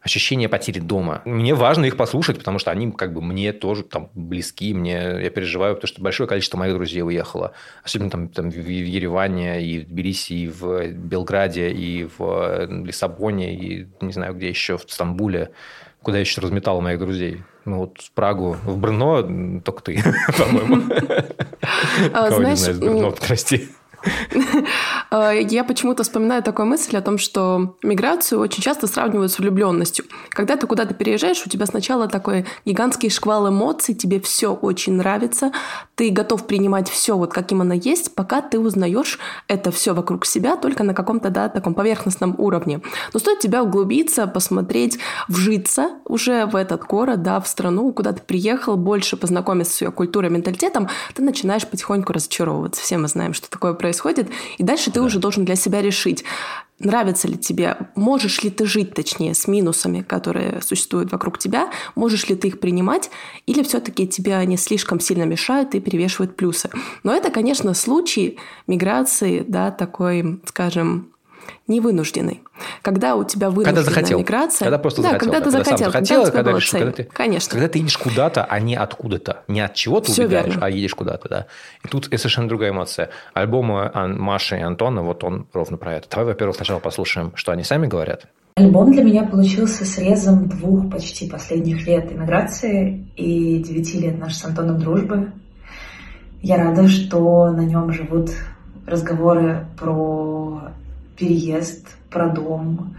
ощущение 0.00 0.48
потери 0.48 0.78
дома. 0.78 1.22
Мне 1.24 1.54
важно 1.54 1.84
их 1.84 1.96
послушать, 1.96 2.38
потому 2.38 2.58
что 2.58 2.70
они 2.70 2.92
как 2.92 3.12
бы 3.12 3.20
мне 3.20 3.52
тоже 3.52 3.82
там 3.82 4.10
близки, 4.14 4.72
мне 4.72 4.92
я 5.22 5.30
переживаю, 5.30 5.74
потому 5.74 5.88
что 5.88 6.02
большое 6.02 6.28
количество 6.28 6.58
моих 6.58 6.74
друзей 6.74 7.02
уехало, 7.02 7.52
особенно 7.82 8.10
там, 8.10 8.28
там 8.28 8.50
в 8.50 8.56
Ереване, 8.68 9.64
и 9.64 9.80
в 9.80 9.88
Тбилиси, 9.88 10.32
и 10.32 10.48
в 10.48 10.88
Белграде, 10.92 11.70
и 11.70 12.08
в 12.18 12.66
Лиссабоне, 12.84 13.54
и 13.54 13.88
не 14.00 14.12
знаю 14.12 14.34
где 14.34 14.48
еще, 14.48 14.78
в 14.78 14.84
Стамбуле, 14.88 15.50
куда 16.02 16.18
я 16.18 16.20
еще 16.20 16.40
разметал 16.40 16.80
моих 16.80 17.00
друзей. 17.00 17.42
Ну 17.64 17.78
вот 17.78 17.98
в 18.00 18.12
Прагу, 18.12 18.56
в 18.62 18.78
Брно 18.78 19.22
только 19.64 19.82
ты, 19.82 20.02
по-моему. 20.38 20.84
А, 22.12 22.30
знаешь, 22.30 22.78
Брно, 22.78 23.10
прости. 23.10 23.68
Э, 25.10 25.40
я 25.40 25.64
почему-то 25.64 26.02
вспоминаю 26.02 26.42
такую 26.42 26.66
мысль 26.66 26.96
о 26.96 27.02
том, 27.02 27.18
что 27.18 27.76
миграцию 27.82 28.40
очень 28.40 28.62
часто 28.62 28.86
сравнивают 28.86 29.32
с 29.32 29.38
влюбленностью. 29.38 30.04
Когда 30.30 30.56
ты 30.56 30.66
куда-то 30.66 30.94
переезжаешь, 30.94 31.42
у 31.46 31.48
тебя 31.48 31.66
сначала 31.66 32.08
такой 32.08 32.44
гигантский 32.64 33.10
шквал 33.10 33.48
эмоций, 33.48 33.94
тебе 33.94 34.20
все 34.20 34.52
очень 34.52 34.94
нравится, 34.94 35.52
ты 35.94 36.10
готов 36.10 36.46
принимать 36.46 36.88
все 36.88 37.16
вот 37.16 37.32
каким 37.32 37.60
оно 37.60 37.74
есть, 37.74 38.14
пока 38.14 38.42
ты 38.42 38.58
узнаешь 38.58 39.18
это 39.48 39.70
все 39.70 39.94
вокруг 39.94 40.26
себя 40.26 40.56
только 40.56 40.82
на 40.82 40.94
каком-то 40.94 41.30
да, 41.30 41.48
таком 41.48 41.74
поверхностном 41.74 42.34
уровне. 42.38 42.80
Но 43.12 43.20
стоит 43.20 43.38
тебя 43.38 43.62
углубиться, 43.62 44.26
посмотреть, 44.26 44.98
вжиться 45.28 45.90
уже 46.04 46.46
в 46.46 46.56
этот 46.56 46.84
город, 46.84 47.22
да, 47.22 47.40
в 47.40 47.48
страну, 47.48 47.92
куда 47.92 48.12
ты 48.12 48.22
приехал, 48.22 48.76
больше 48.76 49.16
познакомиться 49.16 49.76
с 49.76 49.80
ее 49.82 49.92
культурой, 49.92 50.30
менталитетом, 50.30 50.88
ты 51.14 51.22
начинаешь 51.22 51.66
потихоньку 51.66 52.12
разочаровываться. 52.12 52.82
Все 52.82 52.98
мы 52.98 53.08
знаем, 53.08 53.32
что 53.32 53.48
такое 53.48 53.72
происходит 53.72 53.95
происходит, 53.96 54.28
и 54.58 54.62
дальше 54.62 54.90
ты 54.90 55.00
да. 55.00 55.06
уже 55.06 55.18
должен 55.18 55.44
для 55.44 55.56
себя 55.56 55.82
решить, 55.82 56.24
нравится 56.78 57.28
ли 57.28 57.38
тебе, 57.38 57.76
можешь 57.94 58.42
ли 58.42 58.50
ты 58.50 58.66
жить, 58.66 58.94
точнее, 58.94 59.34
с 59.34 59.48
минусами, 59.48 60.02
которые 60.02 60.60
существуют 60.62 61.10
вокруг 61.12 61.38
тебя, 61.38 61.70
можешь 61.94 62.28
ли 62.28 62.36
ты 62.36 62.48
их 62.48 62.60
принимать, 62.60 63.10
или 63.46 63.62
все-таки 63.62 64.06
тебе 64.06 64.36
они 64.36 64.56
слишком 64.56 65.00
сильно 65.00 65.24
мешают 65.24 65.74
и 65.74 65.80
перевешивают 65.80 66.36
плюсы. 66.36 66.70
Но 67.02 67.14
это, 67.14 67.30
конечно, 67.30 67.74
случай 67.74 68.38
миграции, 68.66 69.44
да, 69.46 69.70
такой, 69.70 70.40
скажем, 70.46 71.12
не 71.68 71.80
вынужденный. 71.80 72.42
Когда 72.82 73.16
у 73.16 73.24
тебя 73.24 73.50
вынужденная 73.50 73.82
когда 73.82 73.90
захотел. 73.90 74.18
миграция... 74.20 74.66
Когда 74.66 74.78
просто 74.78 75.02
да, 75.02 75.10
захотел. 75.10 75.32
Когда 75.32 75.44
ты 75.44 75.50
захотел, 75.50 75.78
сам 75.78 75.92
захотел, 75.92 76.24
когда, 76.24 76.36
когда, 76.36 76.52
решил, 76.52 76.78
когда 76.78 76.92
ты, 76.92 77.04
Конечно. 77.04 77.50
Когда 77.52 77.68
ты 77.68 77.78
едешь 77.78 77.98
куда-то, 77.98 78.44
а 78.44 78.60
не 78.60 78.76
откуда-то. 78.76 79.42
Не 79.48 79.60
от 79.60 79.74
чего 79.74 80.00
ты 80.00 80.12
Все 80.12 80.24
убегаешь, 80.24 80.46
верно. 80.46 80.66
а 80.66 80.70
едешь 80.70 80.94
куда-то. 80.94 81.28
Да. 81.28 81.46
И 81.84 81.88
тут 81.88 82.04
совершенно 82.04 82.48
другая 82.48 82.70
эмоция. 82.70 83.10
Альбом 83.34 83.90
Маши 84.18 84.56
и 84.56 84.60
Антона, 84.60 85.02
вот 85.02 85.24
он 85.24 85.46
ровно 85.52 85.76
про 85.76 85.94
это. 85.94 86.08
Давай, 86.08 86.26
во-первых, 86.26 86.56
сначала 86.56 86.78
послушаем, 86.78 87.32
что 87.34 87.52
они 87.52 87.64
сами 87.64 87.86
говорят. 87.86 88.26
Альбом 88.54 88.92
для 88.92 89.02
меня 89.02 89.24
получился 89.24 89.84
срезом 89.84 90.48
двух 90.48 90.90
почти 90.90 91.28
последних 91.28 91.86
лет 91.86 92.10
иммиграции 92.10 93.06
и 93.16 93.58
девяти 93.58 93.98
лет 93.98 94.18
нашей 94.18 94.36
с 94.36 94.44
Антоном 94.44 94.78
дружбы. 94.78 95.32
Я 96.40 96.56
рада, 96.56 96.88
что 96.88 97.50
на 97.50 97.62
нем 97.62 97.92
живут 97.92 98.30
разговоры 98.86 99.66
про 99.76 100.70
переезд, 101.16 101.88
про 102.10 102.28
дом, 102.30 102.94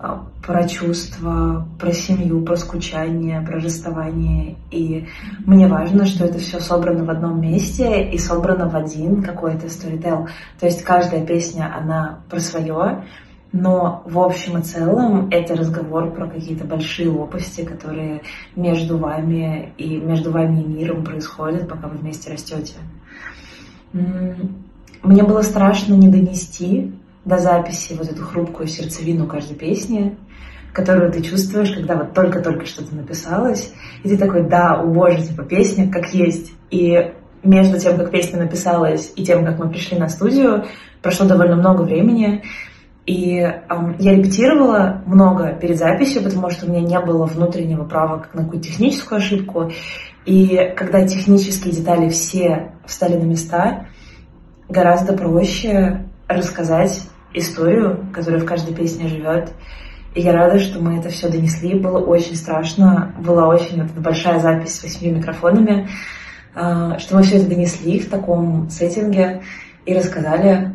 а, 0.00 0.28
про 0.46 0.68
чувства, 0.68 1.66
про 1.78 1.92
семью, 1.92 2.42
про 2.42 2.56
скучание, 2.56 3.40
про 3.40 3.58
расставание. 3.60 4.56
И 4.70 5.08
мне 5.44 5.66
важно, 5.66 6.06
что 6.06 6.24
это 6.24 6.38
все 6.38 6.60
собрано 6.60 7.04
в 7.04 7.10
одном 7.10 7.40
месте 7.40 8.08
и 8.08 8.16
собрано 8.16 8.68
в 8.68 8.76
один 8.76 9.22
какой-то 9.22 9.68
сторител. 9.68 10.28
То 10.60 10.66
есть 10.66 10.84
каждая 10.84 11.26
песня, 11.26 11.74
она 11.76 12.20
про 12.30 12.38
свое, 12.38 13.04
но 13.50 14.02
в 14.04 14.18
общем 14.20 14.58
и 14.58 14.62
целом 14.62 15.28
это 15.30 15.56
разговор 15.56 16.12
про 16.12 16.28
какие-то 16.28 16.64
большие 16.64 17.08
лопасти, 17.08 17.64
которые 17.64 18.22
между 18.54 18.98
вами 18.98 19.72
и 19.78 19.96
между 19.96 20.30
вами 20.30 20.62
и 20.62 20.66
миром 20.66 21.02
происходят, 21.02 21.68
пока 21.68 21.88
вы 21.88 21.96
вместе 21.96 22.30
растете. 22.30 22.74
Мне 23.92 25.22
было 25.22 25.42
страшно 25.42 25.94
не 25.94 26.08
донести 26.08 26.92
до 27.28 27.38
записи 27.38 27.92
вот 27.92 28.10
эту 28.10 28.22
хрупкую 28.22 28.66
сердцевину 28.66 29.26
каждой 29.26 29.56
песни, 29.56 30.16
которую 30.72 31.12
ты 31.12 31.22
чувствуешь, 31.22 31.72
когда 31.72 31.96
вот 31.96 32.14
только-только 32.14 32.66
что-то 32.66 32.94
написалось, 32.96 33.72
и 34.02 34.08
ты 34.08 34.16
такой, 34.16 34.48
да, 34.48 34.74
о 34.74 34.86
боже, 34.86 35.22
типа 35.22 35.42
песня 35.44 35.90
как 35.90 36.12
есть. 36.14 36.52
И 36.70 37.12
между 37.42 37.78
тем, 37.78 37.96
как 37.96 38.10
песня 38.10 38.40
написалась, 38.40 39.12
и 39.14 39.24
тем, 39.24 39.44
как 39.44 39.58
мы 39.58 39.68
пришли 39.68 39.98
на 39.98 40.08
студию, 40.08 40.64
прошло 41.02 41.26
довольно 41.26 41.56
много 41.56 41.82
времени, 41.82 42.42
и 43.04 43.38
эм, 43.38 43.96
я 43.98 44.14
репетировала 44.14 45.02
много 45.06 45.52
перед 45.52 45.78
записью, 45.78 46.22
потому 46.22 46.50
что 46.50 46.66
у 46.66 46.70
меня 46.70 46.82
не 46.82 47.00
было 47.00 47.24
внутреннего 47.24 47.84
права 47.84 48.26
на 48.34 48.44
какую-то 48.44 48.68
техническую 48.68 49.16
ошибку. 49.16 49.70
И 50.26 50.74
когда 50.76 51.06
технические 51.06 51.72
детали 51.72 52.10
все 52.10 52.72
встали 52.86 53.16
на 53.16 53.24
места, 53.24 53.86
гораздо 54.68 55.14
проще 55.14 56.04
рассказать 56.28 57.08
историю, 57.34 58.06
которая 58.12 58.40
в 58.40 58.44
каждой 58.44 58.74
песне 58.74 59.08
живет. 59.08 59.52
И 60.14 60.20
я 60.20 60.32
рада, 60.32 60.58
что 60.58 60.80
мы 60.80 60.98
это 60.98 61.10
все 61.10 61.28
донесли. 61.28 61.78
Было 61.78 61.98
очень 61.98 62.34
страшно. 62.34 63.14
Была 63.18 63.46
очень 63.48 63.82
вот 63.82 63.92
большая 63.92 64.40
запись 64.40 64.76
с 64.76 64.82
восьми 64.82 65.10
микрофонами, 65.10 65.88
а, 66.54 66.98
что 66.98 67.16
мы 67.16 67.22
все 67.22 67.36
это 67.36 67.48
донесли 67.48 68.00
в 68.00 68.08
таком 68.08 68.68
сеттинге 68.70 69.42
и 69.84 69.94
рассказали. 69.94 70.74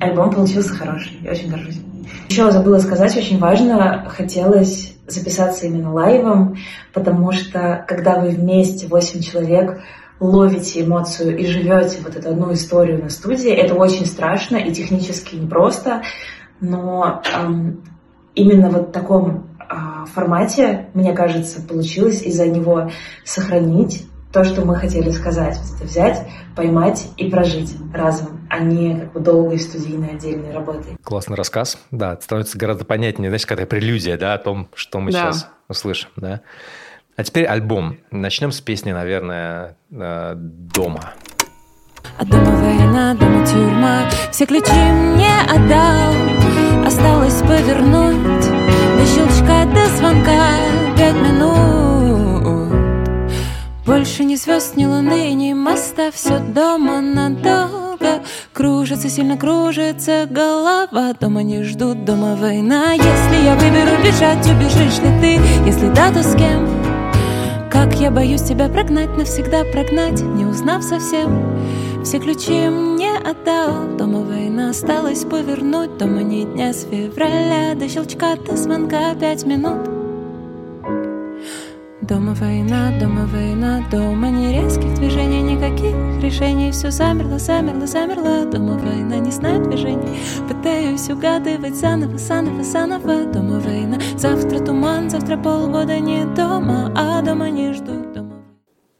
Альбом 0.00 0.30
получился 0.30 0.74
хороший. 0.74 1.18
Я 1.22 1.30
очень 1.30 1.50
горжусь. 1.50 1.80
Еще 2.28 2.50
забыла 2.50 2.78
сказать, 2.78 3.16
очень 3.16 3.38
важно, 3.38 4.04
хотелось 4.08 4.96
записаться 5.06 5.66
именно 5.66 5.92
лайвом, 5.92 6.56
потому 6.92 7.32
что 7.32 7.84
когда 7.86 8.18
вы 8.18 8.30
вместе, 8.30 8.86
восемь 8.86 9.20
человек, 9.20 9.80
ловите 10.20 10.84
эмоцию 10.84 11.38
и 11.38 11.46
живете 11.46 11.98
вот 12.02 12.16
эту 12.16 12.30
одну 12.30 12.52
историю 12.52 13.02
на 13.02 13.10
студии, 13.10 13.50
это 13.50 13.74
очень 13.74 14.06
страшно 14.06 14.56
и 14.56 14.72
технически 14.72 15.36
непросто, 15.36 16.02
но 16.60 17.22
эм, 17.34 17.82
именно 18.34 18.70
вот 18.70 18.88
в 18.88 18.92
таком 18.92 19.48
э, 19.60 20.06
формате, 20.06 20.88
мне 20.94 21.12
кажется, 21.12 21.60
получилось 21.60 22.22
из-за 22.22 22.46
него 22.46 22.90
сохранить 23.24 24.06
то, 24.32 24.44
что 24.44 24.64
мы 24.64 24.76
хотели 24.76 25.10
сказать. 25.10 25.58
Вот 25.58 25.76
это 25.76 25.84
взять, 25.86 26.28
поймать 26.54 27.08
и 27.16 27.30
прожить 27.30 27.74
разом, 27.92 28.46
а 28.50 28.58
не 28.58 29.00
как 29.00 29.12
бы 29.12 29.20
долгой 29.20 29.58
студийной 29.58 30.10
отдельной 30.10 30.52
работой. 30.52 30.96
Классный 31.02 31.36
рассказ. 31.36 31.78
Да, 31.90 32.18
становится 32.20 32.58
гораздо 32.58 32.84
понятнее, 32.84 33.30
знаешь, 33.30 33.46
какая 33.46 33.66
прелюдия, 33.66 34.18
да, 34.18 34.34
о 34.34 34.38
том, 34.38 34.68
что 34.74 35.00
мы 35.00 35.12
да. 35.12 35.32
сейчас 35.32 35.48
услышим, 35.68 36.10
да. 36.16 36.42
А 37.16 37.24
теперь 37.24 37.46
альбом. 37.46 37.96
Начнем 38.10 38.52
с 38.52 38.60
песни, 38.60 38.92
наверное, 38.92 39.76
э, 39.90 40.34
«Дома». 40.36 41.14
А 42.18 42.24
дома 42.24 42.50
война, 42.50 43.14
дома 43.14 43.46
тюрьма. 43.46 44.02
Все 44.30 44.46
ключи 44.46 44.70
мне 44.70 45.32
отдал. 45.48 46.14
Осталось 46.86 47.40
повернуть. 47.42 48.46
До 48.96 49.06
щелчка, 49.06 49.64
до 49.66 49.86
звонка. 49.96 50.56
Пять 50.96 51.14
минут. 51.14 52.72
Больше 53.84 54.24
ни 54.24 54.36
звезд, 54.36 54.76
ни 54.76 54.84
луны, 54.84 55.32
ни 55.32 55.52
моста. 55.52 56.10
Все 56.10 56.38
дома 56.38 57.00
надолго. 57.00 58.22
Кружится, 58.52 59.08
сильно 59.08 59.36
кружится 59.36 60.26
голова. 60.28 61.14
Дома 61.18 61.42
не 61.42 61.62
ждут, 61.64 62.04
дома 62.04 62.36
война. 62.36 62.92
Если 62.92 63.44
я 63.44 63.54
выберу 63.54 64.02
бежать, 64.02 64.46
убежишь 64.46 64.98
ли 65.00 65.20
ты? 65.20 65.66
Если 65.66 65.88
да, 65.94 66.12
то 66.12 66.22
с 66.22 66.34
кем? 66.34 66.85
Как 67.76 67.94
я 68.00 68.10
боюсь 68.10 68.40
тебя 68.40 68.70
прогнать, 68.70 69.18
навсегда 69.18 69.62
прогнать, 69.64 70.22
не 70.22 70.46
узнав 70.46 70.82
совсем. 70.82 72.02
Все 72.02 72.18
ключи 72.18 72.70
мне 72.70 73.10
отдал, 73.18 73.98
дома 73.98 74.20
война 74.20 74.70
осталось 74.70 75.24
повернуть, 75.24 75.98
дома 75.98 76.22
не 76.22 76.46
дня 76.46 76.72
с 76.72 76.84
февраля 76.84 77.74
до 77.74 77.86
щелчка 77.86 78.36
до 78.36 78.56
звонка 78.56 79.14
пять 79.20 79.44
минут. 79.44 79.95
Дома 82.08 82.34
война, 82.34 82.92
дома 83.00 83.26
война, 83.26 83.84
дома 83.90 84.30
не 84.30 84.62
резких 84.62 84.94
движений, 84.94 85.42
никаких 85.42 86.22
решений. 86.22 86.70
Все 86.70 86.92
замерло, 86.92 87.36
замерло, 87.36 87.84
замерло. 87.86 88.44
Дома 88.44 88.78
война, 88.78 89.18
не 89.18 89.32
знаю 89.32 89.64
движений. 89.64 90.20
Пытаюсь 90.48 91.10
угадывать 91.10 91.74
заново, 91.74 92.16
заново, 92.16 92.62
заново. 92.62 93.24
Дома 93.24 93.58
война, 93.58 93.98
завтра 94.16 94.60
туман, 94.60 95.10
завтра 95.10 95.36
полгода 95.36 95.98
не 95.98 96.24
дома, 96.26 96.92
а 96.94 97.22
дома 97.22 97.50
не 97.50 97.72
ждут. 97.72 98.06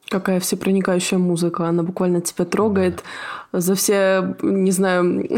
Какая 0.08 0.40
всепроникающая 0.40 1.18
музыка, 1.18 1.68
она 1.68 1.84
буквально 1.84 2.20
тебя 2.20 2.44
трогает 2.44 3.04
за 3.60 3.74
все, 3.74 4.36
не 4.42 4.70
знаю, 4.70 5.28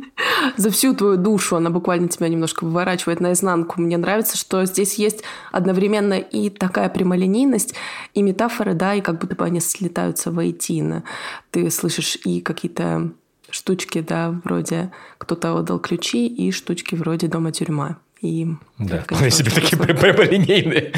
за 0.56 0.70
всю 0.70 0.94
твою 0.94 1.16
душу, 1.16 1.56
она 1.56 1.70
буквально 1.70 2.08
тебя 2.08 2.28
немножко 2.28 2.64
выворачивает 2.64 3.20
наизнанку. 3.20 3.80
Мне 3.80 3.96
нравится, 3.96 4.36
что 4.36 4.64
здесь 4.64 4.94
есть 4.94 5.22
одновременно 5.52 6.14
и 6.14 6.50
такая 6.50 6.88
прямолинейность, 6.88 7.74
и 8.14 8.22
метафоры, 8.22 8.74
да, 8.74 8.94
и 8.94 9.00
как 9.00 9.18
будто 9.18 9.36
бы 9.36 9.44
они 9.44 9.60
слетаются 9.60 10.30
воедино. 10.30 11.04
Ты 11.50 11.70
слышишь 11.70 12.18
и 12.24 12.40
какие-то 12.40 13.10
штучки, 13.50 14.00
да, 14.00 14.40
вроде 14.44 14.92
кто-то 15.18 15.54
отдал 15.54 15.78
ключи, 15.78 16.26
и 16.26 16.50
штучки 16.50 16.94
вроде 16.94 17.28
дома-тюрьма. 17.28 17.98
И 18.22 18.48
да, 18.78 19.02
вполне 19.02 19.30
себе 19.30 19.50
такие 19.50 19.76
прямолинейные. 19.76 20.92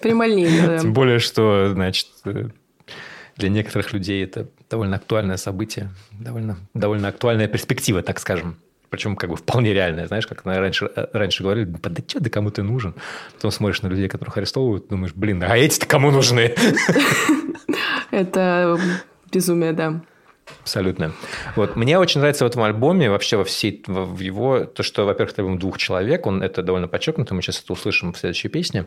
Прямолинейные, 0.00 0.66
да. 0.66 0.78
Тем 0.78 0.92
более, 0.92 1.18
что, 1.18 1.70
значит, 1.72 2.08
э, 2.24 2.48
для 3.36 3.48
некоторых 3.48 3.92
людей 3.92 4.24
это 4.24 4.48
довольно 4.70 4.96
актуальное 4.96 5.36
событие, 5.36 5.90
довольно, 6.12 6.56
довольно 6.74 7.08
актуальная 7.08 7.48
перспектива, 7.48 8.02
так 8.02 8.18
скажем. 8.18 8.56
Причем 8.90 9.16
как 9.16 9.30
бы 9.30 9.36
вполне 9.36 9.72
реальная, 9.72 10.06
знаешь, 10.06 10.26
как 10.26 10.44
раньше, 10.44 10.90
э, 10.94 11.06
раньше 11.14 11.42
говорили, 11.42 11.64
да, 11.64 12.02
что, 12.06 12.20
да 12.20 12.28
кому 12.28 12.50
ты 12.50 12.62
нужен? 12.62 12.94
Потом 13.36 13.50
смотришь 13.50 13.80
на 13.80 13.88
людей, 13.88 14.06
которых 14.08 14.36
арестовывают, 14.36 14.88
думаешь, 14.88 15.14
блин, 15.14 15.42
а 15.42 15.56
эти-то 15.56 15.86
кому 15.86 16.10
нужны? 16.10 16.54
Это 18.10 18.78
безумие, 19.32 19.72
да. 19.72 20.02
Абсолютно. 20.60 21.12
Вот. 21.56 21.76
Мне 21.76 21.98
очень 21.98 22.20
нравится 22.20 22.44
в 22.44 22.48
этом 22.48 22.62
альбоме, 22.62 23.10
вообще 23.10 23.36
во 23.36 23.44
всей 23.44 23.82
в 23.86 24.20
его, 24.20 24.64
то, 24.64 24.82
что, 24.82 25.06
во-первых, 25.06 25.32
это 25.38 25.56
двух 25.56 25.78
человек, 25.78 26.26
он 26.26 26.42
это 26.42 26.62
довольно 26.62 26.88
подчеркнуто, 26.88 27.34
мы 27.34 27.42
сейчас 27.42 27.60
это 27.62 27.72
услышим 27.72 28.12
в 28.12 28.18
следующей 28.18 28.48
песне. 28.48 28.86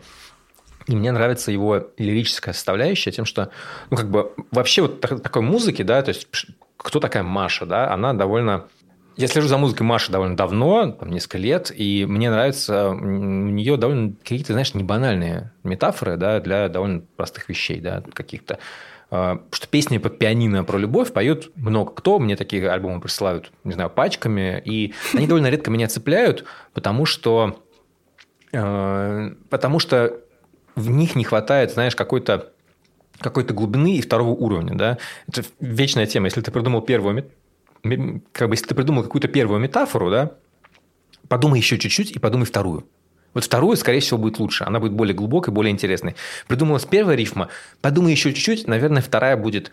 И 0.88 0.96
мне 0.96 1.12
нравится 1.12 1.52
его 1.52 1.88
лирическая 1.98 2.54
составляющая 2.54 3.12
тем, 3.12 3.26
что, 3.26 3.50
ну, 3.90 3.98
как 3.98 4.10
бы, 4.10 4.34
вообще 4.52 4.84
вот 4.84 5.02
такой 5.02 5.42
музыки, 5.42 5.82
да, 5.82 6.02
то 6.02 6.10
есть, 6.10 6.28
кто 6.78 7.00
такая 7.00 7.24
Маша, 7.24 7.66
да, 7.66 7.92
она 7.92 8.14
довольно... 8.14 8.66
Я 9.18 9.28
слежу 9.28 9.48
за 9.48 9.58
музыкой 9.58 9.88
Маши 9.88 10.12
довольно 10.12 10.36
давно, 10.36 10.92
там, 10.92 11.10
несколько 11.10 11.38
лет, 11.38 11.72
и 11.74 12.06
мне 12.06 12.30
нравится 12.30 12.90
у 12.90 12.96
нее 12.96 13.78
довольно 13.78 14.14
какие-то, 14.14 14.52
знаешь, 14.52 14.74
небанальные 14.74 15.54
метафоры, 15.64 16.18
да, 16.18 16.42
для 16.42 16.68
довольно 16.68 17.02
простых 17.16 17.48
вещей, 17.48 17.80
да, 17.80 18.04
каких-то 18.14 18.60
а, 19.12 19.42
что 19.52 19.68
песни 19.68 19.98
под 19.98 20.18
пианино 20.18 20.64
про 20.64 20.78
любовь 20.78 21.14
поют 21.14 21.52
много 21.56 21.92
кто. 21.94 22.20
Мне 22.20 22.36
такие 22.36 22.70
альбомы 22.70 23.00
присылают, 23.00 23.52
не 23.64 23.74
знаю, 23.74 23.90
пачками. 23.90 24.62
И 24.66 24.94
они 25.14 25.28
довольно 25.28 25.50
редко 25.50 25.72
меня 25.72 25.88
цепляют, 25.88 26.44
потому 26.74 27.06
что, 27.06 27.64
а, 28.54 29.32
потому 29.50 29.80
что 29.80 30.25
в 30.76 30.90
них 30.90 31.16
не 31.16 31.24
хватает, 31.24 31.72
знаешь, 31.72 31.96
какой-то 31.96 32.52
какой-то 33.20 33.54
глубины 33.54 33.96
и 33.96 34.02
второго 34.02 34.32
уровня, 34.32 34.76
да. 34.76 34.98
Это 35.28 35.44
вечная 35.60 36.06
тема. 36.06 36.28
Если 36.28 36.42
ты 36.42 36.52
придумал 36.52 36.82
первую, 36.82 37.26
как 38.34 38.50
бы, 38.50 38.56
если 38.56 38.68
ты 38.68 38.76
придумал 38.76 39.04
какую-то 39.04 39.30
первую 39.30 39.60
метафору, 39.62 40.12
да, 40.12 40.34
подумай 41.30 41.60
еще 41.60 41.78
чуть-чуть 41.78 42.12
и 42.12 42.20
подумай 42.20 42.46
вторую. 42.46 42.88
Вот 43.34 43.44
вторую, 43.44 43.76
скорее 43.78 44.00
всего, 44.00 44.18
будет 44.18 44.40
лучше. 44.40 44.64
Она 44.64 44.80
будет 44.80 44.94
более 44.94 45.14
глубокой, 45.14 45.54
более 45.54 45.72
интересной. 45.72 46.16
Придумалась 46.48 46.86
первая 46.86 47.18
рифма. 47.18 47.50
Подумай 47.82 48.12
еще 48.12 48.34
чуть-чуть. 48.34 48.68
Наверное, 48.68 49.02
вторая 49.02 49.36
будет 49.36 49.72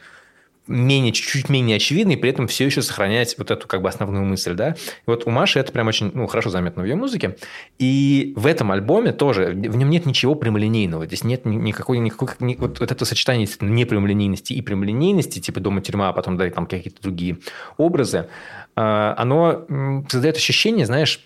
менее, 0.67 1.13
чуть-чуть 1.13 1.49
менее 1.49 1.77
очевидной, 1.77 2.17
при 2.17 2.31
этом 2.31 2.47
все 2.47 2.65
еще 2.65 2.83
сохранять 2.83 3.37
вот 3.39 3.51
эту 3.51 3.67
как 3.67 3.83
бы 3.83 3.89
основную 3.89 4.25
мысль, 4.25 4.55
да. 4.55 4.71
И 4.71 4.75
вот 5.07 5.27
у 5.27 5.31
Маши 5.31 5.59
это 5.59 5.73
прям 5.73 5.89
очень 5.89 6.11
ну, 6.15 6.27
хорошо 6.27 6.51
заметно 6.51 6.83
в 6.83 6.87
ее 6.87 6.95
музыке. 6.95 7.37
И 7.79 8.33
в 8.37 8.47
этом 8.47 8.71
альбоме 8.71 9.13
тоже, 9.13 9.47
в 9.47 9.77
нем 9.77 9.91
нет 9.91 10.07
ничего 10.07 10.35
прямолинейного. 10.35 11.07
Здесь 11.07 11.25
нет 11.25 11.45
никакой, 11.45 11.99
никакой 11.99 12.29
ни, 12.41 12.55
вот, 12.55 12.81
вот 12.81 12.93
это 12.93 13.05
сочетание 13.05 13.49
непрямолинейности 13.61 14.53
и 14.53 14.63
прямолинейности, 14.63 15.41
типа 15.41 15.61
дома-тюрьма, 15.61 16.09
а 16.09 16.13
потом 16.13 16.37
да, 16.37 16.49
там 16.51 16.67
какие-то 16.67 17.03
другие 17.03 17.39
образы, 17.77 18.29
а, 18.77 19.15
оно 19.19 19.67
создает 20.09 20.37
ощущение, 20.37 20.87
знаешь, 20.87 21.21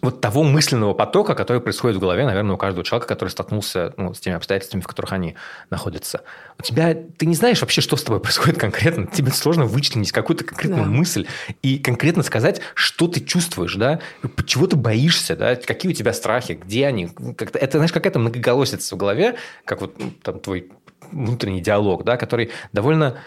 вот 0.00 0.20
того 0.20 0.44
мысленного 0.44 0.94
потока, 0.94 1.34
который 1.34 1.60
происходит 1.60 1.96
в 1.96 2.00
голове, 2.00 2.24
наверное, 2.24 2.54
у 2.54 2.58
каждого 2.58 2.84
человека, 2.84 3.08
который 3.08 3.30
столкнулся 3.30 3.94
ну, 3.96 4.14
с 4.14 4.20
теми 4.20 4.36
обстоятельствами, 4.36 4.80
в 4.80 4.86
которых 4.86 5.12
они 5.12 5.34
находятся. 5.70 6.22
У 6.58 6.62
тебя, 6.62 6.94
ты 6.94 7.26
не 7.26 7.34
знаешь 7.34 7.60
вообще, 7.60 7.80
что 7.80 7.96
с 7.96 8.02
тобой 8.02 8.20
происходит 8.20 8.58
конкретно. 8.58 9.06
Тебе 9.06 9.32
сложно 9.32 9.64
вычленить 9.64 10.12
какую-то 10.12 10.44
конкретную 10.44 10.84
да. 10.84 10.90
мысль 10.90 11.26
и 11.62 11.78
конкретно 11.78 12.22
сказать, 12.22 12.60
что 12.74 13.08
ты 13.08 13.20
чувствуешь, 13.20 13.74
да, 13.74 14.00
чего 14.46 14.66
ты 14.66 14.76
боишься, 14.76 15.36
да, 15.36 15.56
какие 15.56 15.90
у 15.90 15.94
тебя 15.94 16.12
страхи, 16.12 16.52
где 16.52 16.86
они. 16.86 17.08
Как-то, 17.36 17.58
это, 17.58 17.78
знаешь, 17.78 17.92
какая-то 17.92 18.18
многоголосица 18.18 18.94
в 18.94 18.98
голове, 18.98 19.36
как 19.64 19.80
вот 19.80 19.98
ну, 19.98 20.12
там 20.22 20.40
твой 20.40 20.70
внутренний 21.10 21.60
диалог, 21.60 22.04
да, 22.04 22.16
который 22.16 22.50
довольно 22.72 23.18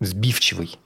сбивчивый. 0.00 0.78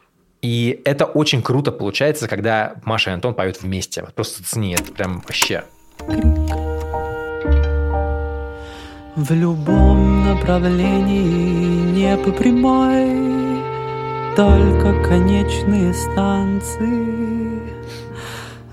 И 0.43 0.83
это 0.85 1.05
очень 1.05 1.41
круто 1.41 1.71
получается, 1.71 2.27
когда 2.27 2.75
Маша 2.85 3.11
и 3.11 3.15
Антон 3.15 3.33
поют 3.35 3.63
вместе. 3.63 4.03
Вот 4.03 4.13
просто 4.13 4.43
цени, 4.43 4.75
это 4.75 4.93
прям 4.93 5.21
вообще. 5.21 5.65
В 9.15 9.31
любом 9.31 10.27
направлении 10.27 11.93
не 11.93 12.17
по 12.17 12.33
прямой, 12.33 13.63
только 14.35 15.01
конечные 15.09 15.95
станции. 15.95 17.61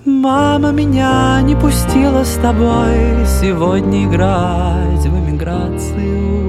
Мама 0.06 0.72
меня 0.72 1.40
не 1.44 1.56
пустила 1.56 2.24
с 2.24 2.34
тобой 2.38 3.28
сегодня 3.42 4.06
играть 4.06 5.06
в 5.06 5.16
эмиграцию. 5.16 6.49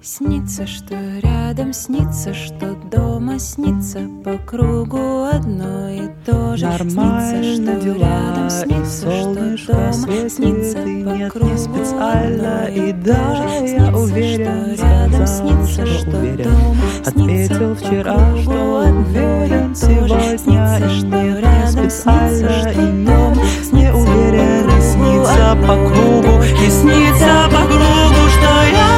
Снится, 0.00 0.64
что 0.64 0.94
рядом, 1.22 1.72
снится, 1.72 2.32
что 2.32 2.76
дома, 2.88 3.36
снится 3.40 3.98
по 4.24 4.38
кругу 4.38 5.24
одно 5.24 5.88
и 5.88 6.02
то 6.24 6.56
же. 6.56 6.66
Нормально 6.66 7.42
снится, 7.42 7.62
что 7.62 7.80
дела, 7.80 7.96
рядом, 7.98 8.48
снится, 8.50 9.10
и 9.10 9.56
что 9.56 9.72
дома, 9.74 10.28
снится 10.30 10.82
и 10.84 11.04
по 11.04 11.08
нет, 11.08 11.32
кругу 11.32 11.50
не 11.50 11.58
специально, 11.58 12.64
одно 12.66 12.74
и 12.88 12.92
да, 12.92 13.34
же. 13.34 13.42
я 13.42 13.66
Снится, 13.66 13.98
уверен, 13.98 14.76
что 14.76 14.84
рядом, 14.86 15.26
снится, 15.26 15.86
что 15.86 16.16
уверен. 16.16 16.44
дома, 16.44 17.04
снится 17.04 17.74
вчера, 17.74 18.36
что 18.40 18.84
уверен 18.86 19.74
сегодня, 19.74 20.38
Снится, 20.38 20.86
и 20.86 20.98
что 21.00 21.40
рядом, 21.40 21.90
снится, 21.90 22.70
что 22.70 22.74
дома, 22.74 23.34
не 23.34 23.64
снится 23.64 23.94
уверен, 23.96 24.68
и 24.68 24.80
снится 24.80 25.56
по 25.66 25.74
кругу, 25.74 26.42
и 26.44 26.70
снится 26.70 27.48
по 27.50 27.66
кругу, 27.66 28.28
что 28.30 28.48
я 28.72 28.97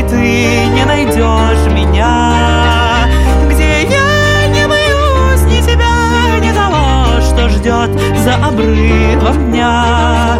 и 0.00 0.02
ты 0.02 0.66
не 0.68 0.84
найдешь 0.86 1.72
меня, 1.72 3.06
где 3.50 3.82
я 3.82 4.46
не 4.48 4.66
боюсь 4.66 5.42
ни 5.42 5.60
тебя, 5.60 6.38
ни 6.40 6.52
того, 6.54 7.20
что 7.20 7.48
ждет 7.50 8.18
за 8.20 8.36
обрывом 8.36 9.50
дня. 9.50 10.38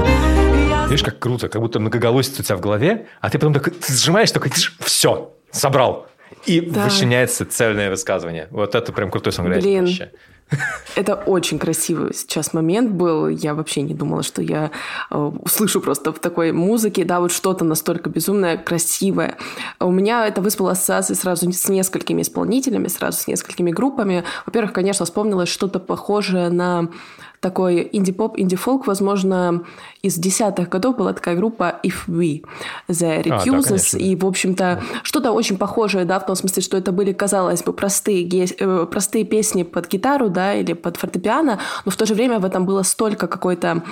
Видишь, 0.88 1.04
как 1.04 1.18
круто, 1.18 1.48
как 1.48 1.60
будто 1.60 1.78
многоголосица 1.78 2.40
у 2.40 2.44
тебя 2.44 2.56
в 2.56 2.60
голове, 2.60 3.06
а 3.20 3.28
ты 3.28 3.38
потом 3.38 3.52
так, 3.54 3.64
ты 3.70 3.92
сжимаешь, 3.92 4.30
такой, 4.32 4.50
все, 4.80 5.32
собрал. 5.50 6.06
И 6.46 6.60
Да. 6.62 6.84
вычленяется 6.84 7.44
цельное 7.44 7.90
высказывание. 7.90 8.48
Вот 8.50 8.74
это 8.74 8.92
прям 8.92 9.10
крутой 9.10 9.32
сонграйтинг 9.34 9.64
Блин. 9.64 9.84
вообще. 9.84 10.10
Это 10.96 11.14
очень 11.14 11.58
красивый 11.58 12.14
сейчас 12.14 12.52
момент 12.52 12.90
был. 12.90 13.28
Я 13.28 13.54
вообще 13.54 13.82
не 13.82 13.94
думала, 13.94 14.22
что 14.22 14.42
я 14.42 14.70
э, 15.10 15.16
услышу 15.16 15.80
просто 15.80 16.12
в 16.12 16.18
такой 16.18 16.52
музыке, 16.52 17.04
да, 17.04 17.20
вот 17.20 17.32
что-то 17.32 17.64
настолько 17.64 18.10
безумное, 18.10 18.56
красивое. 18.56 19.36
У 19.78 19.90
меня 19.90 20.26
это 20.26 20.40
вызвало 20.40 20.72
ассоциации 20.72 21.14
сразу 21.14 21.50
с 21.52 21.68
несколькими 21.68 22.22
исполнителями, 22.22 22.88
сразу 22.88 23.18
с 23.18 23.26
несколькими 23.26 23.70
группами. 23.70 24.24
Во-первых, 24.46 24.72
конечно, 24.72 25.04
вспомнилось 25.04 25.48
что-то 25.48 25.78
похожее 25.78 26.48
на 26.50 26.88
такой 27.40 27.88
инди-поп, 27.92 28.38
инди-фолк, 28.38 28.86
возможно, 28.86 29.64
из 30.02 30.16
десятых 30.16 30.68
годов 30.68 30.96
была 30.96 31.12
такая 31.14 31.36
группа 31.36 31.80
If 31.82 32.06
We, 32.06 32.44
The 32.88 33.20
А, 33.20 33.22
да, 33.22 33.36
Recuses, 33.36 33.62
конечно, 33.62 33.98
да. 33.98 34.04
и, 34.04 34.16
в 34.16 34.26
общем-то, 34.26 34.82
что-то 35.02 35.32
очень 35.32 35.56
похожее, 35.56 36.04
да, 36.04 36.20
в 36.20 36.26
том 36.26 36.36
смысле, 36.36 36.62
что 36.62 36.76
это 36.76 36.92
были, 36.92 37.12
казалось 37.12 37.62
бы, 37.62 37.72
простые, 37.72 38.28
э, 38.28 38.86
простые 38.86 39.24
песни 39.24 39.62
под 39.62 39.88
гитару, 39.88 40.28
да, 40.28 40.54
или 40.54 40.74
под 40.74 40.98
фортепиано, 40.98 41.58
но 41.84 41.90
в 41.90 41.96
то 41.96 42.04
же 42.04 42.14
время 42.14 42.38
в 42.38 42.44
этом 42.44 42.66
было 42.66 42.82
столько 42.82 43.26
какой-то 43.26 43.82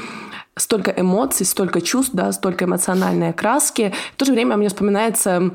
столько 0.58 0.92
эмоций, 0.96 1.46
столько 1.46 1.80
чувств, 1.80 2.10
да, 2.14 2.32
столько 2.32 2.64
эмоциональной 2.64 3.30
окраски. 3.30 3.92
В 4.14 4.16
то 4.16 4.24
же 4.24 4.32
время 4.32 4.56
мне 4.56 4.68
вспоминается, 4.68 5.50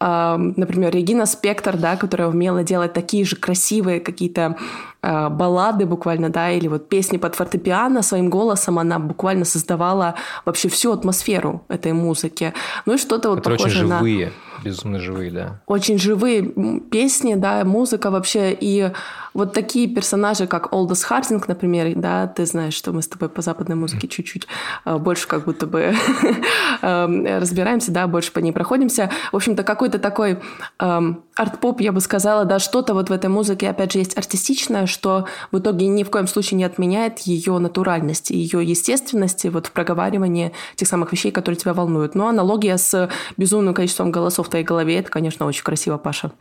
э, 0.00 0.36
например, 0.56 0.92
Регина 0.92 1.26
Спектор, 1.26 1.76
да, 1.76 1.96
которая 1.96 2.28
умела 2.28 2.62
делать 2.62 2.92
такие 2.92 3.24
же 3.24 3.36
красивые 3.36 4.00
какие-то 4.00 4.56
э, 5.02 5.28
баллады 5.28 5.86
буквально, 5.86 6.28
да, 6.28 6.50
или 6.50 6.68
вот 6.68 6.88
песни 6.88 7.16
под 7.16 7.34
фортепиано 7.34 8.02
своим 8.02 8.30
голосом, 8.30 8.78
она 8.78 8.98
буквально 8.98 9.44
создавала 9.44 10.14
вообще 10.44 10.68
всю 10.68 10.92
атмосферу 10.92 11.64
этой 11.68 11.92
музыки. 11.92 12.52
Ну 12.86 12.94
и 12.94 12.98
что-то 12.98 13.30
вот 13.30 13.38
Которые 13.38 13.64
очень 13.64 13.88
похожее 13.88 14.26
на... 14.26 14.32
безумно 14.68 15.00
живые, 15.00 15.30
да. 15.30 15.60
Очень 15.66 15.98
живые 15.98 16.42
песни, 16.90 17.34
да, 17.34 17.64
музыка 17.64 18.10
вообще. 18.10 18.56
И 18.58 18.90
вот 19.34 19.52
такие 19.52 19.88
персонажи, 19.88 20.46
как 20.46 20.72
Олдос 20.72 21.04
Хардинг, 21.04 21.48
например, 21.48 21.94
да, 21.96 22.26
ты 22.26 22.44
знаешь, 22.46 22.74
что 22.74 22.92
мы 22.92 23.02
с 23.02 23.08
тобой 23.08 23.28
по 23.28 23.42
западной 23.42 23.76
музыке 23.76 24.08
чуть-чуть 24.08 24.46
э, 24.84 24.96
больше 24.98 25.28
как 25.28 25.44
будто 25.44 25.66
бы 25.66 25.94
эм, 26.82 27.24
разбираемся, 27.24 27.92
да, 27.92 28.06
больше 28.06 28.32
по 28.32 28.40
ней 28.40 28.52
проходимся. 28.52 29.10
В 29.32 29.36
общем-то, 29.36 29.62
какой-то 29.62 29.98
такой 29.98 30.40
эм, 30.78 31.22
арт-поп, 31.38 31.80
я 31.80 31.92
бы 31.92 32.00
сказала, 32.00 32.44
да, 32.44 32.58
что-то 32.58 32.94
вот 32.94 33.10
в 33.10 33.12
этой 33.12 33.30
музыке, 33.30 33.70
опять 33.70 33.92
же, 33.92 34.00
есть 34.00 34.18
артистичное, 34.18 34.86
что 34.86 35.26
в 35.52 35.58
итоге 35.58 35.86
ни 35.86 36.02
в 36.02 36.10
коем 36.10 36.26
случае 36.26 36.58
не 36.58 36.64
отменяет 36.64 37.20
ее 37.20 37.58
натуральности, 37.58 38.32
ее 38.32 38.64
естественности 38.64 39.46
вот 39.46 39.68
в 39.68 39.72
проговаривании 39.72 40.52
тех 40.74 40.88
самых 40.88 41.12
вещей, 41.12 41.30
которые 41.30 41.58
тебя 41.58 41.74
волнуют. 41.74 42.16
Но 42.16 42.28
аналогия 42.28 42.76
с 42.76 43.08
безумным 43.36 43.72
количеством 43.72 44.10
голосов 44.10 44.48
в 44.48 44.50
твоей 44.50 44.64
голове, 44.64 44.98
это, 44.98 45.10
конечно, 45.10 45.46
очень 45.46 45.62
красиво, 45.62 45.96
Паша. 45.96 46.32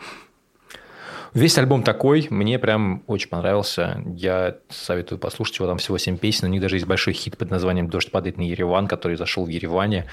Весь 1.33 1.57
альбом 1.59 1.83
такой, 1.83 2.25
мне 2.31 2.57
прям 2.57 3.03
очень 3.05 3.29
понравился. 3.29 4.01
Я 4.15 4.55
советую 4.69 5.19
послушать 5.19 5.59
его, 5.59 5.67
там 5.67 5.77
всего 5.77 5.99
7 5.99 6.17
песен. 6.17 6.47
У 6.47 6.49
них 6.49 6.61
даже 6.61 6.77
есть 6.77 6.87
большой 6.87 7.13
хит 7.13 7.37
под 7.37 7.51
названием 7.51 7.89
«Дождь 7.89 8.09
падает 8.09 8.37
на 8.37 8.41
Ереван», 8.41 8.87
который 8.87 9.17
зашел 9.17 9.45
в 9.45 9.49
Ереване. 9.49 10.07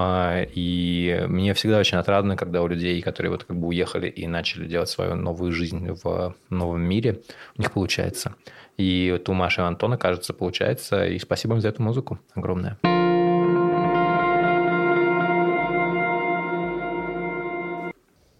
А, 0.00 0.46
И 0.54 1.24
мне 1.26 1.54
всегда 1.54 1.78
очень 1.78 1.98
отрадно, 1.98 2.36
когда 2.36 2.62
у 2.62 2.68
людей, 2.68 3.02
которые 3.02 3.32
вот 3.32 3.44
как 3.44 3.56
бы 3.58 3.66
уехали 3.66 4.08
и 4.08 4.28
начали 4.28 4.68
делать 4.68 4.88
свою 4.88 5.16
новую 5.16 5.50
жизнь 5.50 5.90
в 5.90 6.36
новом 6.50 6.82
мире, 6.82 7.20
у 7.56 7.60
них 7.60 7.72
получается. 7.72 8.34
И 8.76 9.10
вот 9.12 9.28
у 9.28 9.32
Маши 9.32 9.60
и 9.60 9.64
Антона, 9.64 9.98
кажется, 9.98 10.32
получается. 10.34 11.04
И 11.04 11.18
спасибо 11.18 11.54
им 11.54 11.60
за 11.60 11.68
эту 11.70 11.82
музыку 11.82 12.20
огромное. 12.36 12.78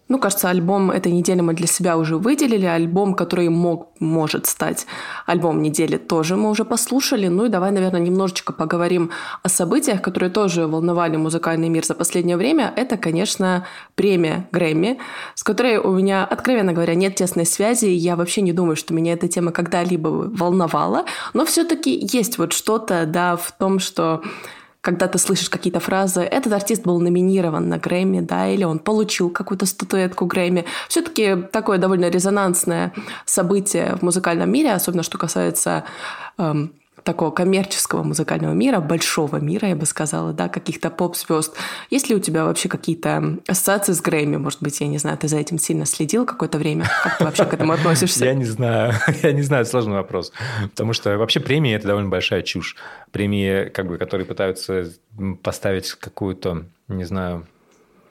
Ну, 0.09 0.17
кажется, 0.17 0.49
альбом 0.49 0.89
этой 0.89 1.11
недели 1.11 1.39
мы 1.41 1.53
для 1.53 1.67
себя 1.67 1.95
уже 1.95 2.17
выделили. 2.17 2.65
Альбом, 2.65 3.13
который 3.13 3.47
мог, 3.49 3.89
может 3.99 4.47
стать 4.47 4.87
альбом 5.27 5.61
недели, 5.61 5.97
тоже 5.97 6.35
мы 6.35 6.49
уже 6.49 6.65
послушали. 6.65 7.27
Ну 7.27 7.45
и 7.45 7.49
давай, 7.49 7.69
наверное, 7.69 8.01
немножечко 8.01 8.51
поговорим 8.51 9.11
о 9.43 9.49
событиях, 9.49 10.01
которые 10.01 10.31
тоже 10.31 10.65
волновали 10.65 11.15
музыкальный 11.15 11.69
мир 11.69 11.85
за 11.85 11.93
последнее 11.93 12.37
время. 12.37 12.73
Это, 12.75 12.97
конечно, 12.97 13.67
премия 13.93 14.47
Грэмми, 14.51 14.97
с 15.35 15.43
которой 15.43 15.77
у 15.77 15.91
меня, 15.91 16.25
откровенно 16.25 16.73
говоря, 16.73 16.95
нет 16.95 17.13
тесной 17.13 17.45
связи. 17.45 17.85
Я 17.85 18.15
вообще 18.15 18.41
не 18.41 18.51
думаю, 18.51 18.77
что 18.77 18.95
меня 18.95 19.13
эта 19.13 19.27
тема 19.27 19.51
когда-либо 19.51 20.07
волновала. 20.07 21.05
Но 21.33 21.45
все-таки 21.45 22.07
есть 22.11 22.39
вот 22.39 22.53
что-то, 22.53 23.05
да, 23.05 23.35
в 23.35 23.51
том, 23.51 23.77
что 23.77 24.23
когда 24.81 25.07
ты 25.07 25.17
слышишь 25.17 25.49
какие-то 25.49 25.79
фразы, 25.79 26.21
этот 26.21 26.53
артист 26.53 26.83
был 26.83 26.99
номинирован 26.99 27.67
на 27.67 27.77
Грэмми, 27.77 28.21
да, 28.21 28.47
или 28.47 28.63
он 28.63 28.79
получил 28.79 29.29
какую-то 29.29 29.65
статуэтку 29.65 30.25
Грэмми. 30.25 30.65
Все-таки 30.87 31.35
такое 31.51 31.77
довольно 31.77 32.09
резонансное 32.09 32.93
событие 33.25 33.97
в 33.97 34.01
музыкальном 34.01 34.49
мире, 34.49 34.71
особенно 34.71 35.03
что 35.03 35.17
касается 35.17 35.83
эм, 36.37 36.73
такого 37.03 37.31
коммерческого 37.31 38.03
музыкального 38.03 38.53
мира, 38.53 38.79
большого 38.79 39.37
мира, 39.37 39.69
я 39.69 39.75
бы 39.75 39.85
сказала, 39.85 40.33
да, 40.33 40.49
каких-то 40.49 40.89
поп-звезд. 40.89 41.55
Есть 41.89 42.09
ли 42.09 42.15
у 42.15 42.19
тебя 42.19 42.45
вообще 42.45 42.69
какие-то 42.69 43.39
ассоциации 43.47 43.93
с 43.93 44.01
Грэмми? 44.01 44.37
Может 44.37 44.61
быть, 44.61 44.79
я 44.81 44.87
не 44.87 44.97
знаю, 44.97 45.17
ты 45.17 45.27
за 45.27 45.37
этим 45.37 45.57
сильно 45.59 45.85
следил 45.85 46.25
какое-то 46.25 46.57
время? 46.57 46.89
Как 47.03 47.17
ты 47.17 47.25
вообще 47.25 47.45
к 47.45 47.53
этому 47.53 47.73
относишься? 47.73 48.25
Я 48.25 48.33
не 48.33 48.45
знаю. 48.45 48.93
Я 49.23 49.31
не 49.31 49.41
знаю, 49.41 49.65
сложный 49.65 49.95
вопрос. 49.95 50.31
Потому 50.61 50.93
что 50.93 51.17
вообще 51.17 51.39
премии– 51.39 51.73
это 51.75 51.87
довольно 51.87 52.09
большая 52.09 52.41
чушь. 52.41 52.75
Премии, 53.11 53.69
как 53.69 53.87
бы, 53.87 53.97
которые 53.97 54.25
пытаются 54.25 54.91
поставить 55.43 55.91
какую-то, 55.93 56.65
не 56.87 57.03
знаю, 57.03 57.45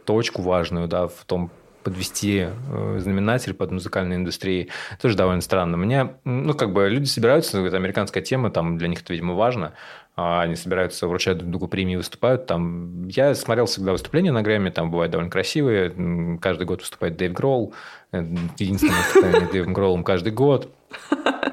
точку 0.05 0.43
важную, 0.43 0.89
да, 0.89 1.07
в 1.07 1.24
том, 1.26 1.51
подвести 1.83 2.49
э, 2.49 2.99
знаменатель 3.01 3.55
под 3.55 3.70
музыкальной 3.70 4.16
индустрией, 4.16 4.70
тоже 5.01 5.16
довольно 5.16 5.41
странно. 5.41 5.76
Мне, 5.76 6.14
ну, 6.24 6.55
как 6.55 6.72
бы 6.72 6.89
люди 6.89 7.07
собираются, 7.07 7.61
это 7.61 7.76
американская 7.76 8.22
тема, 8.22 8.51
там 8.51 8.79
для 8.79 8.89
них 8.89 9.03
это, 9.03 9.12
видимо, 9.12 9.35
важно, 9.35 9.74
а 10.16 10.43
они 10.43 10.57
собираются, 10.57 11.07
вручают 11.07 11.39
друг 11.39 11.51
другу 11.53 11.68
премии, 11.68 11.95
выступают. 11.95 12.47
Там 12.47 13.07
я 13.07 13.37
смотрел 13.37 13.66
всегда 13.66 13.93
выступления 13.93 14.33
на 14.33 14.43
Грэмми, 14.43 14.70
там 14.70 14.91
бывают 14.91 15.12
довольно 15.12 15.31
красивые. 15.31 16.39
Каждый 16.41 16.66
год 16.66 16.81
выступает 16.81 17.16
Дэйв 17.16 17.33
Гролл. 17.33 17.72
Это 18.11 18.26
Единственное 18.59 18.97
выступление 18.97 19.49
Дэйвом 19.53 19.72
Гроллом 19.72 20.03
каждый 20.03 20.33
год. 20.33 20.74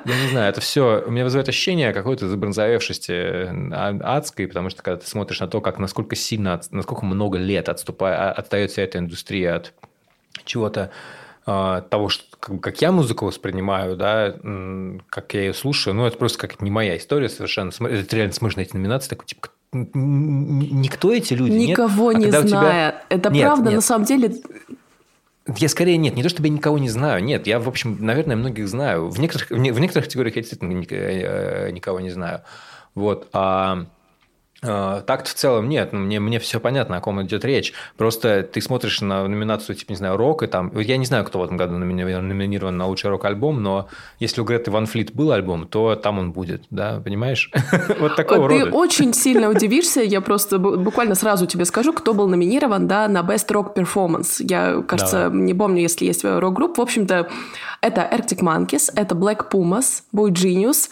Я 0.06 0.22
не 0.22 0.30
знаю, 0.30 0.50
это 0.50 0.62
все 0.62 1.04
у 1.06 1.12
меня 1.12 1.24
вызывает 1.24 1.48
ощущение 1.48 1.94
какой-то 1.94 2.28
забронзовевшести 2.28 3.72
а- 3.72 4.18
адской, 4.18 4.48
потому 4.48 4.70
что 4.70 4.82
когда 4.82 4.98
ты 4.98 5.08
смотришь 5.08 5.40
на 5.40 5.48
то, 5.48 5.62
как 5.62 5.78
насколько 5.78 6.16
сильно, 6.16 6.60
насколько 6.72 7.06
много 7.06 7.38
лет 7.38 7.70
отступает, 7.70 8.38
отстает 8.38 8.72
вся 8.72 8.82
эта 8.82 8.98
индустрия 8.98 9.56
от 9.56 9.74
чего-то 10.46 10.92
а, 11.46 11.82
того, 11.82 12.10
что, 12.10 12.24
как, 12.40 12.60
как 12.62 12.82
я 12.82 12.92
музыку 12.92 13.26
воспринимаю, 13.26 13.96
да, 13.96 14.36
как 15.10 15.34
я 15.34 15.42
ее 15.42 15.54
слушаю, 15.54 15.94
ну, 15.94 16.06
это 16.06 16.18
просто 16.18 16.40
как 16.40 16.62
не 16.62 16.72
моя 16.72 16.98
история 16.98 17.30
совершенно. 17.30 17.70
Это 17.70 18.16
реально 18.16 18.34
на 18.58 18.62
эти 18.62 18.74
номинации, 18.74 19.10
такой, 19.10 19.28
типа, 19.28 19.50
никто 19.74 21.14
эти 21.14 21.34
люди, 21.34 21.54
нет? 21.54 21.70
Никого 21.72 22.10
А 22.10 22.14
не 22.14 22.28
у 22.28 22.30
тебя-. 22.48 23.04
Это 23.10 23.30
Нет, 23.30 23.44
правда, 23.46 23.66
нет. 23.66 23.76
на 23.76 23.82
самом 23.82 24.06
деле, 24.06 24.36
Я 25.58 25.70
скорее 25.70 25.98
нет, 25.98 26.16
не 26.16 26.24
то 26.24 26.30
чтобы 26.30 26.48
я 26.48 26.54
никого 26.54 26.80
не 26.80 26.90
знаю, 26.90 27.24
нет, 27.24 27.46
я, 27.46 27.60
в 27.60 27.68
общем, 27.68 27.98
наверное, 28.00 28.36
многих 28.36 28.68
знаю. 28.68 29.10
В 29.10 29.20
некоторых, 29.20 29.52
в 29.52 29.58
не- 29.58 29.72
в 29.72 29.80
некоторых 29.80 30.06
категориях 30.06 30.36
я 30.38 30.42
действительно 30.42 30.84
э, 30.90 31.70
никого 31.72 32.00
не 32.00 32.10
знаю. 32.10 32.42
Вот, 32.96 33.28
а 33.34 33.86
так-то 34.66 35.30
в 35.30 35.34
целом 35.34 35.70
нет, 35.70 35.94
ну, 35.94 36.00
мне, 36.00 36.20
мне 36.20 36.40
все 36.40 36.60
понятно, 36.60 36.98
о 36.98 37.02
ком 37.02 37.22
идет 37.24 37.46
речь. 37.46 37.74
Просто 37.98 38.44
ты 38.44 38.62
смотришь 38.62 39.02
на 39.02 39.28
номинацию, 39.28 39.76
типа, 39.76 39.92
не 39.92 39.98
знаю, 39.98 40.18
рок, 40.18 40.44
и 40.44 40.48
там... 40.48 40.72
Я 40.80 40.98
не 40.98 41.06
знаю, 41.06 41.24
кто 41.26 41.40
в 41.40 41.44
этом 41.44 41.58
году 41.58 41.76
номини- 41.76 42.20
номинирован 42.20 42.78
на 42.78 42.88
лучший 42.88 43.10
рок-альбом, 43.10 43.62
но 43.62 43.88
если 44.20 44.42
у 44.42 44.44
Греты 44.44 44.72
Ван 44.72 44.86
Флит 44.86 45.14
был 45.14 45.32
альбом, 45.32 45.68
то 45.68 45.96
там 45.96 46.20
он 46.20 46.32
будет, 46.32 46.64
да, 46.70 47.02
понимаешь? 47.04 47.52
Вот 48.00 48.16
такого 48.16 48.50
Ты 48.50 48.60
рода. 48.66 48.76
очень 48.76 49.14
сильно 49.26 49.50
удивишься. 49.50 50.02
Я 50.02 50.22
просто 50.22 50.58
бу- 50.58 50.78
буквально 50.78 51.16
сразу 51.16 51.46
тебе 51.46 51.66
скажу, 51.66 51.94
кто 51.94 52.14
был 52.14 52.28
номинирован 52.28 52.88
да, 52.88 53.08
на 53.08 53.20
Best 53.20 53.48
Rock 53.50 53.76
Performance. 53.76 54.38
Я, 54.40 54.82
кажется, 54.82 55.30
не 55.32 55.54
помню, 55.54 55.82
если 55.82 56.06
есть 56.06 56.24
рок-групп. 56.24 56.78
В 56.78 56.82
общем-то, 56.82 57.30
это 57.82 58.02
Arctic 58.02 58.40
Monkeys, 58.42 58.92
это 58.96 59.16
Black 59.16 59.50
Pumas, 59.52 60.02
Boy 60.14 60.30
Genius, 60.32 60.90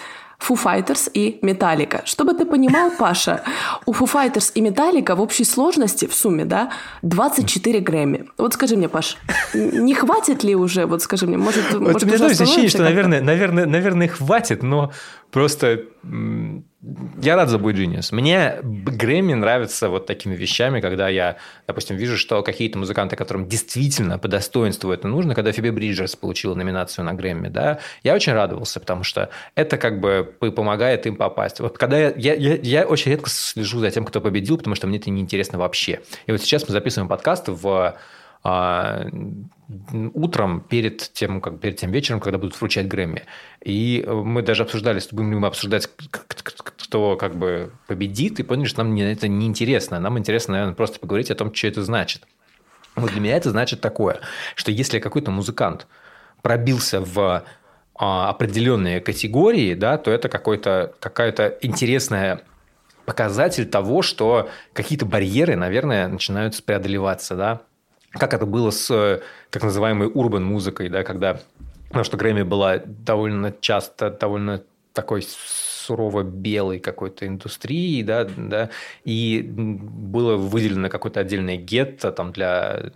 Foo 0.47 0.57
Fighters 0.61 1.09
и 1.13 1.39
Metallica. 1.41 2.01
Чтобы 2.05 2.33
ты 2.33 2.45
понимал, 2.45 2.91
Паша, 2.99 3.43
у 3.85 3.93
Foo 3.93 4.11
Fighters 4.11 4.51
и 4.55 4.61
Metallica 4.61 5.15
в 5.15 5.21
общей 5.21 5.45
сложности, 5.45 6.05
в 6.05 6.13
сумме, 6.13 6.45
да, 6.45 6.71
24 7.01 7.79
Грэмми. 7.79 8.25
Вот 8.37 8.53
скажи 8.53 8.75
мне, 8.75 8.89
Паш, 8.89 9.17
не 9.53 9.93
хватит 9.93 10.43
ли 10.43 10.55
уже, 10.55 10.85
вот 10.85 11.01
скажи 11.01 11.27
мне, 11.27 11.37
может, 11.37 11.71
Вот 11.71 11.81
может 11.81 12.03
у 12.03 12.05
меня 12.05 12.17
тоже 12.17 12.33
ощущение, 12.33 12.69
что, 12.69 12.83
наверное, 12.83 13.21
наверное, 13.21 13.65
наверное, 13.65 14.07
хватит, 14.07 14.63
но 14.63 14.91
просто 15.31 15.83
я 17.21 17.35
рад 17.35 17.49
за 17.49 17.57
Boy 17.57 17.73
Genius. 17.73 18.13
Мне 18.13 18.57
Грэмми 18.61 19.33
нравится 19.33 19.87
вот 19.87 20.05
такими 20.05 20.35
вещами, 20.35 20.81
когда 20.81 21.07
я, 21.07 21.37
допустим, 21.65 21.95
вижу, 21.95 22.17
что 22.17 22.43
какие-то 22.43 22.77
музыканты, 22.77 23.15
которым 23.15 23.47
действительно 23.47 24.19
по 24.19 24.27
достоинству 24.27 24.91
это 24.91 25.07
нужно, 25.07 25.33
когда 25.33 25.53
Фиби 25.53 25.69
Бриджерс 25.69 26.15
получила 26.17 26.55
номинацию 26.55 27.05
на 27.05 27.13
Грэмми, 27.13 27.47
да, 27.47 27.79
я 28.03 28.13
очень 28.13 28.33
радовался, 28.33 28.81
потому 28.81 29.03
что 29.03 29.29
это 29.55 29.77
как 29.77 30.01
бы 30.01 30.35
помогает 30.39 31.05
им 31.07 31.15
попасть. 31.15 31.61
Вот 31.61 31.77
когда 31.77 31.97
я, 31.97 32.13
я, 32.17 32.33
я, 32.33 32.55
я 32.55 32.85
очень 32.85 33.11
редко 33.11 33.29
слежу 33.29 33.79
за 33.79 33.89
тем, 33.89 34.03
кто 34.03 34.19
победил, 34.19 34.57
потому 34.57 34.75
что 34.75 34.87
мне 34.87 34.97
это 34.97 35.09
неинтересно 35.09 35.57
вообще. 35.57 36.01
И 36.25 36.31
вот 36.31 36.41
сейчас 36.41 36.67
мы 36.67 36.73
записываем 36.73 37.07
подкаст 37.07 37.45
в 37.47 37.95
а, 38.43 39.05
утром 40.13 40.59
перед 40.59 41.13
тем, 41.13 41.39
как 41.39 41.61
перед 41.61 41.77
тем 41.77 41.91
вечером, 41.91 42.19
когда 42.19 42.37
будут 42.37 42.59
вручать 42.59 42.87
Грэмми. 42.87 43.23
И 43.63 44.05
мы 44.05 44.41
даже 44.41 44.63
обсуждали, 44.63 45.01
будем 45.11 45.31
ли 45.31 45.37
мы 45.37 45.47
обсуждать, 45.47 45.89
кто 46.93 47.17
как 47.17 47.35
бы 47.35 47.71
победит, 47.87 48.39
и 48.39 48.43
поняли, 48.43 48.67
что 48.67 48.83
нам 48.83 48.95
это 48.95 49.27
не 49.27 49.47
интересно. 49.47 49.99
Нам 49.99 50.19
интересно, 50.19 50.51
наверное, 50.51 50.75
просто 50.75 50.99
поговорить 50.99 51.31
о 51.31 51.35
том, 51.35 51.51
что 51.51 51.65
это 51.65 51.81
значит. 51.81 52.21
Вот 52.95 53.11
для 53.11 53.19
меня 53.19 53.35
это 53.35 53.49
значит 53.49 53.81
такое, 53.81 54.19
что 54.53 54.69
если 54.69 54.99
какой-то 54.99 55.31
музыкант 55.31 55.87
пробился 56.43 57.01
в 57.01 57.43
а, 57.95 58.29
определенные 58.29 59.01
категории, 59.01 59.73
да, 59.73 59.97
то 59.97 60.11
это 60.11 60.29
какой-то, 60.29 60.93
какая-то 60.99 61.57
интересная 61.63 62.43
показатель 63.05 63.65
того, 63.65 64.03
что 64.03 64.51
какие-то 64.73 65.07
барьеры, 65.07 65.55
наверное, 65.55 66.07
начинают 66.07 66.63
преодолеваться, 66.63 67.35
да, 67.35 67.61
как 68.11 68.35
это 68.35 68.45
было 68.45 68.69
с 68.69 69.19
так 69.49 69.63
называемой 69.63 70.11
урбан 70.13 70.45
музыкой, 70.45 70.89
да, 70.89 71.03
когда, 71.03 71.39
потому 71.87 72.03
что 72.03 72.17
Грэмми 72.17 72.43
была 72.43 72.77
довольно 72.85 73.51
часто 73.61 74.11
довольно 74.11 74.61
такой 74.93 75.23
сурово 75.83 76.23
белой 76.23 76.79
какой-то 76.79 77.27
индустрии, 77.27 78.03
да, 78.03 78.25
да, 78.37 78.69
и 79.03 79.41
было 79.47 80.37
выделено 80.37 80.89
какое-то 80.89 81.19
отдельное 81.19 81.57
гетто 81.57 82.11
там 82.11 82.31
для 82.31 82.91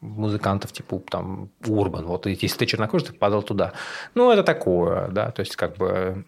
музыкантов 0.00 0.72
типа 0.72 1.00
там 1.08 1.50
урбан. 1.66 2.06
Вот 2.06 2.26
если 2.26 2.58
ты 2.58 2.66
чернокожий, 2.66 3.08
ты 3.08 3.12
попадал 3.12 3.42
туда. 3.42 3.72
Ну, 4.14 4.30
это 4.30 4.42
такое, 4.42 5.08
да, 5.08 5.30
то 5.30 5.40
есть 5.40 5.56
как 5.56 5.76
бы 5.76 6.24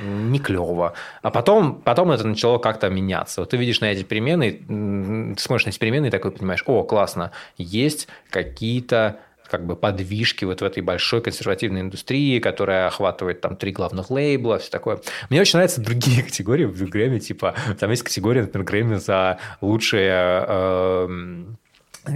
не 0.00 0.38
клево. 0.38 0.94
А 1.22 1.30
потом, 1.30 1.80
потом 1.80 2.10
это 2.10 2.26
начало 2.26 2.58
как-то 2.58 2.88
меняться. 2.88 3.40
Вот 3.40 3.50
ты 3.50 3.56
видишь 3.56 3.80
на 3.80 3.86
эти 3.86 4.02
перемены, 4.04 5.34
ты 5.36 5.42
смотришь 5.42 5.66
на 5.66 5.70
эти 5.70 5.78
перемены 5.78 6.06
и 6.06 6.10
такой 6.10 6.30
понимаешь, 6.30 6.62
о, 6.66 6.82
классно, 6.84 7.32
есть 7.56 8.08
какие-то 8.30 9.20
как 9.50 9.66
бы 9.66 9.76
подвижки 9.76 10.44
вот 10.44 10.60
в 10.60 10.64
этой 10.64 10.82
большой 10.82 11.22
консервативной 11.22 11.80
индустрии, 11.80 12.38
которая 12.38 12.86
охватывает 12.86 13.40
там 13.40 13.56
три 13.56 13.72
главных 13.72 14.10
лейбла, 14.10 14.58
все 14.58 14.70
такое. 14.70 15.00
Мне 15.30 15.40
очень 15.40 15.56
нравятся 15.58 15.80
другие 15.80 16.22
категории 16.24 16.64
в 16.64 16.88
Грэмми, 16.88 17.18
типа 17.18 17.54
там 17.78 17.90
есть 17.90 18.02
категория, 18.02 18.42
например, 18.42 18.66
Грэмми 18.66 18.96
за 18.96 19.38
лучшие 19.60 20.44
э, 20.46 21.08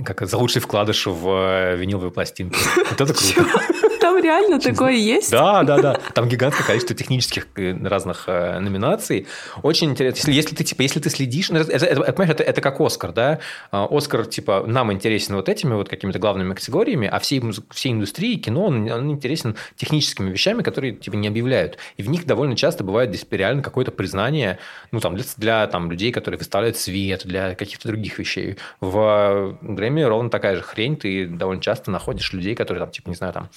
как 0.05 0.26
за 0.26 0.39
лучший 0.39 0.62
вкладыш 0.62 1.07
в 1.07 1.28
э, 1.28 1.76
виниловые 1.76 2.11
пластинки. 2.12 2.59
Вот 2.91 3.01
это 3.01 3.14
круто. 3.14 3.89
Там 4.11 4.21
реально 4.21 4.59
такое 4.59 4.95
есть? 4.95 5.31
Да, 5.31 5.63
да, 5.63 5.79
да. 5.79 6.01
Там 6.15 6.29
гигантское 6.29 6.67
количество 6.67 6.97
технических 6.97 7.47
э, 7.55 7.77
разных 7.87 8.25
э, 8.27 8.59
номинаций. 8.59 9.29
Очень 9.63 9.91
интересно. 9.91 10.19
Если, 10.19 10.33
если 10.33 10.57
ты, 10.57 10.65
типа, 10.65 10.83
если 10.83 10.99
ты 10.99 11.11
следишь... 11.11 11.51
Ну, 11.51 11.61
это, 11.61 11.87
это, 11.87 12.13
понимаешь, 12.13 12.33
это, 12.33 12.43
это 12.43 12.61
как 12.61 12.81
Оскар, 12.81 13.13
да? 13.13 13.39
А, 13.71 13.87
Оскар, 13.89 14.27
типа, 14.27 14.65
нам 14.67 14.93
интересен 14.93 15.37
вот 15.37 15.49
этими 15.49 15.75
вот 15.75 15.89
какими-то 15.89 16.19
главными 16.19 16.55
категориями, 16.55 17.07
а 17.07 17.21
всей, 17.21 17.41
всей 17.71 17.93
индустрии 17.93 18.35
кино, 18.35 18.65
он, 18.65 18.91
он 18.91 19.11
интересен 19.13 19.55
техническими 19.77 20.29
вещами, 20.29 20.63
которые, 20.63 20.95
типа, 20.95 21.15
не 21.15 21.29
объявляют. 21.29 21.79
И 21.97 22.03
в 22.03 22.09
них 22.09 22.27
довольно 22.27 22.57
часто 22.57 22.83
бывает 22.83 23.11
здесь 23.11 23.25
реально 23.31 23.63
какое-то 23.63 23.93
признание, 23.93 24.59
ну, 24.91 24.99
там, 24.99 25.15
для, 25.15 25.25
для 25.37 25.67
там, 25.69 25.89
людей, 25.89 26.11
которые 26.11 26.39
выставляют 26.39 26.77
свет, 26.77 27.23
для 27.25 27.55
каких-то 27.55 27.87
других 27.87 28.19
вещей. 28.19 28.57
В 28.81 29.57
Грэмми 29.63 30.03
ровно 30.03 30.31
такая 30.31 30.57
же 30.57 30.63
хрень. 30.63 30.97
Ты 30.97 31.29
довольно 31.29 31.63
часто 31.63 31.93
находишь 31.93 32.33
людей, 32.33 32.57
которые, 32.57 32.81
там, 32.81 32.91
типа, 32.91 33.09
не 33.09 33.15
знаю, 33.15 33.33
там, 33.33 33.51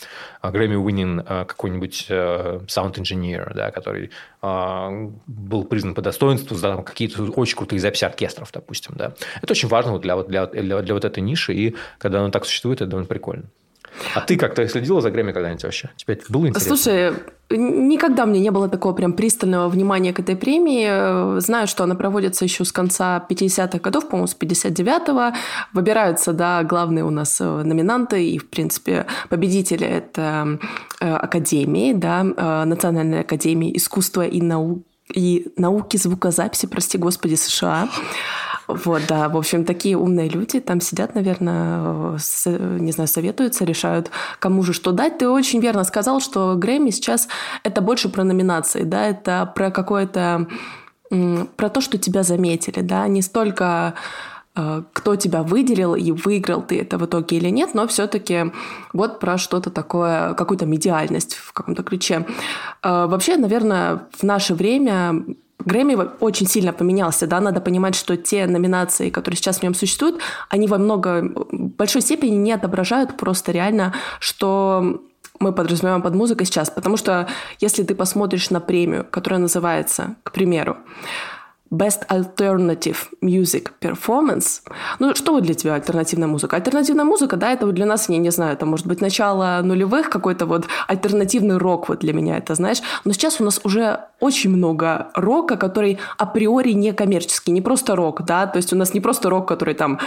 Грэмми 0.52 0.76
Winning 0.76 1.26
э, 1.28 1.46
какой-нибудь 1.46 2.08
э, 2.10 2.60
sound 2.68 2.96
engineer, 2.96 3.54
да, 3.54 3.72
который 3.72 4.12
э, 4.42 5.10
был 5.28 5.64
признан 5.64 5.96
по 5.96 6.02
достоинству 6.02 6.56
за 6.56 6.78
какие-то 6.78 7.24
очень 7.24 7.58
крутые 7.58 7.80
записи 7.80 8.06
оркестров, 8.06 8.52
допустим. 8.52 8.94
Да. 8.96 9.14
Это 9.42 9.54
очень 9.54 9.70
важно 9.70 9.98
для, 10.00 10.22
для, 10.24 10.48
для, 10.48 10.82
для 10.82 10.94
вот 10.94 11.06
этой 11.06 11.22
ниши, 11.22 11.54
и 11.54 11.76
когда 11.98 12.20
оно 12.20 12.30
так 12.30 12.46
существует, 12.46 12.82
это 12.82 12.90
довольно 12.90 13.08
прикольно. 13.08 13.46
А 14.16 14.22
ты 14.22 14.38
как-то 14.38 14.68
следила 14.68 15.02
за 15.02 15.12
Грэмми 15.12 15.32
когда-нибудь 15.32 15.64
вообще? 15.64 15.90
Тебе 15.98 16.16
это 16.16 16.26
было 16.30 16.48
интересно? 16.48 16.76
Слушай, 16.76 17.14
никогда 17.50 18.26
мне 18.26 18.40
не 18.40 18.52
было 18.52 18.70
такого 18.70 18.94
прям 18.94 19.14
пристального 19.14 19.70
внимания 19.70 20.14
к 20.14 20.20
этой 20.20 20.36
премии. 20.36 21.40
Знаю, 21.40 21.68
что 21.68 21.84
она 21.84 21.96
проводится 21.96 22.46
еще 22.46 22.66
с 22.66 22.72
конца 22.72 23.26
50-х 23.30 23.80
годов, 23.80 24.10
по-моему, 24.10 24.28
с 24.28 24.36
59-го. 24.36 25.36
Выбираются, 25.74 26.34
да, 26.34 26.64
главные 26.64 27.04
у 27.04 27.10
нас 27.10 27.40
э, 27.40 27.46
номинанты 27.46 28.28
и, 28.28 28.38
в 28.38 28.50
принципе, 28.50 29.06
победители– 29.30 29.88
это 29.88 30.60
э, 31.00 31.14
Академии, 31.14 31.94
да, 31.94 32.26
э, 32.26 32.64
Национальной 32.66 33.22
Академии 33.22 33.76
искусства 33.76 34.26
и 34.26 34.42
наук 34.42 34.84
и 35.14 35.52
науки 35.58 35.98
звукозаписи, 35.98 36.66
прости 36.66 36.98
господи, 36.98 37.36
США. 37.36 37.90
Вот, 38.68 39.02
да, 39.08 39.30
в 39.30 39.38
общем, 39.38 39.66
такие 39.66 39.98
умные 39.98 40.30
люди 40.30 40.60
там 40.60 40.80
сидят, 40.80 41.16
наверное, 41.16 42.18
с, 42.18 42.50
не 42.50 42.92
знаю, 42.92 43.08
советуются, 43.08 43.66
решают, 43.66 44.10
кому 44.40 44.64
же 44.64 44.74
что 44.74 44.92
дать. 44.92 45.18
Ты 45.18 45.28
очень 45.28 45.60
верно 45.60 45.84
сказал, 45.84 46.22
что 46.22 46.56
Грэмми 46.56 46.92
сейчас 46.92 47.28
это 47.64 47.82
больше 47.82 48.10
про 48.10 48.24
номинации, 48.24 48.84
да, 48.84 49.08
это 49.08 49.52
про 49.54 49.70
какое-то, 49.72 50.48
про 51.10 51.70
то, 51.70 51.82
что 51.82 51.98
тебя 51.98 52.24
заметили, 52.24 52.82
да, 52.82 53.08
не 53.08 53.22
столько 53.22 53.96
э, 54.56 54.84
кто 54.94 55.16
тебя 55.16 55.44
выделил 55.44 55.96
и 55.96 56.12
выиграл 56.12 56.62
ты 56.62 56.80
это 56.80 56.98
в 56.98 57.06
итоге 57.06 57.38
или 57.38 57.50
нет, 57.50 57.74
но 57.74 57.88
все-таки 57.88 58.52
вот 58.94 59.20
про 59.20 59.38
что-то 59.38 59.72
такое, 59.72 60.34
какую-то 60.36 60.66
медиальность 60.66 61.36
в 61.36 61.52
каком-то 61.52 61.84
ключе. 61.84 62.26
Э, 62.82 63.08
вообще, 63.08 63.36
наверное, 63.36 64.08
в 64.18 64.24
наше 64.24 64.54
время 64.56 65.26
Грэмми 65.66 65.98
очень 66.20 66.48
сильно 66.48 66.74
поменялся, 66.74 67.28
да, 67.28 67.40
надо 67.40 67.62
понимать, 67.62 67.96
что 67.96 68.18
те 68.18 68.46
номинации, 68.48 69.10
которые 69.10 69.38
сейчас 69.38 69.60
в 69.60 69.64
нем 69.64 69.74
существуют, 69.74 70.20
они 70.50 70.68
во 70.68 70.78
много, 70.78 71.32
большой 71.52 72.02
степени 72.02 72.36
не 72.36 72.52
отображают 72.52 73.18
просто 73.18 73.52
реально, 73.52 73.94
что 74.20 75.02
мы 75.40 75.52
подразумеваем 75.52 76.02
под 76.02 76.16
музыкой 76.16 76.46
сейчас. 76.46 76.70
Потому 76.70 76.98
что 76.98 77.28
если 77.60 77.84
ты 77.84 77.96
посмотришь 77.96 78.50
на 78.50 78.60
премию, 78.60 79.06
которая 79.10 79.40
называется, 79.40 80.16
к 80.24 80.32
примеру, 80.32 80.78
Best 81.74 82.08
Alternative 82.08 82.98
Music 83.22 83.72
Performance. 83.82 84.62
Ну, 85.00 85.16
что 85.16 85.40
для 85.40 85.56
тебя 85.56 85.74
альтернативная 85.74 86.28
музыка? 86.28 86.56
Альтернативная 86.56 87.04
музыка, 87.04 87.36
да, 87.36 87.52
это 87.52 87.66
вот 87.66 87.74
для 87.74 87.88
нас, 87.88 88.10
я 88.10 88.18
не 88.18 88.30
знаю, 88.30 88.54
это 88.54 88.68
может 88.68 88.86
быть 88.86 89.02
начало 89.02 89.60
нулевых, 89.64 90.12
какой-то 90.12 90.46
вот 90.46 90.66
альтернативный 90.88 91.58
рок 91.58 91.90
вот 91.90 92.00
для 92.00 92.14
меня 92.14 92.38
это, 92.38 92.54
знаешь. 92.54 92.82
Но 93.06 93.14
сейчас 93.14 93.42
у 93.42 93.44
нас 93.44 93.60
уже 93.64 94.02
очень 94.20 94.52
много 94.52 95.08
рока, 95.16 95.58
который 95.58 95.98
априори 96.18 96.74
не 96.74 96.94
коммерческий, 96.94 97.52
не 97.52 97.62
просто 97.62 97.96
рок, 97.96 98.24
да, 98.24 98.46
то 98.46 98.58
есть 98.58 98.72
у 98.72 98.76
нас 98.76 98.94
не 98.94 99.02
просто 99.02 99.30
рок, 99.30 99.48
который 99.48 99.74
там 99.74 100.00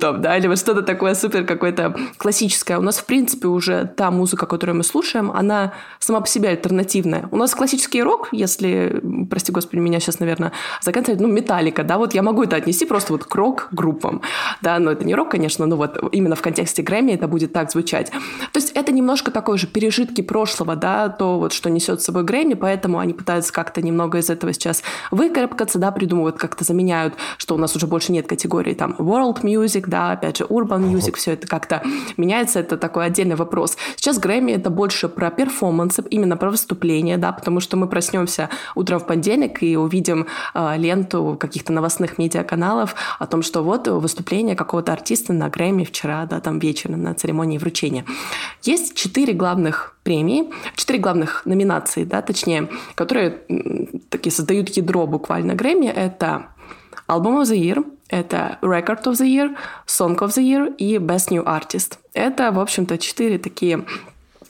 там, 0.00 0.22
да, 0.22 0.36
или 0.36 0.46
вот 0.46 0.58
что-то 0.58 0.82
такое 0.82 1.14
супер 1.14 1.44
какое-то 1.44 1.96
классическое. 2.18 2.78
У 2.78 2.82
нас, 2.82 2.98
в 2.98 3.06
принципе, 3.06 3.48
уже 3.48 3.92
та 3.96 4.10
музыка, 4.10 4.46
которую 4.46 4.76
мы 4.76 4.84
слушаем, 4.84 5.32
она 5.32 5.72
сама 5.98 6.20
по 6.20 6.28
себе 6.28 6.50
альтернативная. 6.50 7.28
У 7.32 7.36
нас 7.36 7.54
классический 7.54 8.02
рок, 8.02 8.28
если, 8.32 9.02
прости 9.28 9.52
господи, 9.52 9.80
меня 9.80 9.98
сейчас, 10.00 10.20
наверное, 10.20 10.52
заканчивает, 10.80 11.20
ну, 11.20 11.28
металлика, 11.28 11.84
да, 11.84 11.98
вот 11.98 12.14
я 12.14 12.22
могу 12.22 12.42
это 12.42 12.56
отнести 12.56 12.86
просто 12.86 13.12
вот 13.12 13.24
к 13.24 13.34
рок-группам, 13.34 14.22
да, 14.62 14.78
но 14.78 14.92
это 14.92 15.04
не 15.04 15.14
рок, 15.14 15.30
конечно, 15.30 15.66
но 15.66 15.76
вот 15.76 15.98
именно 16.12 16.36
в 16.36 16.42
контексте 16.42 16.82
Грэмми 16.82 17.12
это 17.12 17.28
будет 17.28 17.52
так 17.52 17.70
звучать. 17.70 18.10
То 18.10 18.60
есть 18.60 18.72
это 18.72 18.92
немножко 18.92 19.30
такое 19.30 19.58
же 19.58 19.66
пережитки 19.66 20.20
прошлого, 20.22 20.76
да, 20.76 21.08
то 21.08 21.38
вот, 21.38 21.52
что 21.52 21.70
несет 21.70 22.00
с 22.00 22.04
собой 22.04 22.24
Грэмми, 22.24 22.54
поэтому 22.54 22.98
они 22.98 23.12
пытаются 23.12 23.52
как-то 23.52 23.82
немного 23.82 24.18
из 24.18 24.30
этого 24.30 24.52
сейчас 24.52 24.82
выкарабкаться, 25.10 25.78
да, 25.78 25.90
придумывают, 25.90 26.36
как-то 26.38 26.64
заменяют, 26.64 27.14
что 27.36 27.54
у 27.54 27.58
нас 27.58 27.74
уже 27.76 27.86
больше 27.86 28.12
нет 28.12 28.26
категории 28.26 28.74
там 28.74 28.94
world 28.98 29.42
music, 29.42 29.84
да, 29.86 30.12
опять 30.12 30.38
же 30.38 30.44
urban 30.44 30.90
music, 30.90 31.16
все 31.16 31.32
это 31.32 31.46
как-то 31.46 31.82
меняется, 32.16 32.60
это 32.60 32.76
такой 32.76 33.06
отдельный 33.06 33.36
вопрос. 33.36 33.76
Сейчас 33.96 34.18
Грэмми 34.18 34.52
это 34.52 34.70
больше 34.70 35.08
про 35.08 35.30
перформансы, 35.30 36.02
именно 36.10 36.36
про 36.36 36.50
выступления, 36.50 37.16
да, 37.16 37.32
потому 37.32 37.60
что 37.60 37.76
мы 37.76 37.88
проснемся 37.88 38.48
утром 38.74 39.00
в 39.00 39.06
понедельник 39.06 39.62
и 39.62 39.76
увидим 39.76 40.26
ленту 40.76 41.36
каких-то 41.38 41.72
новостных 41.72 42.18
медиаканалов 42.18 42.94
о 43.18 43.26
том, 43.26 43.42
что 43.42 43.62
вот 43.62 43.88
выступление 43.88 44.56
какого-то 44.56 44.92
артиста 44.92 45.32
на 45.32 45.48
Грэмми 45.48 45.84
вчера, 45.84 46.26
да, 46.26 46.40
там 46.40 46.58
вечером 46.58 47.02
на 47.02 47.14
церемонии 47.14 47.58
вручения. 47.58 48.04
Есть 48.62 48.94
четыре 48.94 49.32
главных 49.32 49.96
премии, 50.02 50.50
четыре 50.74 50.98
главных 50.98 51.46
номинации, 51.46 52.04
да, 52.04 52.22
точнее, 52.22 52.68
которые 52.94 53.42
такие 54.10 54.32
создают 54.32 54.70
ядро 54.70 55.06
буквально 55.06 55.54
Грэмми. 55.54 55.86
Это 55.86 56.46
Album 57.08 57.42
of 57.42 57.44
the 57.44 57.56
Year, 57.56 57.84
это 58.08 58.58
Record 58.62 59.04
of 59.04 59.12
the 59.12 59.26
Year, 59.26 59.56
Song 59.86 60.18
of 60.18 60.28
the 60.28 60.42
Year 60.42 60.74
и 60.76 60.96
Best 60.96 61.30
New 61.30 61.44
Artist. 61.44 61.98
Это, 62.14 62.50
в 62.52 62.58
общем-то, 62.58 62.98
четыре 62.98 63.38
такие 63.38 63.84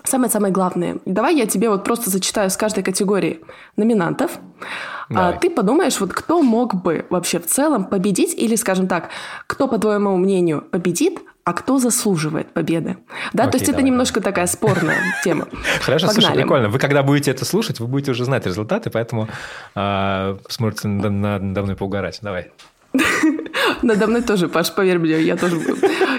самые-самые 0.05 0.53
главные. 0.53 0.97
Давай 1.05 1.37
я 1.37 1.47
тебе 1.47 1.69
вот 1.69 1.85
просто 1.85 2.11
зачитаю 2.11 2.51
с 2.51 2.57
каждой 2.57 2.83
категории 2.83 3.41
номинантов. 3.77 4.39
А 5.11 5.15
Давай. 5.15 5.39
ты 5.39 5.51
подумаешь, 5.51 5.99
вот 6.01 6.13
кто 6.13 6.43
мог 6.43 6.75
бы 6.83 7.07
вообще 7.11 7.39
в 7.39 7.47
целом 7.47 7.85
победить, 7.87 8.35
или, 8.35 8.57
скажем 8.57 8.89
так, 8.89 9.09
кто, 9.47 9.67
по 9.69 9.79
твоему 9.79 10.17
мнению, 10.17 10.63
победит, 10.63 11.19
а 11.45 11.55
кто 11.55 11.79
заслуживает 11.79 12.53
победы. 12.53 12.99
Да, 13.33 13.45
то 13.45 13.49
Окей, 13.49 13.61
есть 13.61 13.63
это 13.71 13.79
давай, 13.79 13.85
немножко 13.91 14.21
такая 14.21 14.47
спорная 14.47 14.99
тема. 15.25 15.49
Хорошо, 15.81 16.09
слушай, 16.09 16.27
Погнали. 16.27 16.43
прикольно. 16.43 16.69
Вы 16.69 16.79
когда 16.79 17.03
будете 17.03 17.31
это 17.31 17.47
слушать, 17.47 17.81
вы 17.81 17.87
будете 17.87 18.11
уже 18.11 18.25
знать 18.27 18.45
результаты, 18.45 18.91
поэтому 18.91 19.29
а, 19.75 20.37
сможете 20.51 20.89
на- 20.89 21.09
на- 21.09 21.39
надо 21.39 21.63
мной 21.63 21.77
поугарать. 21.77 22.19
Давай. 22.23 22.51
Надо 23.83 24.07
мной 24.07 24.23
тоже, 24.23 24.49
Паш, 24.49 24.73
поверь 24.75 24.99
мне, 24.99 25.21
я 25.21 25.37
тоже, 25.37 25.61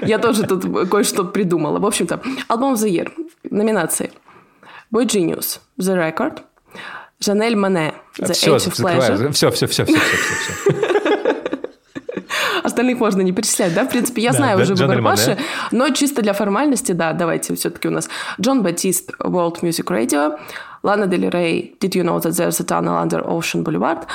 я 0.03 0.19
тоже 0.19 0.43
тут 0.43 0.65
кое-что 0.89 1.25
придумала. 1.25 1.79
В 1.79 1.85
общем-то, 1.85 2.21
альбом 2.47 2.73
the 2.75 2.89
Year, 2.89 3.11
номинации. 3.49 4.11
Boy 4.93 5.05
Genius, 5.05 5.59
The 5.79 5.95
Record, 5.95 6.39
Жанель 7.19 7.55
Мане, 7.55 7.93
The 8.17 8.33
все, 8.33 8.55
Age 8.55 8.69
of 8.69 8.79
Pleasure. 8.79 9.31
Все, 9.31 9.51
все, 9.51 9.67
все, 9.67 9.85
все, 9.85 9.95
все, 9.95 9.95
все. 9.95 10.79
Остальных 12.63 12.99
можно 12.99 13.21
не 13.21 13.31
перечислять, 13.31 13.73
да? 13.73 13.85
В 13.85 13.89
принципе, 13.89 14.21
я 14.21 14.31
знаю 14.31 14.61
уже 14.61 14.75
выбор. 14.75 15.01
Паши, 15.01 15.37
но 15.71 15.89
чисто 15.89 16.21
для 16.21 16.33
формальности, 16.33 16.91
да, 16.93 17.13
давайте 17.13 17.55
все-таки 17.55 17.87
у 17.87 17.91
нас 17.91 18.09
Джон 18.39 18.63
Батист, 18.63 19.11
World 19.19 19.61
Music 19.61 19.85
Radio, 19.85 20.39
Лана 20.83 21.07
Дель 21.07 21.29
Рей, 21.29 21.75
Did 21.79 21.91
You 21.91 22.03
Know 22.03 22.19
That 22.21 22.31
There's 22.31 22.61
a 22.61 22.65
Tunnel 22.65 23.03
Under 23.03 23.25
Ocean 23.25 23.63
Boulevard, 23.63 24.05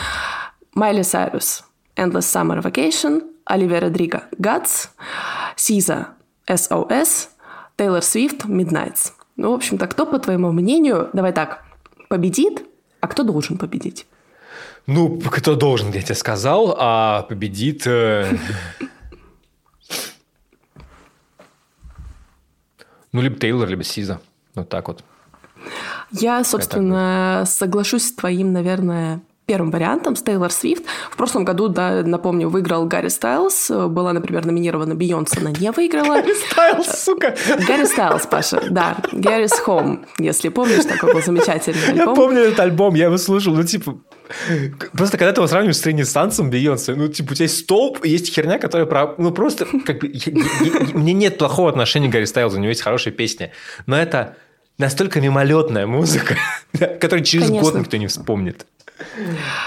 Майли 0.74 1.02
Сайрус, 1.02 1.64
Endless 1.96 2.20
Summer 2.20 2.62
Vacation, 2.62 3.22
Оливия 3.44 3.80
Родриго, 3.80 4.24
Guts, 4.38 4.88
Сиза, 5.56 6.08
SOS, 6.46 7.28
Тейлор 7.76 8.02
Свифт, 8.02 8.44
Midnights. 8.46 9.12
Ну, 9.36 9.50
в 9.50 9.54
общем-то, 9.54 9.86
кто, 9.88 10.06
по 10.06 10.18
твоему 10.18 10.52
мнению, 10.52 11.10
давай 11.12 11.32
так, 11.32 11.64
победит, 12.08 12.64
а 13.04 13.06
кто 13.06 13.22
должен 13.22 13.58
победить? 13.58 14.06
Ну, 14.86 15.20
кто 15.20 15.56
должен, 15.56 15.92
я 15.92 16.00
тебе 16.00 16.14
сказал, 16.14 16.74
а 16.78 17.22
победит... 17.24 17.86
э, 17.86 18.32
Ну, 23.12 23.20
либо 23.20 23.38
Тейлор, 23.38 23.68
либо 23.68 23.84
Сиза. 23.84 24.20
Вот 24.54 24.70
так 24.70 24.88
вот. 24.88 25.04
Я, 26.12 26.42
собственно, 26.44 27.44
соглашусь 27.46 28.08
с 28.08 28.14
твоим, 28.14 28.54
наверное, 28.54 29.20
первым 29.46 29.70
вариантом, 29.70 30.16
с 30.16 30.22
Тейлор 30.22 30.50
Свифт. 30.50 30.84
В 31.10 31.16
прошлом 31.16 31.44
году, 31.44 31.68
да, 31.68 32.02
напомню, 32.02 32.48
выиграл 32.48 32.86
Гарри 32.86 33.08
Стайлз. 33.08 33.70
Была, 33.88 34.12
например, 34.12 34.46
номинирована 34.46 34.94
Бейонсе, 34.94 35.40
она 35.40 35.50
не 35.50 35.70
выиграла. 35.70 36.22
Стайл, 36.50 36.82
сука! 36.84 37.34
Гарри 37.66 37.84
Стайлз, 37.84 38.26
Паша, 38.26 38.62
да. 38.70 38.96
Гаррис 39.12 39.52
Home, 39.66 40.06
если 40.18 40.48
помнишь, 40.48 40.84
такой 40.84 41.12
был 41.12 41.22
замечательный 41.22 41.78
Я 41.94 42.00
альбом. 42.02 42.14
помню 42.16 42.40
этот 42.42 42.60
альбом, 42.60 42.94
я 42.94 43.06
его 43.06 43.18
слушал, 43.18 43.54
ну, 43.54 43.62
типа... 43.64 43.98
Просто 44.92 45.18
когда 45.18 45.32
ты 45.32 45.40
его 45.40 45.46
сравниваешь 45.46 45.76
с 45.76 45.84
Ренессансом 45.84 46.48
Бейонсе, 46.50 46.94
ну, 46.94 47.08
типа, 47.08 47.32
у 47.32 47.34
тебя 47.34 47.44
есть 47.44 47.58
столб, 47.58 48.04
и 48.04 48.08
есть 48.08 48.32
херня, 48.34 48.58
которая 48.58 48.86
про... 48.86 49.14
Ну, 49.18 49.30
просто, 49.32 49.66
как 49.84 50.00
бы, 50.00 50.06
я- 50.12 50.32
я- 50.32 50.42
я- 50.64 50.86
мне 50.94 51.12
нет 51.12 51.36
плохого 51.36 51.68
отношения 51.68 52.08
к 52.08 52.12
Гарри 52.12 52.24
Стайлзу, 52.24 52.56
у 52.56 52.60
него 52.60 52.70
есть 52.70 52.80
хорошие 52.82 53.12
песни, 53.12 53.52
но 53.86 53.96
это 53.96 54.36
настолько 54.78 55.20
мимолетная 55.20 55.86
музыка, 55.86 56.36
которую 56.72 57.22
через 57.24 57.50
год 57.50 57.58
Конечно. 57.60 57.78
никто 57.80 57.96
не 57.98 58.06
вспомнит. 58.06 58.66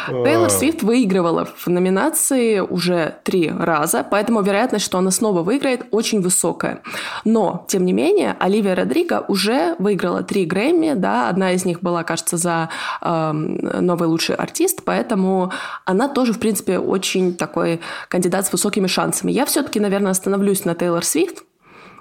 Тейлор 0.08 0.50
Свифт 0.50 0.84
выигрывала 0.84 1.46
в 1.46 1.68
номинации 1.68 2.60
уже 2.60 3.16
три 3.24 3.52
раза, 3.52 4.06
поэтому 4.10 4.42
вероятность, 4.42 4.86
что 4.86 4.98
она 4.98 5.12
снова 5.12 5.44
выиграет, 5.44 5.86
очень 5.92 6.22
высокая. 6.22 6.82
Но, 7.26 7.66
тем 7.68 7.86
не 7.86 7.92
менее, 7.92 8.38
Оливия 8.40 8.74
Родриго 8.74 9.26
уже 9.28 9.76
выиграла 9.80 10.24
три 10.24 10.46
Грэмми, 10.46 10.94
да, 10.94 11.28
одна 11.28 11.52
из 11.52 11.66
них 11.66 11.82
была, 11.82 12.04
кажется, 12.04 12.38
за 12.38 12.70
эм, 13.02 13.58
новый 13.82 14.08
лучший 14.08 14.36
артист, 14.36 14.84
поэтому 14.86 15.52
она 15.84 16.08
тоже, 16.08 16.32
в 16.32 16.40
принципе, 16.40 16.80
очень 16.80 17.36
такой 17.36 17.82
кандидат 18.08 18.46
с 18.46 18.52
высокими 18.52 18.88
шансами. 18.88 19.32
Я 19.32 19.46
все-таки, 19.46 19.80
наверное, 19.80 20.12
остановлюсь 20.12 20.64
на 20.64 20.74
Тейлор 20.74 21.04
Свифт, 21.04 21.44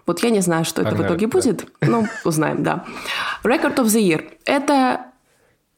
вот 0.07 0.23
я 0.23 0.31
не 0.31 0.41
знаю, 0.41 0.65
что 0.65 0.83
это 0.83 0.95
в 0.95 1.03
итоге 1.05 1.27
да. 1.27 1.33
будет. 1.33 1.67
Ну, 1.81 2.07
узнаем, 2.25 2.63
да. 2.63 2.85
Record 3.43 3.77
of 3.77 3.87
the 3.87 4.01
Year. 4.01 4.25
Это 4.45 5.06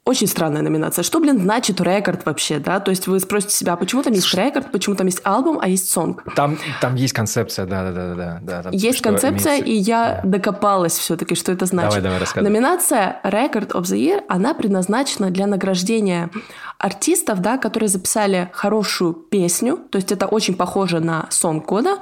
очень 0.08 0.26
странная 0.26 0.62
номинация. 0.62 1.02
Что, 1.02 1.20
блин, 1.20 1.38
значит 1.40 1.80
рекорд 1.82 2.24
вообще, 2.24 2.58
да? 2.58 2.80
То 2.80 2.90
есть 2.90 3.06
вы 3.06 3.20
спросите 3.20 3.54
себя, 3.54 3.74
а 3.74 3.76
почему 3.76 4.02
там 4.02 4.14
есть 4.14 4.32
рекорд, 4.34 4.72
почему 4.72 4.96
там 4.96 5.06
есть 5.06 5.20
альбом, 5.22 5.58
а 5.60 5.68
есть 5.68 5.90
сонг? 5.90 6.24
Там, 6.34 6.58
там 6.80 6.94
есть 6.94 7.12
концепция, 7.12 7.66
да-да-да. 7.66 8.38
да, 8.42 8.62
там 8.62 8.72
Есть 8.72 9.02
концепция, 9.02 9.60
имеется- 9.60 9.70
и 9.70 9.74
я 9.74 10.20
докопалась 10.24 10.96
все-таки, 10.98 11.34
что 11.34 11.52
это 11.52 11.66
значит. 11.66 11.90
Давай, 11.90 12.02
давай, 12.02 12.18
рассказывай. 12.20 12.48
Номинация 12.50 13.20
Record 13.22 13.72
of 13.72 13.82
the 13.82 13.98
Year, 13.98 14.22
она 14.28 14.54
предназначена 14.54 15.30
для 15.30 15.46
награждения 15.46 16.30
артистов, 16.78 17.40
да, 17.40 17.58
которые 17.58 17.88
записали 17.88 18.48
хорошую 18.52 19.12
песню, 19.12 19.76
то 19.90 19.96
есть 19.96 20.10
это 20.10 20.26
очень 20.26 20.54
похоже 20.54 21.00
на 21.00 21.26
сон 21.28 21.60
года, 21.60 21.98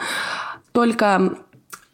только 0.73 1.39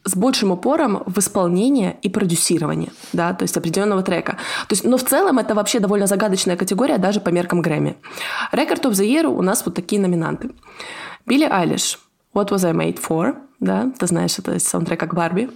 с 0.05 0.17
большим 0.17 0.51
упором 0.51 1.03
в 1.07 1.19
исполнение 1.19 1.97
и 2.03 2.09
продюсирование, 2.09 2.93
да, 3.13 3.33
то 3.35 3.43
есть 3.43 3.57
определенного 3.57 4.03
трека. 4.03 4.33
То 4.69 4.73
есть, 4.73 4.85
но 4.85 4.97
в 4.97 5.05
целом 5.05 5.39
это 5.39 5.55
вообще 5.55 5.81
довольно 5.81 6.07
загадочная 6.07 6.57
категория 6.57 6.99
даже 6.99 7.21
по 7.21 7.29
меркам 7.29 7.63
Грэмми. 7.63 7.97
Record 8.53 8.83
of 8.83 8.93
the 8.93 9.07
Year 9.07 9.27
у 9.27 9.43
нас 9.43 9.65
вот 9.65 9.75
такие 9.75 10.01
номинанты. 10.01 10.51
Билли 11.27 11.45
Айлиш, 11.45 11.99
What 12.35 12.49
Was 12.49 12.67
I 12.67 12.73
Made 12.73 13.01
For, 13.01 13.37
да, 13.63 13.93
ты 13.97 14.09
знаешь, 14.09 14.39
это 14.41 14.57
из 14.57 14.65
саундтрека 14.65 15.07
к 15.07 15.15
Барби. 15.15 15.49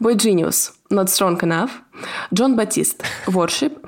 Boy 0.00 0.14
Genius, 0.14 0.70
Not 0.90 1.06
Strong 1.06 1.38
Enough. 1.40 1.70
Джон 2.32 2.56
Батист, 2.56 3.04
Worship. 3.26 3.78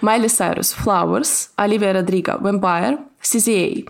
Майли 0.00 0.26
Сайрус, 0.26 0.74
Flowers. 0.76 1.50
Оливия 1.54 1.92
Родриго, 1.92 2.32
Vampire. 2.40 2.98
CCA, 3.22 3.88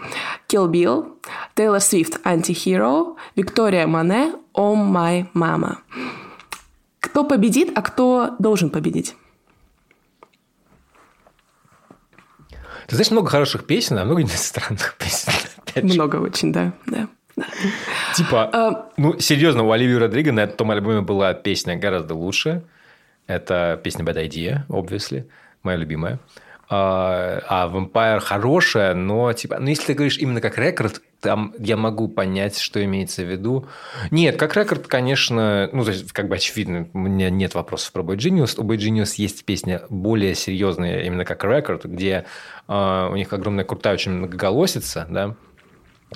Kill 0.48 0.70
Bill. 0.70 1.11
Тейлор 1.54 1.80
Свифт, 1.80 2.18
Anti-Hero. 2.24 3.16
Виктория 3.36 3.86
Мане, 3.86 4.34
Oh 4.54 4.74
My 4.76 5.26
Mama. 5.34 5.78
Кто 7.00 7.24
победит, 7.24 7.72
а 7.76 7.82
кто 7.82 8.34
должен 8.38 8.70
победить? 8.70 9.14
Ты 12.86 12.96
знаешь, 12.96 13.10
много 13.10 13.28
хороших 13.28 13.66
песен, 13.66 13.98
а 13.98 14.04
много 14.04 14.26
странных 14.28 14.96
песен. 14.98 15.32
Много 15.82 16.16
очень, 16.16 16.52
да. 16.52 16.72
да. 16.86 17.08
Типа, 18.14 18.50
А, 18.52 18.90
ну, 18.96 19.18
серьезно, 19.18 19.62
у 19.62 19.72
Оливии 19.72 19.94
Родриго 19.94 20.32
на 20.32 20.40
этом 20.40 20.70
альбоме 20.70 21.00
была 21.00 21.32
песня 21.34 21.76
гораздо 21.76 22.14
лучше. 22.14 22.62
Это 23.26 23.80
песня 23.82 24.04
Bad 24.04 24.28
Idea, 24.28 24.66
obviously, 24.68 25.24
моя 25.62 25.78
любимая. 25.78 26.18
А, 26.74 27.42
а 27.48 27.68
Vampire 27.68 28.20
хорошая, 28.20 28.94
но 28.94 29.30
типа, 29.34 29.58
ну 29.60 29.66
если 29.66 29.88
ты 29.88 29.92
говоришь 29.92 30.16
именно 30.16 30.40
как 30.40 30.56
рекорд, 30.56 31.02
там 31.20 31.54
я 31.58 31.76
могу 31.76 32.08
понять, 32.08 32.58
что 32.58 32.82
имеется 32.82 33.24
в 33.24 33.30
виду. 33.30 33.68
Нет, 34.10 34.38
как 34.38 34.56
рекорд, 34.56 34.86
конечно, 34.86 35.68
ну, 35.74 35.84
то 35.84 35.90
есть, 35.90 36.10
как 36.12 36.28
бы 36.28 36.36
очевидно, 36.36 36.88
у 36.94 36.98
меня 36.98 37.28
нет 37.28 37.54
вопросов 37.54 37.92
про 37.92 38.02
Boy 38.02 38.16
Genius. 38.16 38.58
У 38.58 38.64
Boy 38.64 38.78
Genius 38.78 39.16
есть 39.18 39.44
песня 39.44 39.82
более 39.90 40.34
серьезная, 40.34 41.02
именно 41.02 41.26
как 41.26 41.44
рекорд, 41.44 41.84
где 41.84 42.24
а, 42.68 43.10
у 43.10 43.16
них 43.16 43.30
огромная 43.34 43.66
крутая 43.66 43.92
очень 43.92 44.12
многоголосица, 44.12 45.06
да, 45.10 45.36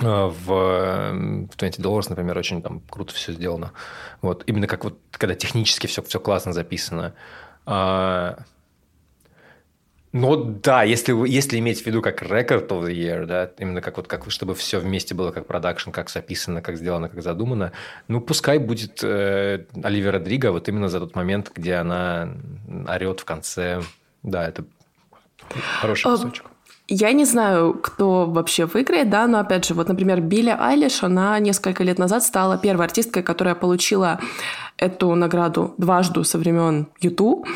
а, 0.00 0.28
в, 0.28 0.52
э, 0.52 1.12
в 1.52 1.56
20 1.58 1.80
Dollars, 1.80 2.06
например, 2.08 2.38
очень 2.38 2.62
там 2.62 2.80
круто 2.88 3.12
все 3.12 3.32
сделано. 3.32 3.72
Вот. 4.22 4.42
Именно 4.46 4.68
как 4.68 4.84
вот, 4.84 4.98
когда 5.10 5.34
технически 5.34 5.86
все, 5.86 6.02
все 6.02 6.18
классно 6.18 6.54
записано. 6.54 7.12
Но 10.18 10.36
да, 10.36 10.82
если, 10.82 11.12
если 11.28 11.58
иметь 11.58 11.82
в 11.82 11.86
виду 11.86 12.00
как 12.00 12.22
record 12.22 12.68
of 12.68 12.86
the 12.86 12.94
year, 12.94 13.26
да, 13.26 13.50
именно 13.58 13.82
как 13.82 13.98
вот 13.98 14.08
как 14.08 14.30
чтобы 14.30 14.54
все 14.54 14.78
вместе 14.80 15.14
было 15.14 15.30
как 15.30 15.46
продакшн, 15.46 15.90
как 15.90 16.08
записано, 16.08 16.62
как 16.62 16.78
сделано, 16.78 17.10
как 17.10 17.22
задумано, 17.22 17.72
ну 18.08 18.22
пускай 18.22 18.56
будет 18.56 19.04
э, 19.04 19.66
Оливия 19.82 20.12
Родриго 20.12 20.52
вот 20.52 20.70
именно 20.70 20.88
за 20.88 21.00
тот 21.00 21.14
момент, 21.14 21.52
где 21.54 21.74
она 21.74 22.30
орет 22.88 23.20
в 23.20 23.24
конце. 23.26 23.82
Да, 24.22 24.48
это 24.48 24.64
хороший 25.80 26.04
кусочек. 26.04 26.46
Я 26.88 27.12
не 27.12 27.24
знаю, 27.24 27.74
кто 27.74 28.26
вообще 28.26 28.66
выиграет, 28.66 29.10
да, 29.10 29.26
но 29.26 29.40
опять 29.40 29.64
же, 29.64 29.74
вот, 29.74 29.88
например, 29.88 30.20
Билли 30.20 30.54
Айлиш, 30.56 31.02
она 31.02 31.36
несколько 31.40 31.82
лет 31.82 31.98
назад 31.98 32.22
стала 32.22 32.58
первой 32.58 32.84
артисткой, 32.84 33.24
которая 33.24 33.56
получила 33.56 34.20
эту 34.76 35.12
награду 35.16 35.74
дважды 35.78 36.22
со 36.22 36.38
времен 36.38 36.86
YouTube. 37.00 37.48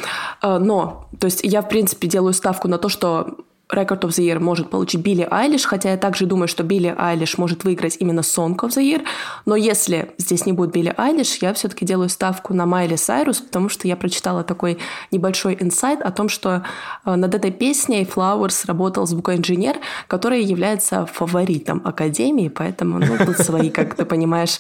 Но, 0.43 1.09
то 1.21 1.27
есть 1.27 1.41
я, 1.45 1.63
в 1.63 1.69
принципе, 1.69 2.09
делаю 2.09 2.33
ставку 2.33 2.67
на 2.67 2.79
то, 2.79 2.89
что 2.89 3.37
Record 3.73 4.01
of 4.01 4.09
the 4.11 4.25
Year 4.25 4.39
может 4.39 4.71
получить 4.71 5.01
Билли 5.01 5.27
Айлиш, 5.31 5.65
хотя 5.65 5.91
я 5.93 5.97
также 5.97 6.27
думаю, 6.27 6.49
что 6.49 6.63
Билли 6.63 6.95
Айлиш 6.97 7.39
может 7.39 7.65
выиграть 7.65 7.97
именно 8.01 8.21
Song 8.21 8.57
of 8.57 8.71
the 8.71 8.83
Year, 8.83 9.03
но 9.47 9.57
если 9.57 10.13
здесь 10.19 10.47
не 10.47 10.53
будет 10.53 10.73
Билли 10.73 10.95
Айлиш, 10.97 11.37
я 11.37 11.53
все-таки 11.55 11.85
делаю 11.85 12.09
ставку 12.09 12.55
на 12.55 12.67
Майли 12.67 12.97
Сайрус, 12.97 13.41
потому 13.41 13.69
что 13.69 13.89
я 13.89 13.97
прочитала 13.97 14.45
такой 14.45 14.79
небольшой 15.11 15.57
инсайт 15.61 16.01
о 16.03 16.11
том, 16.11 16.29
что 16.29 16.65
э, 17.05 17.15
над 17.15 17.35
этой 17.35 17.51
песней 17.51 18.05
Flowers 18.05 18.67
работал 18.67 19.07
звукоинженер, 19.07 19.77
который 20.07 20.43
является 20.43 21.07
фаворитом 21.07 21.83
Академии, 21.85 22.49
поэтому, 22.49 22.99
ну, 22.99 23.17
тут 23.25 23.39
свои, 23.39 23.71
как 23.71 23.95
ты 23.95 24.05
понимаешь, 24.05 24.59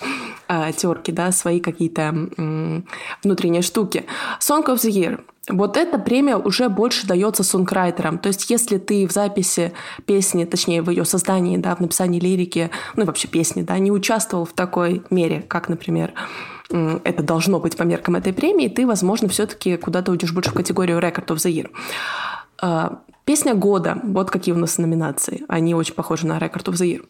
терки, 0.76 1.12
да, 1.12 1.32
свои 1.32 1.60
какие-то 1.60 2.14
внутренние 3.22 3.62
штуки. 3.62 4.04
Song 4.40 4.66
of 4.66 4.76
the 4.76 4.90
Year. 4.90 5.20
Вот 5.50 5.76
эта 5.76 5.98
премия 5.98 6.36
уже 6.36 6.68
больше 6.68 7.06
дается 7.06 7.42
сонграйтерам. 7.42 8.18
То 8.18 8.28
есть, 8.28 8.48
если 8.50 8.78
ты 8.78 9.06
в 9.06 9.12
записи 9.12 9.72
песни, 10.06 10.44
точнее, 10.44 10.82
в 10.82 10.90
ее 10.90 11.04
создании, 11.04 11.56
да, 11.56 11.74
в 11.74 11.80
написании 11.80 12.20
лирики, 12.20 12.70
ну 12.96 13.02
и 13.02 13.06
вообще 13.06 13.28
песни, 13.28 13.62
да, 13.62 13.78
не 13.78 13.90
участвовал 13.90 14.44
в 14.44 14.52
такой 14.52 15.02
мере, 15.10 15.42
как, 15.42 15.68
например, 15.68 16.12
это 16.70 17.22
должно 17.22 17.58
быть 17.58 17.76
по 17.76 17.82
меркам 17.82 18.16
этой 18.16 18.32
премии, 18.32 18.68
ты, 18.68 18.86
возможно, 18.86 19.28
все-таки 19.28 19.76
куда-то 19.76 20.12
уйдешь 20.12 20.32
больше 20.32 20.50
в 20.50 20.54
категорию 20.54 20.98
Record 20.98 21.26
of 21.26 21.36
the 21.36 21.52
Year. 21.52 21.70
А, 22.62 23.00
песня 23.24 23.54
года. 23.54 23.98
Вот 24.02 24.30
какие 24.30 24.54
у 24.54 24.58
нас 24.58 24.78
номинации. 24.78 25.44
Они 25.48 25.74
очень 25.74 25.94
похожи 25.94 26.26
на 26.26 26.38
Record 26.38 26.64
of 26.66 26.74
the 26.74 26.86
Year. 26.86 27.04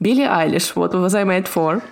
Билли 0.00 0.22
Айлиш, 0.22 0.74
вот 0.76 0.94
Was 0.94 1.14
I 1.14 1.24
Made 1.24 1.48
For. 1.52 1.82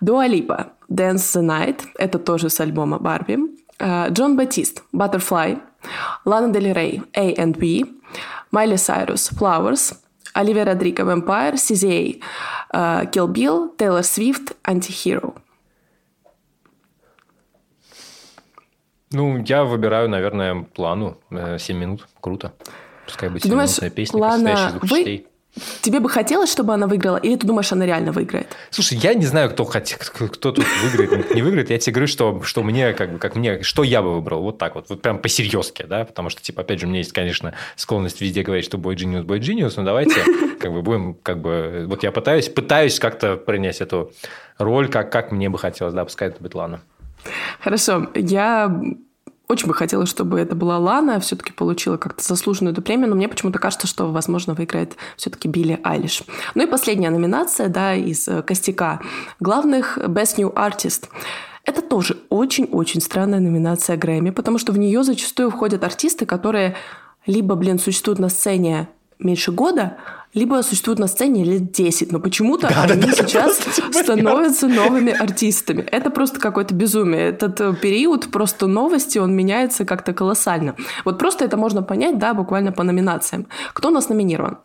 Дуа 0.00 0.26
Липа, 0.26 0.72
Dance 0.88 1.16
the 1.16 1.42
Night. 1.42 1.82
Это 1.98 2.18
тоже 2.18 2.50
с 2.50 2.60
альбома 2.60 2.98
Барби. 2.98 3.38
А, 3.80 4.08
Джон 4.10 4.36
Батист, 4.36 4.84
Butterfly. 4.92 5.60
Лана 6.24 6.52
Дель 6.52 6.72
Рей, 6.72 7.02
A 7.14 7.34
and 7.34 7.58
B. 7.58 7.88
Майли 8.50 8.76
Сайрус, 8.76 9.30
Flowers. 9.32 9.96
Оливия 10.34 10.64
Родриго, 10.64 11.02
Vampire. 11.02 11.54
CZA, 11.54 12.20
Kill 12.72 13.26
Bill. 13.28 13.76
Тейлор 13.76 14.04
Свифт, 14.04 14.52
Антихиро. 14.62 15.34
Ну, 19.12 19.38
я 19.38 19.64
выбираю, 19.64 20.08
наверное, 20.08 20.62
плану 20.74 21.18
7 21.30 21.36
э, 21.40 21.80
минут. 21.80 22.06
Круто. 22.20 22.52
Пускай 23.06 23.28
будет 23.28 23.42
7 23.42 23.50
думаешь, 23.50 23.92
песня, 23.92 24.20
Лана, 24.20 24.78
вы... 24.82 25.26
Тебе 25.82 25.98
бы 25.98 26.08
хотелось, 26.08 26.50
чтобы 26.50 26.74
она 26.74 26.86
выиграла, 26.86 27.16
или 27.16 27.36
ты 27.36 27.46
думаешь, 27.46 27.72
она 27.72 27.84
реально 27.84 28.12
выиграет? 28.12 28.46
Слушай, 28.70 28.98
я 28.98 29.14
не 29.14 29.26
знаю, 29.26 29.50
кто, 29.50 29.64
кто 29.64 30.52
тут 30.52 30.64
выиграет, 30.82 31.34
не 31.34 31.42
выиграет. 31.42 31.70
Я 31.70 31.78
тебе 31.78 31.94
говорю, 31.94 32.06
что, 32.06 32.42
что 32.44 32.62
мне, 32.62 32.92
как 32.92 33.12
бы, 33.12 33.18
как 33.18 33.34
мне, 33.34 33.62
что 33.62 33.82
я 33.82 34.00
бы 34.00 34.14
выбрал. 34.14 34.42
Вот 34.42 34.58
так 34.58 34.76
вот, 34.76 34.88
вот 34.88 35.02
прям 35.02 35.18
по-серьезке, 35.18 35.86
да, 35.86 36.04
потому 36.04 36.30
что, 36.30 36.40
типа, 36.40 36.62
опять 36.62 36.80
же, 36.80 36.86
у 36.86 36.88
меня 36.88 36.98
есть, 36.98 37.12
конечно, 37.12 37.54
склонность 37.74 38.20
везде 38.20 38.42
говорить, 38.42 38.64
что 38.64 38.78
бой 38.78 38.94
Genius, 38.94 39.22
бой 39.22 39.40
Genius, 39.40 39.74
но 39.76 39.82
давайте, 39.82 40.22
как 40.60 40.72
бы, 40.72 40.82
будем, 40.82 41.14
как 41.14 41.40
бы, 41.40 41.84
вот 41.88 42.04
я 42.04 42.12
пытаюсь, 42.12 42.48
пытаюсь 42.48 43.00
как-то 43.00 43.36
принять 43.36 43.80
эту 43.80 44.12
роль, 44.56 44.88
как, 44.88 45.10
как 45.10 45.32
мне 45.32 45.48
бы 45.48 45.58
хотелось, 45.58 45.94
да, 45.94 46.04
пускай 46.04 46.28
это 46.28 46.40
будет 46.40 46.54
Лана. 46.54 46.80
Хорошо. 47.60 48.08
Я 48.14 48.80
очень 49.50 49.68
бы 49.68 49.74
хотела, 49.74 50.06
чтобы 50.06 50.38
это 50.38 50.54
была 50.54 50.78
Лана, 50.78 51.20
все-таки 51.20 51.52
получила 51.52 51.96
как-то 51.96 52.22
заслуженную 52.22 52.72
эту 52.72 52.82
премию, 52.82 53.08
но 53.08 53.16
мне 53.16 53.28
почему-то 53.28 53.58
кажется, 53.58 53.86
что, 53.86 54.10
возможно, 54.10 54.54
выиграет 54.54 54.96
все-таки 55.16 55.48
Билли 55.48 55.80
Айлиш. 55.82 56.22
Ну 56.54 56.62
и 56.62 56.66
последняя 56.66 57.10
номинация, 57.10 57.68
да, 57.68 57.94
из 57.94 58.28
э, 58.28 58.42
костяка 58.42 59.00
главных 59.40 59.98
Best 59.98 60.36
New 60.38 60.50
Artist. 60.50 61.08
Это 61.64 61.82
тоже 61.82 62.18
очень-очень 62.30 63.00
странная 63.00 63.40
номинация 63.40 63.96
Грэмми, 63.96 64.30
потому 64.30 64.58
что 64.58 64.72
в 64.72 64.78
нее 64.78 65.02
зачастую 65.04 65.50
входят 65.50 65.84
артисты, 65.84 66.26
которые 66.26 66.76
либо, 67.26 67.54
блин, 67.54 67.78
существуют 67.78 68.18
на 68.18 68.28
сцене 68.28 68.88
меньше 69.20 69.52
года, 69.52 69.98
либо 70.32 70.62
существуют 70.62 71.00
на 71.00 71.08
сцене 71.08 71.42
лет 71.44 71.72
10, 71.72 72.12
но 72.12 72.20
почему-то 72.20 72.68
да, 72.68 72.84
они 72.84 73.02
да, 73.02 73.12
сейчас 73.12 73.60
да, 73.92 74.02
становятся 74.02 74.68
новыми 74.68 75.12
артистами. 75.12 75.82
Это 75.82 76.10
просто 76.10 76.38
какое-то 76.38 76.74
безумие. 76.74 77.30
Этот 77.30 77.60
э, 77.60 77.74
период 77.74 78.30
просто 78.30 78.66
новости, 78.66 79.18
он 79.18 79.34
меняется 79.34 79.84
как-то 79.84 80.12
колоссально. 80.12 80.76
Вот 81.04 81.18
просто 81.18 81.44
это 81.44 81.56
можно 81.56 81.82
понять, 81.82 82.18
да, 82.18 82.34
буквально 82.34 82.70
по 82.70 82.84
номинациям. 82.84 83.48
Кто 83.72 83.88
у 83.88 83.92
нас 83.92 84.08
номинирован? 84.08 84.58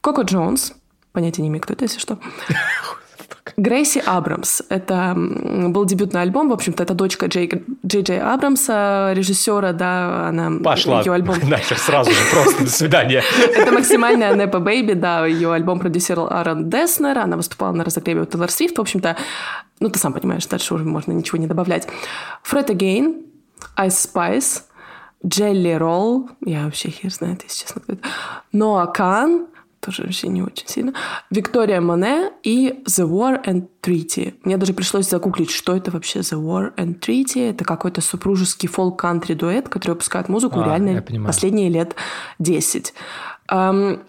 Коко 0.00 0.22
Джонс, 0.22 0.72
понятия 1.12 1.42
не 1.42 1.48
имею, 1.48 1.62
кто 1.62 1.74
это, 1.74 1.84
если 1.84 1.98
что. 1.98 2.18
Грейси 3.56 4.02
Абрамс. 4.04 4.62
Это 4.68 5.14
был 5.16 5.84
дебютный 5.84 6.22
альбом. 6.22 6.48
В 6.48 6.52
общем-то, 6.52 6.82
это 6.82 6.94
дочка 6.94 7.26
Джей, 7.26 7.50
Джей 7.86 8.20
Абрамса, 8.20 9.12
режиссера, 9.14 9.72
да, 9.72 10.28
она... 10.28 10.50
Пошла 10.62 11.00
ее 11.00 11.12
альбом... 11.12 11.36
нахер 11.48 11.78
сразу 11.78 12.10
же, 12.10 12.18
просто 12.30 12.64
до 12.64 12.70
свидания. 12.70 13.22
Это 13.54 13.72
максимальная 13.72 14.34
Непа 14.34 14.58
Бэйби, 14.58 14.94
да, 14.94 15.26
ее 15.26 15.52
альбом 15.52 15.78
продюсировал 15.78 16.28
Аарон 16.30 16.68
Деснер, 16.68 17.18
она 17.18 17.36
выступала 17.36 17.72
на 17.72 17.84
разогреве 17.84 18.22
у 18.22 18.24
Тейлор 18.24 18.50
Свифт, 18.50 18.78
в 18.78 18.80
общем-то, 18.80 19.16
ну, 19.80 19.88
ты 19.88 19.98
сам 19.98 20.12
понимаешь, 20.12 20.46
дальше 20.46 20.74
уже 20.74 20.84
можно 20.84 21.12
ничего 21.12 21.38
не 21.38 21.46
добавлять. 21.46 21.88
Фред 22.42 22.70
Again, 22.70 23.22
Ice 23.76 24.08
Spice, 24.12 24.62
Jelly 25.24 25.78
Roll, 25.78 26.28
я 26.44 26.64
вообще 26.64 26.90
хер 26.90 27.12
знает, 27.12 27.42
если 27.42 27.66
честно. 27.66 27.82
Ноа 28.52 28.86
Кан, 28.86 29.46
тоже 29.84 30.02
вообще 30.02 30.28
не 30.28 30.42
очень 30.42 30.66
сильно. 30.66 30.94
Виктория 31.30 31.80
Моне 31.80 32.32
и 32.42 32.82
The 32.86 33.08
War 33.08 33.44
and 33.44 33.68
Treaty. 33.82 34.34
Мне 34.44 34.56
даже 34.56 34.72
пришлось 34.72 35.08
загуглить, 35.08 35.50
что 35.50 35.76
это 35.76 35.90
вообще 35.90 36.20
The 36.20 36.40
War 36.40 36.74
and 36.76 37.00
Treaty. 37.00 37.50
Это 37.50 37.64
какой-то 37.64 38.00
супружеский 38.00 38.68
фолк-кантри 38.68 39.34
дуэт, 39.34 39.68
который 39.68 39.92
выпускает 39.92 40.28
музыку 40.28 40.60
а, 40.60 40.64
реально 40.64 41.02
последние 41.24 41.68
лет 41.68 41.94
10. 42.38 42.94
Um, 43.50 44.00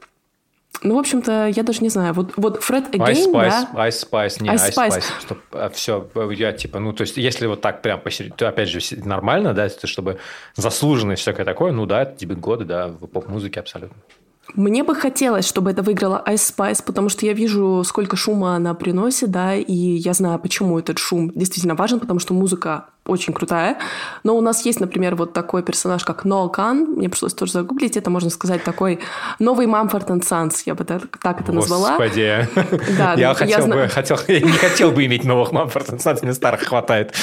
ну, 0.82 0.96
в 0.96 1.00
общем-то, 1.00 1.48
я 1.48 1.64
даже 1.64 1.82
не 1.82 1.90
знаю. 1.90 2.14
Вот, 2.14 2.34
вот 2.38 2.62
Фред 2.62 2.94
Again, 2.94 3.14
Ice 3.14 3.32
Spice, 3.32 3.68
да? 3.74 3.88
Ice 3.88 4.10
Spice, 4.10 4.44
не 4.44 4.50
Ice, 4.50 4.70
Ice 4.70 4.76
Spice. 4.76 4.90
Spice. 4.90 5.04
Стоп, 5.22 5.38
а, 5.52 5.70
все, 5.70 6.10
я 6.32 6.52
типа, 6.54 6.80
ну, 6.80 6.94
то 6.94 7.02
есть, 7.02 7.18
если 7.18 7.48
вот 7.48 7.62
так 7.62 7.82
прям 7.82 8.00
посередине, 8.00 8.36
то, 8.38 8.48
опять 8.48 8.70
же, 8.70 8.80
нормально, 9.04 9.54
да, 9.54 9.70
чтобы 9.70 10.20
заслуженное 10.56 11.16
всякое 11.16 11.46
такое, 11.46 11.72
ну, 11.72 11.86
да, 11.86 12.04
это 12.04 12.18
дебют 12.18 12.40
года, 12.40 12.66
да, 12.66 12.88
в 12.88 13.08
поп-музыке 13.08 13.60
абсолютно. 13.60 13.98
Мне 14.54 14.84
бы 14.84 14.96
хотелось, 14.96 15.48
чтобы 15.48 15.72
это 15.72 15.82
выиграла 15.82 16.24
Ice 16.28 16.54
Spice, 16.56 16.84
потому 16.86 17.10
что 17.10 17.26
я 17.26 17.34
вижу, 17.34 17.84
сколько 17.86 18.16
шума 18.16 18.56
она 18.56 18.74
приносит, 18.74 19.32
да, 19.32 19.56
и 19.56 19.74
я 19.74 20.14
знаю, 20.14 20.40
почему 20.40 20.80
этот 20.80 21.00
шум 21.00 21.32
действительно 21.34 21.76
важен, 21.76 22.00
потому 22.00 22.20
что 22.20 22.34
музыка 22.34 22.86
очень 23.08 23.34
крутая. 23.34 23.78
Но 24.24 24.36
у 24.36 24.42
нас 24.42 24.66
есть, 24.66 24.80
например, 24.80 25.16
вот 25.16 25.34
такой 25.34 25.62
персонаж, 25.62 26.04
как 26.04 26.26
Ноа 26.26 26.50
Кан. 26.50 26.96
Мне 26.96 27.08
пришлось 27.08 27.34
тоже 27.34 27.52
загуглить. 27.52 27.98
Это, 27.98 28.10
можно 28.10 28.30
сказать, 28.30 28.64
такой 28.64 29.00
новый 29.38 29.68
Мамфорд 29.68 30.10
и 30.10 30.22
Санс. 30.22 30.64
Я 30.64 30.74
бы 30.74 30.86
так, 30.86 31.18
так 31.22 31.42
это 31.42 31.52
назвала. 31.52 31.98
Господи. 31.98 32.48
Да, 32.98 33.14
я, 33.14 33.30
ну, 33.30 33.36
хотел 33.36 33.68
я 33.68 33.74
бы, 33.74 33.88
хотел, 33.88 34.18
я 34.28 34.40
не 34.40 34.52
хотел 34.52 34.92
бы 34.92 35.06
иметь 35.06 35.24
новых 35.24 35.52
Мамфорд 35.52 35.94
и 35.94 36.00
Санс, 36.00 36.22
мне 36.22 36.34
старых 36.34 36.62
хватает. 36.62 37.14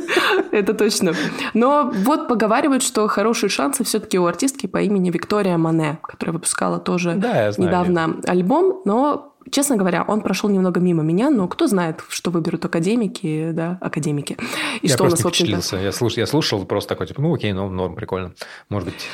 Это 0.52 0.74
точно. 0.74 1.14
Но 1.54 1.90
вот 1.94 2.28
поговаривают, 2.28 2.82
что 2.82 3.08
хорошие 3.08 3.48
шансы 3.48 3.84
все-таки 3.84 4.18
у 4.18 4.26
артистки 4.26 4.66
по 4.66 4.78
имени 4.78 5.10
Виктория 5.10 5.56
Мане, 5.56 5.98
которая 6.02 6.34
выпускала 6.34 6.78
тоже 6.78 7.14
да, 7.14 7.50
недавно 7.56 8.16
альбом, 8.26 8.82
но 8.84 9.31
Честно 9.50 9.76
говоря, 9.76 10.04
он 10.06 10.20
прошел 10.20 10.48
немного 10.50 10.80
мимо 10.80 11.02
меня, 11.02 11.30
но 11.30 11.48
кто 11.48 11.66
знает, 11.66 12.02
что 12.08 12.30
выберут 12.30 12.64
академики, 12.64 13.50
да, 13.52 13.78
академики. 13.80 14.36
И 14.80 14.86
я 14.86 14.94
что 14.94 15.04
просто 15.04 15.26
у 15.26 15.28
нас, 15.28 15.34
впечатлился. 15.34 15.76
Я 15.76 15.92
слушал, 15.92 16.20
я 16.20 16.26
слушал 16.26 16.64
просто 16.64 16.90
такой, 16.90 17.06
типа, 17.06 17.22
ну 17.22 17.34
окей, 17.34 17.52
ну 17.52 17.68
норм, 17.68 17.94
прикольно. 17.94 18.34
Может 18.68 18.88
быть, 18.88 19.06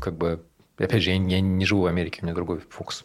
как 0.00 0.16
бы, 0.16 0.42
опять 0.78 1.02
же, 1.02 1.10
я, 1.10 1.16
я 1.16 1.40
не 1.40 1.64
живу 1.64 1.82
в 1.82 1.86
Америке, 1.86 2.20
у 2.22 2.24
меня 2.24 2.34
другой 2.34 2.60
фокус. 2.68 3.04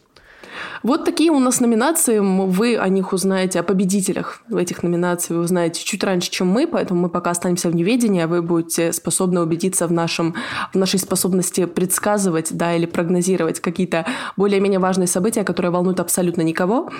Вот 0.82 1.04
такие 1.04 1.30
у 1.30 1.38
нас 1.38 1.60
номинации. 1.60 2.18
Вы 2.18 2.76
о 2.76 2.88
них 2.88 3.12
узнаете, 3.12 3.60
о 3.60 3.62
победителях 3.62 4.42
в 4.48 4.56
этих 4.56 4.82
номинациях 4.82 5.38
вы 5.38 5.44
узнаете 5.44 5.84
чуть 5.84 6.04
раньше, 6.04 6.30
чем 6.30 6.48
мы, 6.48 6.66
поэтому 6.66 7.00
мы 7.02 7.08
пока 7.08 7.30
останемся 7.30 7.68
в 7.68 7.74
неведении, 7.74 8.22
а 8.22 8.26
вы 8.26 8.42
будете 8.42 8.92
способны 8.92 9.40
убедиться 9.40 9.86
в, 9.86 9.92
нашем, 9.92 10.34
в 10.72 10.76
нашей 10.76 10.98
способности 10.98 11.66
предсказывать 11.66 12.56
да, 12.56 12.74
или 12.74 12.86
прогнозировать 12.86 13.60
какие-то 13.60 14.06
более-менее 14.36 14.78
важные 14.78 15.06
события, 15.06 15.44
которые 15.44 15.72
волнуют 15.72 16.00
абсолютно 16.00 16.42
никого. 16.42 16.90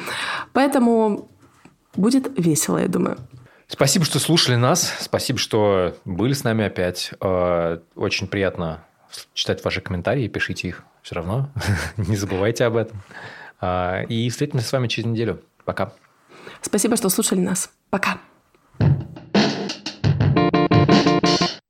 Поэтому 0.53 1.29
будет 1.95 2.31
весело, 2.39 2.79
я 2.79 2.89
думаю. 2.89 3.19
Спасибо, 3.69 4.05
что 4.05 4.19
слушали 4.19 4.57
нас. 4.57 4.95
Спасибо, 4.99 5.39
что 5.39 5.95
были 6.05 6.33
с 6.33 6.43
нами 6.43 6.65
опять. 6.65 7.13
Э, 7.21 7.79
очень 7.95 8.27
приятно 8.27 8.85
читать 9.35 9.63
ваши 9.65 9.81
комментарии. 9.81 10.27
Пишите 10.29 10.69
их 10.69 10.85
все 11.03 11.17
равно. 11.17 11.51
Не 11.97 12.17
забывайте 12.17 12.65
об 12.65 12.77
этом. 12.77 13.03
А, 13.61 14.03
и 14.03 14.29
встретимся 14.31 14.67
с 14.67 14.73
вами 14.73 14.89
через 14.89 15.09
неделю. 15.09 15.43
Пока. 15.65 15.93
Спасибо, 16.61 16.97
что 16.97 17.09
слушали 17.09 17.41
нас. 17.41 17.71
Пока. 17.91 18.19